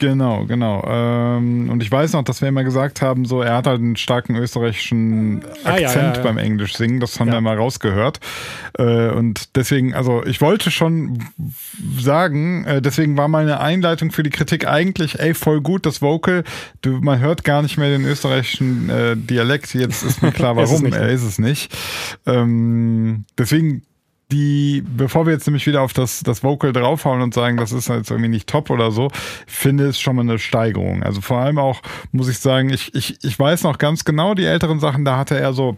Genau, 0.02 0.46
genau. 0.46 0.84
Ähm, 0.88 1.70
und 1.70 1.80
ich 1.80 1.90
weiß 1.92 2.14
noch, 2.14 2.24
dass 2.24 2.40
wir 2.40 2.48
immer 2.48 2.64
gesagt 2.64 3.00
haben, 3.02 3.24
so 3.24 3.40
er 3.40 3.54
hat 3.56 3.68
halt 3.68 3.80
einen 3.80 3.94
starken 3.94 4.34
österreichischen 4.34 5.44
Ah, 5.64 5.70
Akzent 5.74 5.80
ja, 5.80 5.94
ja, 6.02 6.14
ja. 6.14 6.22
beim 6.22 6.38
Englisch 6.38 6.76
singen. 6.76 6.98
Das 6.98 7.20
haben 7.20 7.30
wir 7.30 7.40
mal 7.40 7.56
rausgehört. 7.56 8.18
Äh, 8.78 9.10
und 9.10 9.54
deswegen, 9.56 9.94
also 9.94 10.24
ich 10.26 10.40
wollte 10.40 10.72
schon 10.72 11.22
sagen, 12.00 12.64
äh, 12.64 12.82
deswegen 12.82 13.16
war 13.16 13.28
meine 13.28 13.60
Einleitung 13.60 14.10
für 14.10 14.24
die 14.24 14.30
Kritik 14.30 14.66
eigentlich, 14.66 15.20
ey, 15.20 15.34
voll 15.34 15.60
gut, 15.60 15.86
das 15.86 16.02
Vocal. 16.02 16.42
Du, 16.80 16.98
man 17.00 17.20
hört 17.20 17.44
gar 17.44 17.62
nicht 17.62 17.78
mehr 17.78 17.90
den 17.90 18.04
österreichischen 18.04 18.90
äh, 18.90 19.16
Dialekt. 19.16 19.72
Jetzt 19.72 20.02
ist 20.02 20.20
mir 20.20 20.32
klar, 20.32 20.58
Ist 20.62 20.70
warum. 20.70 20.82
nicht. 20.84 20.96
er 20.96 21.10
ist 21.10 21.22
es 21.22 21.38
nicht. 21.38 21.72
Ähm, 22.26 23.24
deswegen 23.38 23.82
die, 24.30 24.82
bevor 24.96 25.26
wir 25.26 25.32
jetzt 25.32 25.46
nämlich 25.46 25.66
wieder 25.66 25.82
auf 25.82 25.92
das, 25.92 26.20
das 26.20 26.42
Vocal 26.42 26.72
draufhauen 26.72 27.20
und 27.20 27.34
sagen, 27.34 27.56
das 27.56 27.72
ist 27.72 27.88
jetzt 27.88 28.10
irgendwie 28.10 28.30
nicht 28.30 28.48
top 28.48 28.70
oder 28.70 28.90
so, 28.90 29.10
finde 29.46 29.86
es 29.88 30.00
schon 30.00 30.16
mal 30.16 30.22
eine 30.22 30.38
Steigerung. 30.38 31.02
Also 31.02 31.20
vor 31.20 31.38
allem 31.38 31.58
auch, 31.58 31.82
muss 32.12 32.28
ich 32.28 32.38
sagen, 32.38 32.70
ich, 32.70 32.94
ich, 32.94 33.22
ich 33.22 33.38
weiß 33.38 33.62
noch 33.64 33.78
ganz 33.78 34.04
genau, 34.04 34.34
die 34.34 34.44
älteren 34.44 34.80
Sachen, 34.80 35.04
da 35.04 35.18
hatte 35.18 35.38
er 35.38 35.52
so 35.52 35.76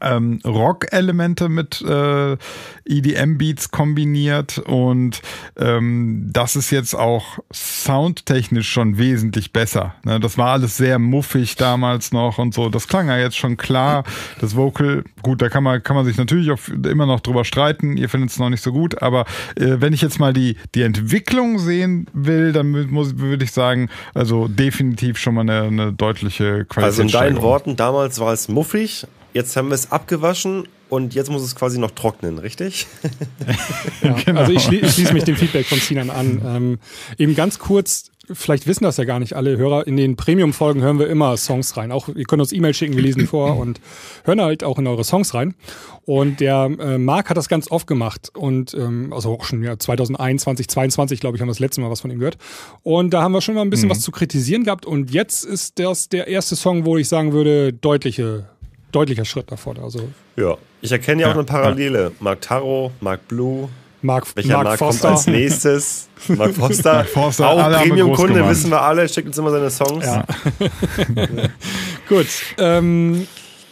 ähm, 0.00 0.40
Rock-Elemente 0.44 1.48
mit 1.48 1.82
äh, 1.82 2.36
EDM-Beats 2.84 3.70
kombiniert 3.70 4.58
und 4.58 5.20
ähm, 5.56 6.30
das 6.32 6.56
ist 6.56 6.70
jetzt 6.70 6.94
auch 6.94 7.38
soundtechnisch 7.52 8.70
schon 8.70 8.98
wesentlich 8.98 9.52
besser. 9.52 9.94
Ne? 10.04 10.20
Das 10.20 10.38
war 10.38 10.52
alles 10.52 10.76
sehr 10.76 10.98
muffig 10.98 11.56
damals 11.56 12.12
noch 12.12 12.38
und 12.38 12.54
so. 12.54 12.68
Das 12.68 12.88
klang 12.88 13.08
ja 13.08 13.18
jetzt 13.18 13.36
schon 13.36 13.56
klar. 13.56 14.04
Das 14.40 14.56
Vocal, 14.56 15.04
gut, 15.22 15.42
da 15.42 15.48
kann 15.48 15.62
man, 15.62 15.82
kann 15.82 15.96
man 15.96 16.04
sich 16.04 16.16
natürlich 16.16 16.50
auch 16.50 16.60
immer 16.68 17.06
noch 17.06 17.20
drüber 17.20 17.44
streiten. 17.44 17.96
Ihr 17.96 18.08
findet 18.08 18.30
es 18.30 18.38
noch 18.38 18.50
nicht 18.50 18.62
so 18.62 18.72
gut, 18.72 19.02
aber 19.02 19.26
äh, 19.56 19.76
wenn 19.80 19.92
ich 19.92 20.02
jetzt 20.02 20.18
mal 20.18 20.32
die, 20.32 20.56
die 20.74 20.82
Entwicklung 20.82 21.58
sehen 21.58 22.06
will, 22.12 22.52
dann 22.52 22.70
muss, 22.90 23.18
würde 23.18 23.44
ich 23.44 23.52
sagen, 23.52 23.88
also 24.14 24.48
definitiv 24.48 25.18
schon 25.18 25.34
mal 25.34 25.42
eine, 25.42 25.62
eine 25.62 25.92
deutliche 25.92 26.64
Qualität. 26.64 26.84
Also 26.84 27.02
in 27.02 27.08
deinen 27.08 27.42
Worten, 27.42 27.76
damals 27.76 28.20
war 28.20 28.32
es 28.32 28.48
muffig, 28.48 29.06
jetzt 29.32 29.56
haben 29.56 29.68
wir 29.68 29.74
es 29.74 29.90
abgewaschen 29.92 30.68
und 30.88 31.14
jetzt 31.14 31.30
muss 31.30 31.42
es 31.42 31.56
quasi 31.56 31.78
noch 31.78 31.92
trocknen, 31.92 32.38
richtig? 32.38 32.86
Ja, 34.02 34.16
Genau. 34.24 34.40
Also 34.40 34.52
ich, 34.52 34.62
schlie 34.62 34.80
ich 34.80 34.92
schließe 34.92 35.12
mich 35.12 35.24
dem 35.24 35.36
Feedback 35.36 35.66
von 35.66 35.78
Sinan 35.78 36.10
an. 36.10 36.42
Ähm, 36.44 36.78
eben 37.18 37.34
ganz 37.34 37.58
kurz, 37.58 38.10
vielleicht 38.30 38.66
wissen 38.66 38.84
das 38.84 38.96
ja 38.96 39.04
gar 39.04 39.18
nicht 39.20 39.34
alle 39.34 39.56
Hörer, 39.56 39.86
in 39.86 39.96
den 39.96 40.16
Premium-Folgen 40.16 40.82
hören 40.82 40.98
wir 40.98 41.08
immer 41.08 41.36
Songs 41.36 41.76
rein. 41.76 41.92
Auch 41.92 42.08
ihr 42.08 42.24
könnt 42.24 42.40
uns 42.42 42.52
E-Mail 42.52 42.74
schicken, 42.74 42.96
wir 42.96 43.02
lesen 43.02 43.26
vor 43.26 43.56
und 43.58 43.80
hören 44.24 44.40
halt 44.40 44.64
auch 44.64 44.78
in 44.78 44.86
eure 44.86 45.04
Songs 45.04 45.34
rein. 45.34 45.54
Und 46.04 46.40
der 46.40 46.68
äh, 46.80 46.98
Marc 46.98 47.30
hat 47.30 47.36
das 47.36 47.48
ganz 47.48 47.70
oft 47.70 47.86
gemacht 47.86 48.30
und 48.34 48.74
ähm, 48.74 49.12
also 49.12 49.32
auch 49.32 49.44
schon 49.44 49.62
ja, 49.62 49.78
2021, 49.78 50.66
2022, 50.68 51.20
glaube 51.20 51.36
ich, 51.36 51.40
haben 51.40 51.48
wir 51.48 51.52
das 51.52 51.60
letzte 51.60 51.80
Mal 51.80 51.90
was 51.90 52.00
von 52.00 52.10
ihm 52.10 52.18
gehört. 52.18 52.38
Und 52.82 53.14
da 53.14 53.22
haben 53.22 53.32
wir 53.32 53.40
schon 53.40 53.54
mal 53.54 53.62
ein 53.62 53.70
bisschen 53.70 53.88
was 53.88 54.00
zu 54.00 54.10
kritisieren 54.10 54.64
gehabt. 54.64 54.84
Und 54.84 55.12
jetzt 55.12 55.44
ist 55.44 55.78
das 55.78 56.08
der 56.08 56.26
erste 56.26 56.56
Song, 56.56 56.84
wo 56.84 56.96
ich 56.96 57.08
sagen 57.08 57.32
würde, 57.32 57.72
deutliche, 57.72 58.46
deutlicher 58.92 59.24
Schritt 59.24 59.50
nach 59.50 59.58
vorne. 59.58 59.82
Also 59.82 60.08
Ja. 60.36 60.56
Ich 60.80 60.92
erkenne 60.92 61.22
ja 61.22 61.28
auch 61.30 61.34
eine 61.34 61.44
Parallele. 61.44 62.12
Mark 62.20 62.40
Taro, 62.42 62.92
Mark 63.00 63.26
Blue. 63.28 63.68
Mark, 64.04 64.26
Welcher 64.34 64.54
Mark 64.54 64.64
Mark 64.64 64.78
kommt 64.80 64.92
Foster. 64.94 65.10
als 65.10 65.26
nächstes? 65.28 66.08
Mark 66.28 66.54
Foster. 66.54 66.92
Mark 66.94 67.08
Forster, 67.08 67.48
alle 67.48 67.76
auch 67.78 67.82
Premium-Kunde, 67.82 68.48
wissen 68.48 68.70
wir 68.70 68.80
alle, 68.82 69.08
schickt 69.08 69.28
uns 69.28 69.38
immer 69.38 69.50
seine 69.52 69.70
Songs. 69.70 70.04
Ja. 70.04 70.24
Gut. 72.08 72.26
Ähm, 72.58 73.26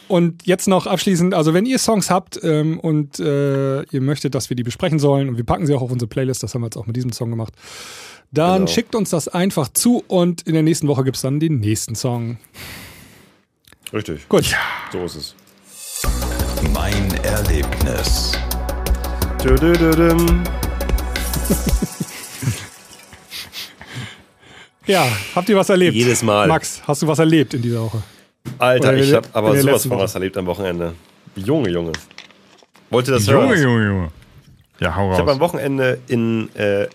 und 0.07 0.45
jetzt 0.45 0.67
noch 0.67 0.87
abschließend, 0.87 1.33
also 1.33 1.53
wenn 1.53 1.65
ihr 1.65 1.79
Songs 1.79 2.09
habt 2.09 2.39
ähm, 2.43 2.79
und 2.79 3.19
äh, 3.19 3.81
ihr 3.83 4.01
möchtet, 4.01 4.35
dass 4.35 4.49
wir 4.49 4.55
die 4.55 4.63
besprechen 4.63 4.99
sollen 4.99 5.29
und 5.29 5.37
wir 5.37 5.45
packen 5.45 5.65
sie 5.67 5.73
auch 5.73 5.81
auf 5.81 5.91
unsere 5.91 6.07
Playlist, 6.09 6.43
das 6.43 6.53
haben 6.53 6.61
wir 6.61 6.67
jetzt 6.67 6.77
auch 6.77 6.87
mit 6.87 6.95
diesem 6.95 7.11
Song 7.13 7.29
gemacht, 7.29 7.53
dann 8.31 8.61
Genau. 8.61 8.67
schickt 8.71 8.95
uns 8.95 9.09
das 9.09 9.27
einfach 9.27 9.67
zu 9.69 10.03
und 10.07 10.41
in 10.43 10.53
der 10.53 10.63
nächsten 10.63 10.87
Woche 10.87 11.03
gibt 11.03 11.15
es 11.17 11.21
dann 11.21 11.39
den 11.41 11.59
nächsten 11.59 11.95
Song. 11.95 12.37
Richtig. 13.93 14.27
Gut. 14.29 14.55
So 14.91 15.03
ist 15.05 15.15
es. 15.15 15.35
Mein 16.73 17.13
Erlebnis. 17.23 18.31
Tüdüdüdüm. 19.39 20.43
Ja, 24.87 25.05
habt 25.35 25.47
ihr 25.49 25.55
was 25.55 25.69
erlebt? 25.69 25.95
Jedes 25.95 26.23
Mal. 26.23 26.47
Max, 26.47 26.81
hast 26.87 27.01
du 27.01 27.07
was 27.07 27.19
erlebt 27.19 27.53
in 27.53 27.61
dieser 27.61 27.81
Woche? 27.81 28.01
Alter, 28.57 28.89
Oder 28.89 28.97
in 28.97 29.03
ich 29.03 29.13
habe 29.13 29.27
aber 29.33 29.55
sowas 29.61 29.85
von 29.85 29.99
was 29.99 30.13
erlebt 30.15 30.37
am 30.37 30.45
Wochenende. 30.47 30.93
Junge, 31.35 31.69
Junge. 31.69 31.91
Wollte 32.89 33.11
das 33.11 33.25
Junge, 33.25 33.49
hören? 33.49 33.61
Junge, 33.61 33.85
Junge. 33.85 34.11
Ja, 34.79 34.95
hau 34.95 35.11
Ich 35.13 35.19
habe 35.19 35.31
am 35.31 35.37
raus. 35.37 35.49
Wochenende 35.53 35.99
in 36.07 36.49
äh, 36.55 36.87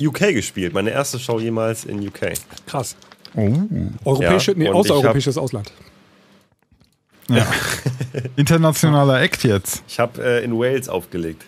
UK 0.00 0.34
gespielt. 0.34 0.74
Meine 0.74 0.90
erste 0.90 1.18
Show 1.18 1.40
jemals 1.40 1.84
in 1.84 2.06
UK. 2.06 2.32
Krass. 2.66 2.96
Oh. 3.34 3.50
Europäische, 4.04 4.52
Ja, 4.52 4.58
nee, 4.58 4.68
und 4.68 4.74
ich 4.74 4.92
außereuropäisches 4.92 5.38
Ausland. 7.30 7.48
Internationaler 8.36 9.20
Act 9.20 9.44
jetzt. 9.44 9.82
Ich 9.88 9.98
habe 9.98 10.22
äh, 10.22 10.44
in 10.44 10.58
Wales 10.58 10.88
aufgelegt. 10.88 11.44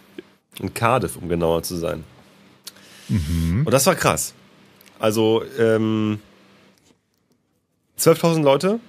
In 0.59 0.75
Cardiff, 0.75 1.17
um 1.17 1.29
genauer 1.29 1.63
zu 1.63 1.77
sein. 1.77 2.05
Und 3.65 3.71
das 3.71 3.87
war 3.87 3.95
krass. 3.95 4.35
Also, 4.99 5.43
ähm, 5.59 6.19
12.000 7.99 8.43
Leute 8.43 8.81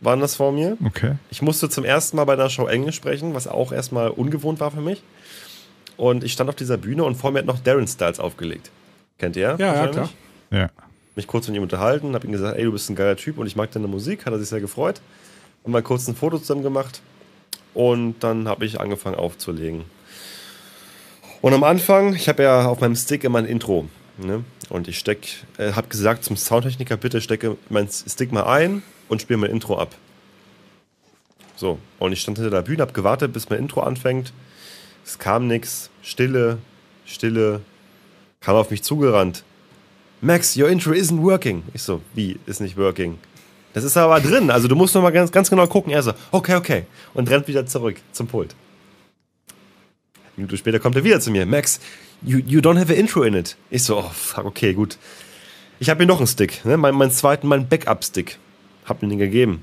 waren 0.00 0.20
das 0.20 0.36
vor 0.36 0.52
mir. 0.52 0.76
Okay. 0.84 1.16
Ich 1.30 1.42
musste 1.42 1.68
zum 1.68 1.84
ersten 1.84 2.16
Mal 2.16 2.24
bei 2.24 2.34
einer 2.34 2.50
Show 2.50 2.66
Englisch 2.66 2.96
sprechen, 2.96 3.34
was 3.34 3.48
auch 3.48 3.72
erstmal 3.72 4.10
ungewohnt 4.10 4.60
war 4.60 4.70
für 4.70 4.80
mich. 4.80 5.02
Und 5.96 6.24
ich 6.24 6.32
stand 6.32 6.50
auf 6.50 6.56
dieser 6.56 6.76
Bühne 6.76 7.04
und 7.04 7.16
vor 7.16 7.30
mir 7.30 7.40
hat 7.40 7.46
noch 7.46 7.58
Darren 7.58 7.86
Styles 7.86 8.20
aufgelegt. 8.20 8.70
Kennt 9.18 9.36
ihr? 9.36 9.56
Ja, 9.58 9.74
ja, 9.74 9.88
klar. 9.88 10.10
Ja. 10.50 10.70
Mich 11.16 11.26
kurz 11.26 11.46
mit 11.46 11.56
ihm 11.56 11.62
unterhalten, 11.62 12.14
habe 12.14 12.26
ihm 12.26 12.32
gesagt, 12.32 12.58
ey, 12.58 12.64
du 12.64 12.72
bist 12.72 12.90
ein 12.90 12.96
geiler 12.96 13.16
Typ 13.16 13.38
und 13.38 13.46
ich 13.46 13.56
mag 13.56 13.70
deine 13.70 13.86
Musik. 13.86 14.26
Hat 14.26 14.32
er 14.32 14.38
sich 14.38 14.48
sehr 14.48 14.60
gefreut. 14.60 15.00
Haben 15.64 15.72
mal 15.72 15.82
kurz 15.82 16.06
ein 16.06 16.14
Foto 16.14 16.38
zusammen 16.38 16.62
gemacht. 16.62 17.00
Und 17.72 18.20
dann 18.20 18.46
habe 18.46 18.66
ich 18.66 18.80
angefangen 18.80 19.16
aufzulegen. 19.16 19.84
Und 21.40 21.54
am 21.54 21.64
Anfang, 21.64 22.14
ich 22.14 22.28
habe 22.28 22.42
ja 22.42 22.66
auf 22.66 22.80
meinem 22.80 22.94
Stick 22.94 23.24
immer 23.24 23.38
ein 23.38 23.46
Intro. 23.46 23.88
Ne? 24.18 24.44
Und 24.68 24.88
ich 24.88 24.98
steck, 24.98 25.44
äh, 25.58 25.72
habe 25.72 25.88
gesagt 25.88 26.22
zum 26.24 26.36
Soundtechniker, 26.36 26.96
bitte 26.96 27.20
stecke 27.20 27.56
meinen 27.68 27.88
Stick 27.88 28.30
mal 28.30 28.44
ein 28.44 28.82
und 29.08 29.22
spiele 29.22 29.38
mein 29.38 29.50
Intro 29.50 29.78
ab. 29.78 29.94
So, 31.56 31.78
und 31.98 32.12
ich 32.12 32.20
stand 32.20 32.38
hinter 32.38 32.50
der 32.50 32.62
Bühne, 32.62 32.82
habe 32.82 32.92
gewartet, 32.92 33.32
bis 33.32 33.48
mein 33.48 33.58
Intro 33.58 33.80
anfängt. 33.80 34.32
Es 35.04 35.18
kam 35.18 35.46
nichts, 35.46 35.90
Stille, 36.02 36.58
Stille, 37.06 37.60
kam 38.40 38.56
auf 38.56 38.70
mich 38.70 38.82
zugerannt. 38.82 39.44
Max, 40.20 40.56
your 40.56 40.68
intro 40.68 40.92
isn't 40.92 41.22
working. 41.22 41.62
Ich 41.74 41.82
so, 41.82 42.00
wie, 42.14 42.38
ist 42.46 42.60
nicht 42.60 42.76
working? 42.76 43.18
Das 43.74 43.82
ist 43.82 43.96
aber 43.96 44.20
drin, 44.20 44.50
also 44.50 44.68
du 44.68 44.76
musst 44.76 44.94
noch 44.94 45.02
mal 45.02 45.10
ganz, 45.10 45.32
ganz 45.32 45.50
genau 45.50 45.66
gucken. 45.66 45.92
Er 45.92 46.02
so, 46.02 46.12
okay, 46.30 46.54
okay. 46.54 46.84
Und 47.12 47.28
rennt 47.28 47.48
wieder 47.48 47.66
zurück 47.66 47.96
zum 48.12 48.28
Pult. 48.28 48.54
Minute 50.36 50.56
später 50.56 50.78
kommt 50.78 50.94
er 50.94 51.02
wieder 51.02 51.18
zu 51.20 51.32
mir. 51.32 51.44
Max, 51.44 51.80
you, 52.22 52.38
you 52.38 52.60
don't 52.60 52.78
have 52.78 52.92
an 52.92 52.98
intro 52.98 53.24
in 53.24 53.34
it. 53.34 53.56
Ich 53.70 53.82
so, 53.82 53.98
oh, 53.98 54.10
fuck, 54.12 54.44
okay, 54.44 54.74
gut. 54.74 54.96
Ich 55.80 55.90
habe 55.90 55.98
hier 55.98 56.06
noch 56.06 56.18
einen 56.18 56.28
Stick, 56.28 56.64
ne? 56.64 56.76
meinen, 56.76 56.96
meinen 56.96 57.10
zweiten, 57.10 57.48
meinen 57.48 57.68
Backup-Stick. 57.68 58.38
Hab 58.84 59.02
mir 59.02 59.08
den 59.08 59.18
gegeben. 59.18 59.60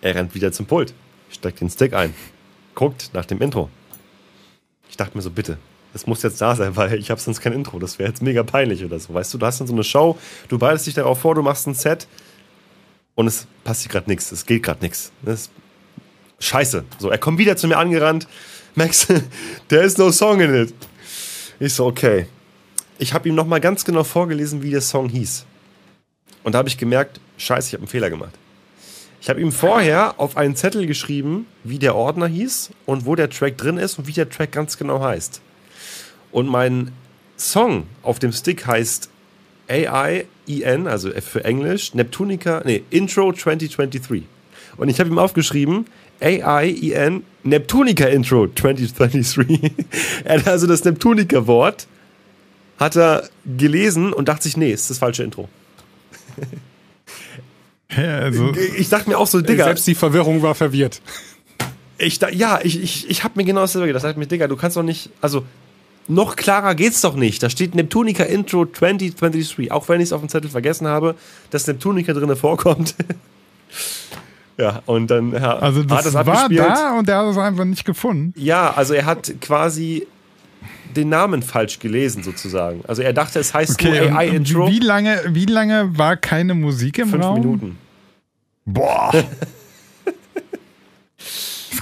Er 0.00 0.14
rennt 0.14 0.34
wieder 0.34 0.50
zum 0.52 0.64
Pult. 0.64 0.94
Steckt 1.30 1.60
den 1.60 1.68
Stick 1.68 1.92
ein. 1.92 2.14
Guckt 2.74 3.10
nach 3.12 3.26
dem 3.26 3.42
Intro. 3.42 3.68
Ich 4.88 4.96
dachte 4.96 5.14
mir 5.14 5.22
so, 5.22 5.30
bitte, 5.30 5.58
es 5.92 6.06
muss 6.06 6.22
jetzt 6.22 6.40
da 6.40 6.56
sein, 6.56 6.74
weil 6.76 6.94
ich 6.94 7.10
habe 7.10 7.20
sonst 7.20 7.42
kein 7.42 7.52
Intro. 7.52 7.78
Das 7.78 7.98
wäre 7.98 8.08
jetzt 8.08 8.22
mega 8.22 8.42
peinlich 8.42 8.82
oder 8.82 8.98
so. 8.98 9.12
Weißt 9.12 9.34
du, 9.34 9.38
du 9.38 9.44
hast 9.44 9.60
dann 9.60 9.66
so 9.66 9.74
eine 9.74 9.84
Show, 9.84 10.16
du 10.48 10.58
bereitest 10.58 10.86
dich 10.86 10.94
darauf 10.94 11.20
vor, 11.20 11.34
du 11.34 11.42
machst 11.42 11.66
ein 11.66 11.74
Set 11.74 12.06
und 13.14 13.26
es 13.26 13.46
passiert 13.62 13.92
gerade 13.92 14.10
nichts. 14.10 14.32
Es 14.32 14.46
geht 14.46 14.62
gerade 14.62 14.82
nichts. 14.82 15.12
Scheiße. 16.38 16.84
So, 16.98 17.10
er 17.10 17.18
kommt 17.18 17.38
wieder 17.38 17.56
zu 17.56 17.68
mir 17.68 17.78
angerannt. 17.78 18.28
Max, 18.74 19.06
there 19.68 19.84
is 19.84 19.96
no 19.98 20.10
song 20.10 20.40
in 20.40 20.54
it. 20.54 20.74
Ich 21.60 21.74
so, 21.74 21.86
okay. 21.86 22.26
Ich 22.98 23.12
habe 23.12 23.28
ihm 23.28 23.34
nochmal 23.34 23.60
ganz 23.60 23.84
genau 23.84 24.04
vorgelesen, 24.04 24.62
wie 24.62 24.70
der 24.70 24.80
Song 24.80 25.08
hieß. 25.08 25.46
Und 26.42 26.52
da 26.52 26.58
habe 26.58 26.68
ich 26.68 26.76
gemerkt, 26.76 27.20
scheiße, 27.38 27.68
ich 27.68 27.72
habe 27.74 27.82
einen 27.82 27.88
Fehler 27.88 28.10
gemacht. 28.10 28.32
Ich 29.20 29.30
habe 29.30 29.40
ihm 29.40 29.52
vorher 29.52 30.20
auf 30.20 30.36
einen 30.36 30.54
Zettel 30.54 30.86
geschrieben, 30.86 31.46
wie 31.62 31.78
der 31.78 31.94
Ordner 31.94 32.26
hieß 32.26 32.70
und 32.84 33.06
wo 33.06 33.14
der 33.14 33.30
Track 33.30 33.56
drin 33.56 33.78
ist 33.78 33.98
und 33.98 34.06
wie 34.06 34.12
der 34.12 34.28
Track 34.28 34.52
ganz 34.52 34.76
genau 34.76 35.00
heißt. 35.00 35.40
Und 36.30 36.46
mein 36.46 36.92
Song 37.38 37.86
auf 38.02 38.18
dem 38.18 38.32
Stick 38.32 38.66
heißt 38.66 39.08
AIEN, 40.48 40.86
also 40.86 41.10
für 41.10 41.44
Englisch, 41.44 41.94
Neptunica, 41.94 42.62
nee, 42.64 42.82
Intro 42.90 43.32
2023. 43.32 44.24
Und 44.76 44.88
ich 44.88 45.00
habe 45.00 45.10
ihm 45.10 45.18
aufgeschrieben, 45.18 45.86
AIEN, 46.20 47.22
Neptunica 47.42 48.06
Intro 48.06 48.48
2023. 48.48 49.72
er 50.24 50.38
hat 50.38 50.48
also 50.48 50.66
das 50.66 50.84
Neptunica-Wort, 50.84 51.86
hat 52.78 52.96
er 52.96 53.28
gelesen 53.44 54.12
und 54.12 54.28
dachte 54.28 54.44
sich, 54.44 54.56
nee, 54.56 54.72
ist 54.72 54.90
das 54.90 54.98
falsche 54.98 55.22
Intro. 55.22 55.48
Ja, 57.96 58.18
also, 58.18 58.52
Ich 58.76 58.88
dachte 58.88 59.08
mir 59.08 59.18
auch 59.18 59.26
so, 59.26 59.40
Digga, 59.40 59.64
Selbst 59.64 59.86
die 59.86 59.94
Verwirrung 59.94 60.42
war 60.42 60.54
verwirrt. 60.54 61.00
Ich, 61.98 62.18
da, 62.18 62.28
ja, 62.28 62.58
ich, 62.62 62.82
ich, 62.82 63.08
ich 63.08 63.22
habe 63.22 63.34
mir 63.36 63.44
genau 63.44 63.60
dasselbe 63.60 63.86
gedacht. 63.86 64.02
Ich 64.02 64.08
dachte 64.08 64.18
mir, 64.18 64.26
Digga, 64.26 64.48
du 64.48 64.56
kannst 64.56 64.76
doch 64.76 64.82
nicht, 64.82 65.10
also 65.20 65.44
noch 66.08 66.36
klarer 66.36 66.74
geht's 66.74 67.00
doch 67.00 67.16
nicht. 67.16 67.42
Da 67.42 67.50
steht 67.50 67.74
Neptunica 67.74 68.24
Intro 68.24 68.66
2023, 68.66 69.72
auch 69.72 69.88
wenn 69.88 70.00
ich 70.00 70.06
es 70.06 70.12
auf 70.12 70.20
dem 70.20 70.28
Zettel 70.28 70.50
vergessen 70.50 70.86
habe, 70.86 71.14
dass 71.50 71.66
Neptunica 71.66 72.12
drin 72.12 72.34
vorkommt. 72.36 72.94
ja, 74.58 74.82
und 74.86 75.10
dann 75.10 75.32
ja, 75.32 75.56
also 75.58 75.80
hat 75.82 75.90
das 75.90 76.06
es 76.06 76.14
war 76.14 76.26
abgespielt. 76.28 76.60
da 76.60 76.98
und 76.98 77.08
er 77.08 77.18
hat 77.18 77.26
es 77.26 77.38
einfach 77.38 77.64
nicht 77.64 77.84
gefunden. 77.84 78.34
Ja, 78.36 78.72
also 78.74 78.94
er 78.94 79.06
hat 79.06 79.32
quasi 79.40 80.06
den 80.94 81.08
Namen 81.08 81.42
falsch 81.42 81.78
gelesen 81.80 82.22
sozusagen. 82.22 82.82
Also 82.86 83.02
er 83.02 83.12
dachte, 83.12 83.40
es 83.40 83.52
heißt 83.52 83.72
Okay, 83.72 84.08
nur 84.08 84.18
AI 84.18 84.28
Intro. 84.28 84.68
wie 84.68 84.78
lange, 84.78 85.20
wie 85.28 85.46
lange 85.46 85.96
war 85.98 86.16
keine 86.16 86.54
Musik 86.54 86.98
im 86.98 87.08
Fünf 87.08 87.24
Raum? 87.24 87.40
Minuten. 87.40 87.78
Boah. 88.64 89.12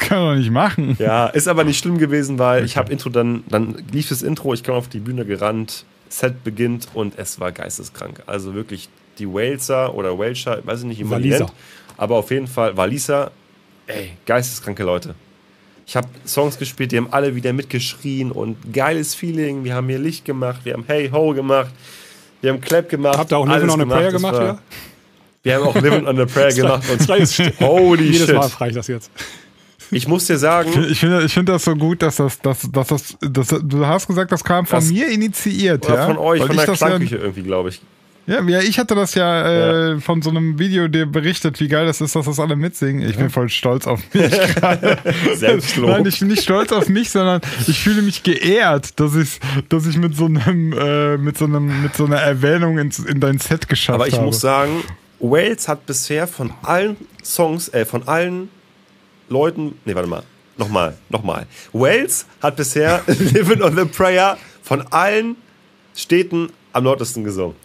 kann 0.09 0.18
man 0.22 0.34
doch 0.34 0.38
nicht 0.40 0.50
machen. 0.50 0.96
Ja, 0.98 1.26
ist 1.26 1.48
aber 1.48 1.64
nicht 1.64 1.78
schlimm 1.78 1.98
gewesen, 1.98 2.38
weil 2.38 2.64
ich 2.64 2.76
habe 2.76 2.92
Intro 2.92 3.09
dann, 3.11 3.44
dann 3.48 3.82
lief 3.92 4.09
das 4.09 4.22
Intro, 4.22 4.53
ich 4.55 4.62
kam 4.62 4.74
auf 4.74 4.88
die 4.88 4.98
Bühne 5.00 5.24
gerannt, 5.24 5.84
Set 6.09 6.44
beginnt 6.44 6.88
und 6.94 7.18
es 7.18 7.40
war 7.40 7.53
geisteskrank. 7.53 8.22
Also 8.26 8.55
wirklich 8.55 8.88
die 9.18 9.26
Waleser 9.26 9.94
oder 9.94 10.18
Welscher, 10.18 10.59
weiß 10.64 10.80
ich 10.80 10.86
nicht, 10.86 11.11
Waliser. 11.11 11.38
nennt, 11.40 11.53
aber 11.96 12.16
auf 12.16 12.30
jeden 12.30 12.46
Fall 12.46 12.76
Waliser, 12.76 13.30
ey, 13.86 14.11
geisteskranke 14.26 14.82
Leute. 14.84 15.14
Ich 15.86 15.96
habe 15.96 16.09
Songs 16.26 16.59
gespielt, 16.59 16.92
die 16.92 16.96
haben 16.96 17.09
alle 17.12 17.34
wieder 17.34 17.53
mitgeschrien 17.53 18.30
und 18.30 18.57
geiles 18.72 19.14
Feeling. 19.14 19.64
Wir 19.64 19.74
haben 19.74 19.88
hier 19.88 19.98
Licht 19.98 20.24
gemacht, 20.24 20.61
wir 20.64 20.74
haben 20.74 20.84
Hey 20.86 21.11
Ho 21.11 21.34
gemacht, 21.34 21.70
wir 22.40 22.50
haben 22.53 22.61
Clap 22.61 22.88
gemacht. 22.88 23.18
Habt 23.18 23.32
ihr 23.32 23.38
auch 23.38 23.46
Living 23.46 23.68
on 23.70 23.80
a 23.80 23.84
Prayer 23.86 24.12
gemacht 24.12 24.34
war- 24.34 24.42
hier? 24.42 24.59
Wir 25.44 25.55
haben 25.57 25.64
auch 25.64 25.74
Living 25.74 26.07
on 26.07 26.20
a 26.20 26.24
Prayer 26.24 26.53
gemacht 26.55 26.84
und 26.88 27.09
holy 27.61 28.05
Jedes 28.05 28.26
shit. 28.26 28.36
Mal 28.36 28.48
frage 28.48 28.70
ich 28.70 28.76
das 28.76 28.86
jetzt. 28.86 29.11
Ich 29.95 30.09
muss 30.09 30.26
dir 30.26 30.38
sagen, 30.38 30.70
Ich 30.90 31.01
finde 31.01 31.22
ich 31.24 31.32
finde 31.34 31.53
das 31.53 31.64
so 31.64 31.74
gut, 31.76 32.03
dass 32.03 32.16
das, 32.16 32.38
dass, 32.40 32.68
dass 32.72 32.88
das, 32.88 33.16
dass, 33.20 33.49
du 33.62 33.86
hast 33.86 34.07
gesagt, 34.07 34.32
das 34.32 34.43
kam 34.43 34.66
von 34.66 34.78
Das- 34.78 34.90
mir 34.90 35.09
initiiert, 35.09 35.84
oder 35.86 35.95
ja? 35.97 36.07
von 36.07 36.16
euch, 36.18 36.40
Weil 36.40 36.47
von 36.49 36.57
ich 36.57 36.62
der 36.62 36.70
das 36.72 36.80
ja- 36.80 36.86
Klangküche 36.88 37.16
irgendwie, 37.16 37.43
glaube 37.43 37.68
ich. 37.68 37.80
Ja, 38.24 38.40
ja, 38.45 38.61
ich 38.61 38.78
hatte 38.78 38.95
das 38.95 39.16
ja, 39.16 39.90
äh, 39.95 40.01
von 40.01 40.22
so 40.22 40.30
einem 40.30 40.57
Video 40.57 40.86
dir 40.86 41.07
berichtet, 41.07 41.59
wie 41.59 41.66
geil 41.66 41.86
das 41.86 42.01
ist, 42.01 42.14
dass 42.14 42.24
das 42.26 42.38
alle 42.38 42.55
mitsingen. 42.55 43.09
Ich 43.11 43.16
bin 43.16 43.30
voll 43.30 43.49
stolz 43.49 43.84
auf 43.88 44.01
mich. 44.14 44.30
Selbstlob. 45.34 45.90
Nein, 45.90 46.07
ich 46.07 46.20
bin 46.20 46.28
nicht 46.28 46.43
stolz 46.45 46.70
auf 46.72 46.88
mich, 46.88 47.11
sondern 47.11 47.40
ich 47.66 47.80
fühle 47.82 48.01
mich 48.03 48.22
geehrt, 48.22 48.99
dass 49.01 49.16
ich, 49.16 49.40
dass 49.68 49.86
ich 49.86 49.97
mit 49.97 50.16
so 50.16 50.26
einem, 50.26 50.72
äh, 50.72 51.16
mit 51.18 51.36
so 51.36 51.47
einem, 51.47 51.82
mit 51.82 51.97
so 51.97 52.05
einer 52.05 52.18
Erwähnung 52.18 52.78
ins, 52.78 53.01
in 53.01 53.20
dein 53.20 53.38
Set 53.38 53.68
geschafft 53.68 53.97
Aber 53.97 54.07
ich 54.09 54.14
habe. 54.14 54.26
muss 54.26 54.40
sagen, 54.40 54.84
Wales 55.18 55.68
hat 55.68 55.86
bisher 55.86 56.26
von 56.28 56.53
allen 56.62 56.97
Songs, 57.24 57.68
äh, 57.70 57.84
von 57.84 58.07
allen 58.09 58.49
Leuten, 59.33 59.78
nee, 59.85 59.95
warte 59.95 60.09
mal, 60.09 60.22
nochmal, 60.57 60.97
nochmal. 61.09 61.47
Wales 61.72 62.26
hat 62.43 62.57
bisher 62.57 63.03
Living 63.07 63.62
on 63.62 63.76
the 63.76 63.85
Prayer 63.85 64.37
von 64.62 64.83
allen 64.91 65.37
Städten 65.97 66.51
am 66.72 66.85
lautesten 66.85 67.24
gesungen. 67.24 67.57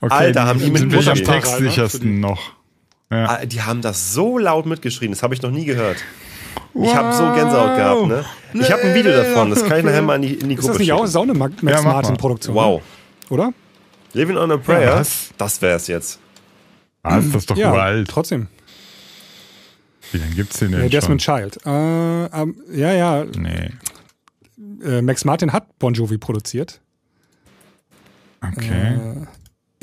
okay, 0.00 0.14
Alter, 0.14 0.46
haben 0.46 0.58
die 0.58 0.76
sind 0.76 0.90
wir 0.92 1.06
am 1.08 1.14
textsichersten 1.22 2.20
noch. 2.20 2.52
Ah, 3.10 3.44
Die 3.46 3.62
haben 3.62 3.82
das 3.82 4.12
so 4.14 4.36
laut 4.38 4.66
mitgeschrien, 4.66 5.12
das 5.12 5.22
habe 5.22 5.34
ich 5.34 5.42
noch 5.42 5.50
nie 5.50 5.64
gehört. 5.64 5.98
Ich 6.74 6.94
habe 6.94 7.12
so 7.12 7.32
Gänsehaut 7.32 7.76
gehabt, 7.76 8.06
ne? 8.06 8.24
Ich 8.54 8.70
habe 8.70 8.82
ein 8.82 8.94
Video 8.94 9.12
davon, 9.12 9.50
das 9.50 9.64
kann 9.64 9.78
ich 9.78 9.84
nachher 9.84 10.02
mal 10.02 10.16
in 10.16 10.22
die, 10.22 10.34
in 10.34 10.48
die 10.48 10.54
Ist 10.56 10.60
Gruppe 10.62 10.72
das 10.74 10.78
nicht 10.80 10.92
auch 10.92 10.98
schicken. 10.98 11.10
so 11.10 11.22
eine 11.22 11.34
Max 11.34 11.54
Ja. 11.62 11.82
Martin-Produktion? 11.82 12.54
Wow. 12.54 12.82
Oder? 13.30 13.52
Living 14.12 14.36
on 14.36 14.50
a 14.50 14.56
Prayer, 14.56 14.96
was? 14.96 15.28
das 15.38 15.60
wär's 15.62 15.86
jetzt. 15.86 16.18
Ah, 17.02 17.18
ist 17.18 17.34
das 17.34 17.46
doch 17.46 17.56
Ja, 17.56 17.72
uralt. 17.72 18.08
trotzdem. 18.08 18.48
Wie 20.12 20.18
lange 20.18 20.34
gibt's 20.34 20.58
den 20.58 20.72
denn 20.72 20.82
Ja, 20.82 20.88
Desmond 20.88 21.22
schon? 21.22 21.36
Child. 21.38 21.58
Äh, 21.66 22.24
ähm, 22.26 22.56
ja, 22.72 22.92
ja. 22.92 23.24
Nee. 23.24 23.70
Äh, 24.84 25.02
Max 25.02 25.24
Martin 25.24 25.52
hat 25.52 25.78
Bon 25.78 25.92
Jovi 25.94 26.18
produziert. 26.18 26.80
Okay. 28.42 28.94
Äh, 28.94 29.26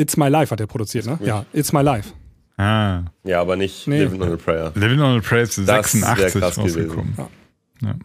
It's 0.02 0.18
My 0.18 0.28
Life 0.30 0.52
hat 0.52 0.60
er 0.60 0.68
produziert, 0.68 1.06
ne? 1.06 1.20
Ja, 1.24 1.46
It's 1.54 1.72
My 1.74 1.82
Life. 1.82 2.12
ah. 2.58 3.02
Ja, 3.24 3.42
aber 3.42 3.56
nicht 3.56 3.88
Nee. 3.88 4.00
Living 4.04 4.22
on 4.22 4.34
a 4.34 4.38
Prayer. 4.38 4.72
Living 4.76 5.00
on 5.00 5.18
a 5.18 5.22
Prayer 5.22 5.44
ist 5.44 5.58
Das 5.58 5.68
wär 5.68 5.84
86 5.84 6.42
krass 6.42 6.56
gewesen. 6.56 6.80
rausgekommen. 6.82 7.18
Ja. 7.82 7.96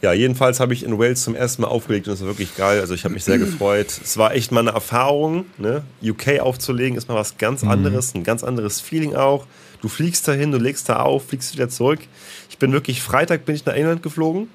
Ja, 0.00 0.12
jedenfalls 0.12 0.60
habe 0.60 0.72
ich 0.74 0.84
in 0.84 0.96
Wales 0.96 1.24
zum 1.24 1.34
ersten 1.34 1.62
Mal 1.62 1.68
aufgelegt 1.68 2.06
und 2.06 2.14
es 2.14 2.20
war 2.20 2.28
wirklich 2.28 2.56
geil. 2.56 2.80
Also 2.80 2.94
ich 2.94 3.02
habe 3.04 3.14
mich 3.14 3.24
sehr 3.24 3.38
gefreut. 3.38 3.88
Es 4.02 4.16
war 4.16 4.32
echt 4.32 4.52
mal 4.52 4.60
eine 4.60 4.70
Erfahrung, 4.70 5.46
ne? 5.58 5.82
UK 6.02 6.38
aufzulegen 6.38 6.96
ist 6.96 7.08
mal 7.08 7.16
was 7.16 7.36
ganz 7.36 7.64
anderes, 7.64 8.14
ein 8.14 8.22
ganz 8.22 8.44
anderes 8.44 8.80
Feeling 8.80 9.16
auch. 9.16 9.46
Du 9.80 9.88
fliegst 9.88 10.26
dahin, 10.26 10.50
du 10.52 10.58
legst 10.58 10.88
da 10.88 11.00
auf, 11.00 11.28
fliegst 11.28 11.54
wieder 11.54 11.68
zurück. 11.68 12.00
Ich 12.50 12.58
bin 12.58 12.72
wirklich 12.72 13.00
Freitag 13.02 13.44
bin 13.44 13.54
ich 13.54 13.64
nach 13.64 13.74
England 13.74 14.02
geflogen 14.02 14.48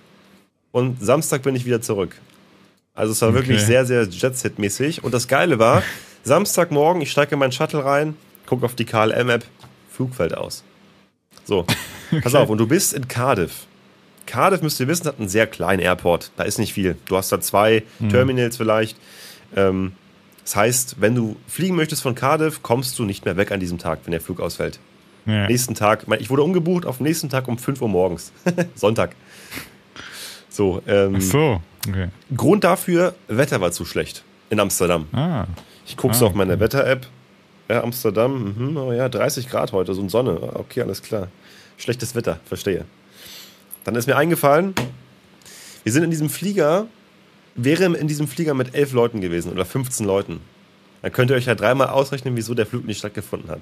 und 0.71 1.01
Samstag 1.03 1.43
bin 1.43 1.55
ich 1.55 1.65
wieder 1.65 1.81
zurück. 1.81 2.15
Also 2.93 3.13
es 3.13 3.21
war 3.21 3.33
wirklich 3.33 3.57
Okay. 3.57 3.65
sehr, 3.65 3.85
sehr 3.85 4.03
Jet-Set-mäßig. 4.03 5.03
Und 5.03 5.13
das 5.13 5.27
Geile 5.27 5.59
war, 5.59 5.81
Samstagmorgen, 6.23 7.01
ich 7.01 7.11
steige 7.11 7.33
in 7.33 7.39
meinen 7.39 7.51
Shuttle 7.51 7.83
rein, 7.83 8.15
gucke 8.45 8.65
auf 8.65 8.75
die 8.75 8.85
KLM-App, 8.85 9.45
Flug 9.89 10.13
fällt 10.15 10.35
aus. 10.35 10.63
So, 11.45 11.65
pass 12.21 12.35
auf, 12.35 12.49
und 12.49 12.57
du 12.57 12.67
bist 12.67 12.93
in 12.93 13.07
Cardiff. 13.07 13.65
Cardiff, 14.25 14.61
müsst 14.61 14.79
ihr 14.79 14.87
wissen, 14.87 15.05
hat 15.07 15.19
einen 15.19 15.27
sehr 15.29 15.47
kleinen 15.47 15.81
Airport. 15.81 16.31
Da 16.37 16.43
ist 16.43 16.57
nicht 16.59 16.73
viel. 16.73 16.95
Du 17.05 17.17
hast 17.17 17.31
da 17.31 17.41
zwei 17.41 17.83
Terminals 18.09 18.55
vielleicht. 18.57 18.97
Ähm, 19.55 19.93
das 20.43 20.55
heißt, 20.55 20.95
wenn 20.99 21.15
du 21.15 21.35
fliegen 21.47 21.75
möchtest 21.75 22.01
von 22.01 22.15
Cardiff, 22.15 22.61
kommst 22.63 22.97
du 22.99 23.03
nicht 23.05 23.25
mehr 23.25 23.35
weg 23.37 23.51
an 23.51 23.59
diesem 23.59 23.79
Tag, 23.79 23.99
wenn 24.05 24.11
der 24.11 24.21
Flug 24.21 24.39
ausfällt. 24.39 24.79
Ja. 25.25 25.47
Nächsten 25.47 25.73
Tag, 25.75 26.05
ich 26.19 26.29
wurde 26.29 26.43
umgebucht 26.43 26.85
auf 26.85 26.97
den 26.97 27.03
nächsten 27.05 27.29
Tag 27.29 27.47
um 27.47 27.57
5 27.57 27.81
Uhr 27.81 27.87
morgens. 27.89 28.31
Sonntag. 28.75 29.15
So, 30.49 30.81
ähm, 30.87 31.15
Ach 31.17 31.21
so, 31.21 31.61
okay. 31.87 32.09
Grund 32.35 32.63
dafür, 32.63 33.15
Wetter 33.27 33.59
war 33.61 33.71
zu 33.71 33.85
schlecht 33.85 34.23
in 34.49 34.59
Amsterdam. 34.59 35.07
Ah, 35.13 35.45
Ich 35.85 35.97
gucke 35.97 36.13
so 36.13 36.27
auf 36.27 36.33
meine 36.35 36.59
Wetter-App. 36.59 37.07
Ja, 37.69 37.81
Amsterdam, 37.81 38.53
mhm, 38.57 38.77
oh 38.77 38.91
ja, 38.91 39.07
30 39.09 39.49
Grad 39.49 39.71
heute, 39.71 39.93
so 39.93 40.01
und 40.01 40.09
Sonne. 40.09 40.37
Ah, 40.41 40.59
Okay, 40.59 40.81
alles 40.81 41.01
klar. 41.01 41.29
Schlechtes 41.77 42.13
Wetter, 42.13 42.39
verstehe. 42.45 42.85
Dann 43.83 43.95
ist 43.95 44.05
mir 44.07 44.15
eingefallen, 44.15 44.75
wir 45.83 45.91
sind 45.91 46.03
in 46.03 46.11
diesem 46.11 46.29
Flieger, 46.29 46.85
wäre 47.55 47.85
in 47.85 48.07
diesem 48.07 48.27
Flieger 48.27 48.53
mit 48.53 48.75
elf 48.75 48.93
Leuten 48.93 49.21
gewesen 49.21 49.51
oder 49.51 49.65
15 49.65 50.05
Leuten. 50.05 50.39
Dann 51.01 51.11
könnt 51.11 51.31
ihr 51.31 51.35
euch 51.37 51.45
ja 51.45 51.55
dreimal 51.55 51.87
ausrechnen, 51.89 52.35
wieso 52.35 52.53
der 52.53 52.65
Flug 52.65 52.85
nicht 52.85 52.99
stattgefunden 52.99 53.49
hat. 53.49 53.61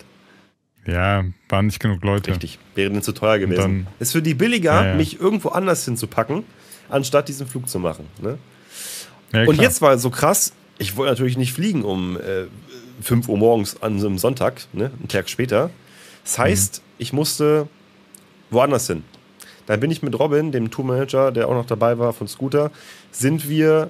Ja, 0.85 1.23
waren 1.49 1.65
nicht 1.67 1.79
genug 1.79 2.03
Leute. 2.03 2.31
Richtig. 2.31 2.59
Wäre 2.75 2.89
denn 2.91 3.01
zu 3.01 3.11
teuer 3.11 3.39
gewesen. 3.39 3.59
dann- 3.59 3.87
ist 3.99 4.11
für 4.11 4.21
die 4.21 4.33
billiger, 4.33 4.73
Ja, 4.73 4.87
ja. 4.89 4.95
mich 4.95 5.19
irgendwo 5.19 5.49
anders 5.49 5.85
hinzupacken, 5.85 6.43
anstatt 6.89 7.27
diesen 7.27 7.47
Flug 7.47 7.67
zu 7.69 7.79
machen. 7.79 8.07
Ne? 8.21 8.37
Ja, 9.33 9.45
Und 9.45 9.61
jetzt 9.61 9.81
war 9.81 9.93
es 9.93 10.01
so 10.01 10.09
krass, 10.09 10.53
ich 10.77 10.95
wollte 10.97 11.11
natürlich 11.13 11.37
nicht 11.37 11.53
fliegen 11.53 11.83
um 11.83 12.17
äh, 12.17 12.45
5 13.01 13.29
Uhr 13.29 13.37
morgens 13.37 13.81
an 13.81 13.99
so 13.99 14.07
einem 14.07 14.17
Sonntag, 14.17 14.61
ne, 14.73 14.91
einen 14.99 15.07
Tag 15.07 15.29
später. 15.29 15.69
Das 16.23 16.37
heißt, 16.37 16.81
ich 16.97 17.13
musste 17.13 17.67
woanders 18.49 18.87
hin. 18.87 19.03
Dann 19.67 19.79
bin 19.79 19.89
ich 19.91 20.01
mit 20.03 20.17
Robin, 20.19 20.51
dem 20.51 20.69
Tourmanager, 20.71 21.31
der 21.31 21.47
auch 21.47 21.53
noch 21.53 21.65
dabei 21.65 21.97
war 21.97 22.13
von 22.13 22.27
Scooter, 22.27 22.71
sind 23.11 23.47
wir 23.47 23.89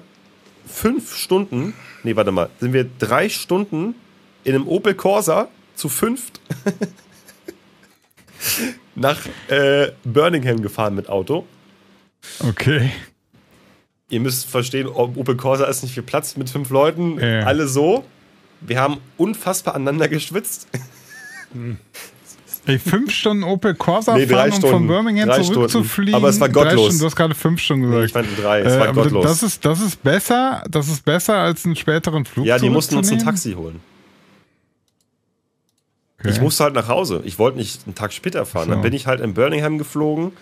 fünf 0.66 1.16
Stunden, 1.16 1.74
nee, 2.04 2.14
warte 2.14 2.30
mal, 2.30 2.48
sind 2.60 2.72
wir 2.72 2.86
drei 2.98 3.28
Stunden 3.28 3.94
in 4.44 4.54
einem 4.54 4.68
Opel 4.68 4.94
Corsa 4.94 5.48
zu 5.74 5.88
fünft 5.88 6.40
nach 8.94 9.18
äh, 9.48 9.92
Birmingham 10.04 10.62
gefahren 10.62 10.94
mit 10.94 11.08
Auto. 11.08 11.46
Okay. 12.46 12.90
Ihr 14.08 14.20
müsst 14.20 14.46
verstehen, 14.46 14.86
Opel 14.88 15.36
Corsa 15.36 15.64
ist 15.64 15.82
nicht 15.82 15.94
viel 15.94 16.02
Platz 16.02 16.36
mit 16.36 16.50
fünf 16.50 16.70
Leuten, 16.70 17.18
Ja. 17.18 17.44
alle 17.44 17.66
so. 17.66 18.04
Wir 18.60 18.80
haben 18.80 18.98
unfassbar 19.16 19.74
aneinander 19.74 20.08
geschwitzt. 20.08 20.68
Ey, 22.66 22.78
fünf 22.78 23.10
Stunden 23.12 23.42
Opel 23.42 23.74
Corsa 23.74 24.16
Nee, 24.16 24.26
fahren, 24.26 24.52
um 24.52 24.60
von 24.60 24.68
Stunden. 24.68 24.88
Birmingham 24.88 25.42
zurückzufliegen. 25.42 25.88
Stunden. 25.88 26.14
Aber 26.14 26.28
es 26.28 26.38
war 26.38 26.48
Drei 26.48 26.62
gottlos. 26.64 26.84
Stunden, 26.84 26.98
du 27.00 27.06
hast 27.06 27.16
gerade 27.16 27.34
fünf 27.34 27.60
Stunden 27.60 27.90
gesagt. 27.90 28.06
Ich 28.06 28.14
meinte 28.14 28.40
drei, 28.40 28.60
es 28.60 28.74
Äh, 28.74 28.80
war 28.80 28.92
gottlos. 28.92 29.24
Das 29.24 29.42
ist, 29.42 29.64
das 29.64 29.80
ist 29.80 30.00
besser, 30.02 30.62
das 30.70 30.88
ist 30.88 31.04
besser 31.04 31.38
als 31.38 31.64
einen 31.64 31.74
späteren 31.74 32.24
Flug. 32.24 32.46
ja, 32.46 32.58
die 32.58 32.70
mussten 32.70 32.96
uns 32.96 33.10
ein? 33.10 33.18
Taxi 33.18 33.54
holen. 33.54 33.80
Okay. 36.24 36.30
Ich 36.30 36.40
musste 36.40 36.64
halt 36.64 36.74
nach 36.74 36.88
Hause. 36.88 37.20
Ich 37.24 37.38
wollte 37.38 37.58
nicht 37.58 37.84
einen 37.86 37.94
Tag 37.94 38.12
später 38.12 38.46
fahren. 38.46 38.68
Dann 38.68 38.78
So. 38.78 38.82
bin 38.82 38.92
ich 38.92 39.06
halt 39.06 39.20
in 39.20 39.34
Birmingham 39.34 39.78
geflogen. 39.78 40.32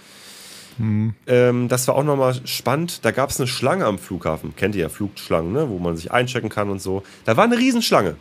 Hm. 0.76 1.14
Ähm, 1.26 1.68
das 1.68 1.88
war 1.88 1.94
auch 1.96 2.04
nochmal 2.04 2.34
spannend. 2.46 3.04
Da 3.04 3.10
gab 3.10 3.30
es 3.30 3.40
eine 3.40 3.46
Schlange 3.46 3.86
am 3.86 3.98
Flughafen. 3.98 4.54
Kennt 4.56 4.74
ihr 4.74 4.82
ja 4.82 4.88
Flugschlangen, 4.88 5.52
ne? 5.52 5.68
wo 5.70 5.78
man 5.78 5.96
sich 5.96 6.12
einchecken 6.12 6.50
kann 6.50 6.68
und 6.70 6.82
so. 6.82 7.02
Da 7.24 7.36
war 7.36 7.44
eine 7.44 7.58
Riesenschlange. 7.58 8.16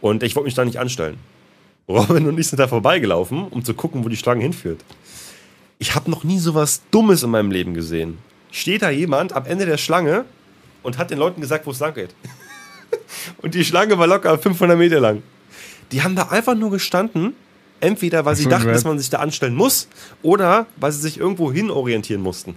Und 0.00 0.22
ich 0.22 0.34
wollte 0.34 0.46
mich 0.46 0.54
da 0.54 0.64
nicht 0.64 0.78
anstellen. 0.78 1.18
Robin 1.88 2.26
und 2.28 2.38
ich 2.38 2.48
sind 2.48 2.58
da 2.58 2.68
vorbeigelaufen, 2.68 3.48
um 3.48 3.64
zu 3.64 3.74
gucken, 3.74 4.04
wo 4.04 4.08
die 4.08 4.16
Schlange 4.16 4.42
hinführt. 4.42 4.82
Ich 5.78 5.94
habe 5.94 6.10
noch 6.10 6.24
nie 6.24 6.38
sowas 6.38 6.82
Dummes 6.90 7.22
in 7.22 7.30
meinem 7.30 7.50
Leben 7.50 7.74
gesehen. 7.74 8.18
Steht 8.50 8.82
da 8.82 8.90
jemand 8.90 9.32
am 9.32 9.44
Ende 9.44 9.66
der 9.66 9.76
Schlange 9.78 10.24
und 10.82 10.98
hat 10.98 11.10
den 11.10 11.18
Leuten 11.18 11.40
gesagt, 11.40 11.66
wo 11.66 11.70
es 11.70 11.80
lang 11.80 11.94
geht. 11.94 12.14
und 13.42 13.54
die 13.54 13.64
Schlange 13.64 13.98
war 13.98 14.06
locker 14.06 14.38
500 14.38 14.78
Meter 14.78 15.00
lang. 15.00 15.22
Die 15.92 16.02
haben 16.02 16.14
da 16.16 16.28
einfach 16.28 16.54
nur 16.54 16.70
gestanden, 16.70 17.34
entweder 17.80 18.24
weil 18.24 18.36
sie 18.36 18.46
dachten, 18.46 18.68
dass 18.68 18.84
man 18.84 18.98
sich 18.98 19.10
da 19.10 19.18
anstellen 19.18 19.54
muss, 19.54 19.88
oder 20.22 20.66
weil 20.76 20.92
sie 20.92 21.00
sich 21.00 21.18
irgendwo 21.18 21.50
hin 21.52 21.70
orientieren 21.70 22.20
mussten. 22.22 22.54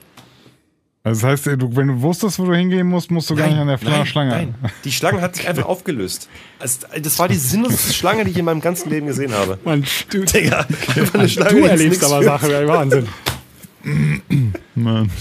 Also 1.05 1.21
das 1.27 1.45
heißt, 1.45 1.45
wenn 1.75 1.87
du 1.87 2.01
wusstest, 2.01 2.39
wo 2.39 2.45
du 2.45 2.53
hingehen 2.55 2.87
musst, 2.87 3.11
musst 3.11 3.29
du 3.29 3.35
gar 3.35 3.47
nicht 3.47 3.57
an 3.57 3.67
der 3.67 3.77
Fla- 3.77 4.05
Schlange. 4.05 4.29
nein. 4.31 4.55
Die 4.85 4.91
Schlange 4.91 5.19
hat 5.19 5.35
sich 5.35 5.45
einfach 5.49 5.65
aufgelöst. 5.65 6.29
Das 6.59 7.19
war 7.19 7.27
die 7.27 7.35
sinnloseste 7.35 7.91
Schlange, 7.93 8.23
die 8.23 8.31
ich 8.31 8.37
in 8.37 8.45
meinem 8.45 8.61
ganzen 8.61 8.89
Leben 8.89 9.07
gesehen 9.07 9.33
habe. 9.33 9.57
Mann, 9.65 9.83
du, 10.11 10.23
Digga, 10.23 10.65
eine 11.13 11.27
Schlange, 11.27 11.59
du 11.59 11.65
erlebst 11.65 12.03
aber 12.05 12.23
Sachen, 12.23 12.49
Wahnsinn. 12.67 13.07
Mann. 14.75 15.11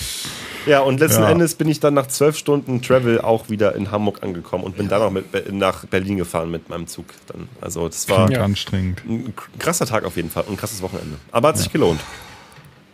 Ja, 0.66 0.80
und 0.80 1.00
letzten 1.00 1.22
Ja. 1.22 1.30
Endes 1.30 1.54
bin 1.54 1.68
ich 1.68 1.80
dann 1.80 1.94
nach 1.94 2.06
zwölf 2.06 2.36
Stunden 2.36 2.82
Travel 2.82 3.20
auch 3.20 3.48
wieder 3.48 3.74
in 3.74 3.90
Hamburg 3.90 4.22
angekommen 4.22 4.64
und 4.64 4.76
bin 4.76 4.88
dann 4.88 5.00
noch 5.00 5.10
mit, 5.10 5.32
Be- 5.32 5.44
nach 5.50 5.84
Berlin 5.86 6.16
gefahren 6.18 6.50
mit 6.50 6.68
meinem 6.68 6.86
Zug. 6.86 7.06
Dann. 7.26 7.48
Also 7.60 7.88
das 7.88 8.08
war 8.08 8.30
Ja. 8.30 8.42
anstrengend. 8.44 9.02
ein 9.04 9.34
krasser 9.58 9.86
Tag 9.86 10.04
auf 10.04 10.16
jeden 10.16 10.30
Fall 10.30 10.44
und 10.44 10.54
ein 10.54 10.56
krasses 10.56 10.80
Wochenende. 10.82 11.16
Aber 11.32 11.48
hat 11.48 11.58
sich 11.58 11.72
gelohnt. 11.72 12.00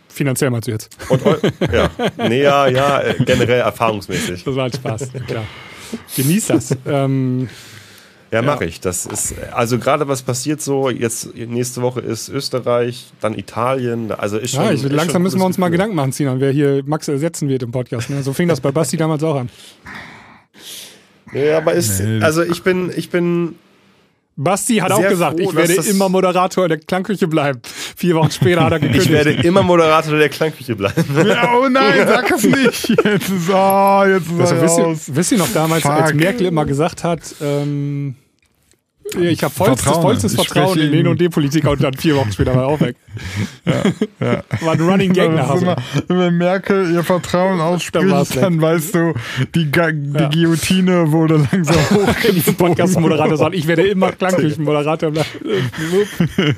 Finanziell 0.09 0.49
meinst 0.49 0.67
du 0.67 0.71
jetzt. 0.71 0.89
Und 1.09 1.21
ja, 1.71 1.89
nee, 2.27 2.41
ja, 2.41 2.67
ja, 2.67 3.01
äh, 3.01 3.15
generell 3.23 3.59
erfahrungsmäßig. 3.61 4.43
Das 4.43 4.55
war 4.55 4.63
halt 4.63 4.75
Spaß, 4.75 5.09
ja, 5.13 5.19
klar. 5.21 5.43
Genieß 6.15 6.47
das. 6.47 6.75
Ähm, 6.85 7.49
Ja, 8.31 8.41
mache 8.43 8.65
ich. 8.65 8.79
Das 8.79 9.05
ist 9.05 9.33
also 9.51 9.79
gerade 9.79 10.07
was 10.07 10.21
passiert 10.21 10.61
so. 10.61 10.89
Jetzt 10.89 11.35
nächste 11.35 11.81
Woche 11.81 11.99
ist 12.01 12.29
Österreich, 12.29 13.11
dann 13.21 13.37
Italien. 13.37 14.11
Also 14.11 14.37
ist 14.37 14.51
schon. 14.51 14.65
ja, 14.65 14.71
ich, 14.71 14.83
ist 14.83 14.91
langsam 14.91 15.13
schon 15.13 15.21
müssen 15.23 15.39
wir 15.39 15.45
uns 15.45 15.55
cooles 15.55 15.57
mal 15.57 15.67
Gefühl. 15.67 15.77
Gedanken 15.77 15.95
machen, 15.95 16.11
Sinan, 16.11 16.39
wer 16.39 16.51
hier 16.51 16.83
Max 16.85 17.07
ersetzen 17.07 17.49
wird 17.49 17.63
im 17.63 17.71
Podcast. 17.71 18.09
Ne? 18.09 18.21
So 18.21 18.33
fing 18.33 18.47
das 18.47 18.61
bei 18.61 18.71
Basti 18.71 18.97
damals 18.97 19.23
auch 19.23 19.35
an. 19.35 19.49
Ja, 21.33 21.57
aber 21.57 21.73
ist 21.73 22.01
also 22.21 22.43
ich 22.43 22.63
bin 22.63 22.91
ich 22.95 23.09
bin 23.09 23.55
Basti 24.35 24.77
hat 24.77 24.91
auch 24.93 25.01
gesagt, 25.01 25.37
froh, 25.39 25.49
ich 25.49 25.55
werde 25.55 25.73
immer 25.89 26.07
Moderator 26.07 26.63
in 26.63 26.69
der 26.69 26.77
Klangküche 26.79 27.27
bleiben. 27.27 27.61
Vier 27.97 28.15
Wochen 28.15 28.31
später 28.31 28.63
hat 28.63 28.71
er 28.71 28.79
gekündigt. 28.79 29.05
ich 29.07 29.11
werde 29.11 29.31
immer 29.33 29.63
Moderator 29.63 30.17
der 30.17 30.29
Klangküche 30.29 30.75
bleiben. 30.75 31.03
Ja, 31.27 31.53
oh 31.57 31.67
nein, 31.67 32.07
sag 32.07 32.31
es 32.31 32.43
nicht. 32.43 32.89
Jetzt 32.89 33.29
ist, 33.29 33.49
oh, 33.49 34.03
jetzt 34.07 34.31
ist 34.31 34.39
Also, 34.39 34.61
wisst, 34.61 34.77
ihr, 35.09 35.15
wisst 35.15 35.31
ihr 35.33 35.37
noch 35.39 35.51
damals, 35.53 35.81
Fuck. 35.81 35.91
als 35.91 36.13
Merkel 36.13 36.47
immer 36.47 36.65
gesagt 36.65 37.03
hat, 37.03 37.19
ähm, 37.41 38.15
ich 39.17 39.43
habe 39.43 39.53
vollstes, 39.53 39.81
Vertrauen. 39.83 40.01
vollstes 40.01 40.35
Vertrauen 40.35 40.79
in 40.79 40.91
den 40.91 41.07
und 41.07 41.19
den 41.19 41.29
Politiker 41.31 41.71
und 41.71 41.81
dann 41.83 41.93
vier 41.93 42.15
Wochen 42.15 42.31
später 42.31 42.53
war 42.55 42.63
er 42.63 42.67
auch 42.67 42.79
weg. 42.81 42.95
War 44.61 44.73
ein 44.73 44.81
Running 44.81 45.13
Gag 45.13 45.31
nach 45.33 45.49
Hause. 45.49 45.75
wenn 46.07 46.37
Merkel 46.37 46.91
ihr 46.93 47.03
Vertrauen 47.03 47.59
ausspricht, 47.61 48.05
weg. 48.35 48.41
dann 48.41 48.61
weißt 48.61 48.95
du, 48.95 49.13
die, 49.55 49.71
Ga 49.71 49.91
die 49.91 50.13
Ja. 50.19 50.29
Guillotine 50.29 51.11
wurde 51.11 51.45
langsam 51.51 51.75
hoch. 51.91 52.55
Podcast-Moderator 52.57 53.37
sagt, 53.37 53.55
ich 53.55 53.67
werde 53.67 53.87
immer 53.87 54.11
Klangküchenmoderator 54.11 55.11
bleiben. 55.11 55.29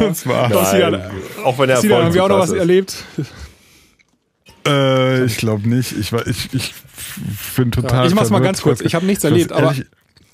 Das 0.00 0.26
war. 0.26 0.48
Das 0.48 0.72
hier, 0.74 0.90
Nein, 0.90 1.10
auch 1.44 1.58
wenn 1.58 1.68
der 1.68 1.78
Sinan, 1.78 2.04
haben 2.04 2.14
wir 2.14 2.24
auch 2.24 2.28
noch 2.28 2.38
was 2.38 2.50
ist. 2.50 2.58
erlebt. 2.58 3.04
Äh, 4.66 5.24
ich 5.24 5.36
glaube 5.38 5.68
nicht. 5.68 5.92
Ich, 5.98 6.12
war- 6.12 6.26
ich, 6.26 6.48
ich 6.52 6.74
bin 7.56 7.70
total. 7.70 8.06
ich 8.06 8.14
mach's 8.14 8.30
mal 8.30 8.40
ganz 8.40 8.62
kurz. 8.62 8.80
Ich 8.80 8.94
habe 8.94 9.06
nichts 9.06 9.24
erlebt, 9.24 9.52
aber 9.52 9.68
ehrlich- 9.68 9.86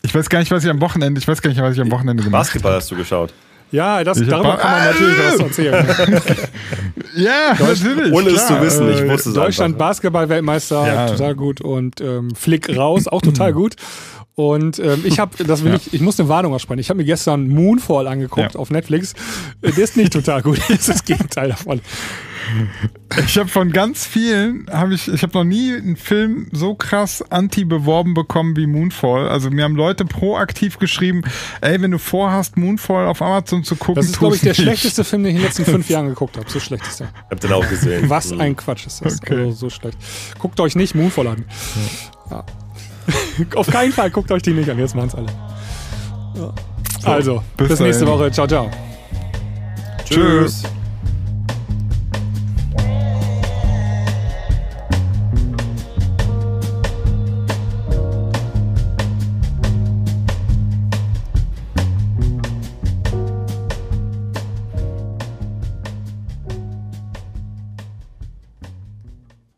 ich 0.03 0.15
weiß 0.15 0.29
gar 0.29 0.39
nicht, 0.41 0.51
was 0.51 0.63
ich 0.65 0.71
am 0.71 0.81
Wochenende. 0.81 1.19
Ich 1.19 1.27
weiß 1.27 1.41
gar 1.41 1.49
nicht, 1.51 1.61
was 1.63 1.75
ich 1.75 1.81
am 1.81 1.91
Wochenende 1.91 2.23
gemacht 2.23 2.41
Basketball 2.41 2.75
hast 2.75 2.91
du 2.91 2.97
geschaut. 2.97 3.33
ja, 3.71 4.05
das, 4.05 4.21
Ich 4.21 4.29
darüber 4.29 4.57
kann 4.59 4.71
man 4.71 4.85
natürlich 4.85 5.17
was 5.19 5.41
erzählen. 5.41 5.89
habe. 5.89 6.23
Ja, 7.17 7.55
natürlich. 7.59 8.13
Ohne 8.13 8.31
es 8.31 8.47
zu 8.47 8.61
wissen, 8.61 8.91
ich 8.91 9.09
wusste 9.09 9.29
es 9.31 9.35
Deutschland. 9.37 9.79
Basketball-Weltmeister, 9.79 10.87
Ja. 10.87 11.07
total 11.07 11.35
gut. 11.37 11.61
Und 11.61 12.01
ähm, 12.01 12.35
Flick 12.35 12.77
raus, 12.77 13.07
auch 13.07 13.23
total 13.23 13.53
gut. 13.53 13.77
Und 14.37 14.81
ähm, 14.81 15.03
ich 15.05 15.21
habe, 15.21 15.45
das 15.45 15.63
will 15.63 15.71
Ja. 15.73 15.77
ich, 15.77 15.95
ich 15.95 16.01
muss 16.01 16.19
eine 16.19 16.29
Warnung 16.29 16.55
aussprechen. 16.55 16.81
Ich 16.81 16.89
habe 16.91 16.97
mir 16.99 17.05
gestern 17.05 17.47
Moonfall 17.49 18.09
angeguckt 18.09 18.55
Ja. 18.55 18.61
auf 18.61 18.71
Netflix. 18.71 19.13
Äh, 19.63 19.71
Der 19.73 19.85
ist 19.85 19.97
nicht 19.97 20.13
total 20.13 20.43
gut, 20.43 20.59
das 20.69 20.71
ist 20.81 20.89
das 20.89 21.05
Gegenteil 21.05 21.51
davon. 21.51 21.81
Ich 23.27 23.39
habe 23.39 23.49
von 23.49 23.71
ganz 23.73 24.05
vielen, 24.05 24.67
habe 24.71 24.93
ich, 24.93 25.09
ich 25.09 25.23
habe 25.23 25.33
noch 25.33 25.45
nie 25.45 25.73
einen 25.73 25.97
Film 25.97 26.49
so 26.53 26.75
krass 26.75 27.23
anti-beworben 27.31 28.13
bekommen 28.13 28.55
wie 28.57 28.67
Moonfall. 28.67 29.29
Also 29.29 29.51
mir 29.51 29.65
haben 29.65 29.77
Leute 29.77 30.05
proaktiv 30.05 30.79
geschrieben, 30.79 31.23
ey, 31.63 31.81
wenn 31.81 31.93
du 31.93 31.99
vorhast, 31.99 32.59
Moonfall 32.59 33.07
auf 33.07 33.23
Amazon 33.23 33.65
zu 33.65 33.77
gucken, 33.77 33.95
Das 33.95 34.07
ist, 34.07 34.19
glaube 34.19 34.35
ich, 34.35 34.43
der 34.43 34.51
nicht. 34.51 34.61
schlechteste 34.61 35.05
Film, 35.05 35.23
den 35.23 35.31
ich 35.31 35.37
in 35.37 35.41
den 35.43 35.47
letzten 35.47 35.65
fünf 35.65 35.89
Jahren 35.89 36.09
geguckt 36.09 36.37
habe. 36.37 36.51
So 36.51 36.61
schlecht 36.61 36.87
ist 36.87 37.01
der. 37.01 37.09
Habt 37.31 37.45
ihr 37.45 37.49
den 37.49 37.53
auch 37.53 37.69
gesehen? 37.69 38.11
Was 38.11 38.31
Mhm. 38.33 38.41
ein 38.41 38.57
Quatsch 38.57 38.87
ist 38.89 39.01
das. 39.05 39.21
Okay. 39.23 39.45
Also, 39.45 39.53
so 39.53 39.71
schlecht. 39.71 39.97
Guckt 40.39 40.59
euch 40.61 40.75
nicht 40.77 40.95
Moonfall 40.95 41.29
an. 41.29 41.45
Ja. 42.31 42.45
Auf 43.55 43.67
keinen 43.67 43.93
Fall 43.93 44.11
guckt 44.11 44.31
euch 44.31 44.43
die 44.43 44.53
nicht 44.53 44.69
an. 44.69 44.79
Jetzt 44.79 44.95
machen 44.95 45.09
es 45.09 45.15
alle. 45.15 45.27
Ja. 46.37 46.53
Also, 47.05 47.43
bis 47.57 47.69
bis, 47.69 47.81
nächste. 47.81 48.07
Woche. 48.07 48.31
Ciao, 48.31 48.47
ciao. 48.47 48.71
Tschüss. 50.05 50.63
Tschüss. 50.63 50.84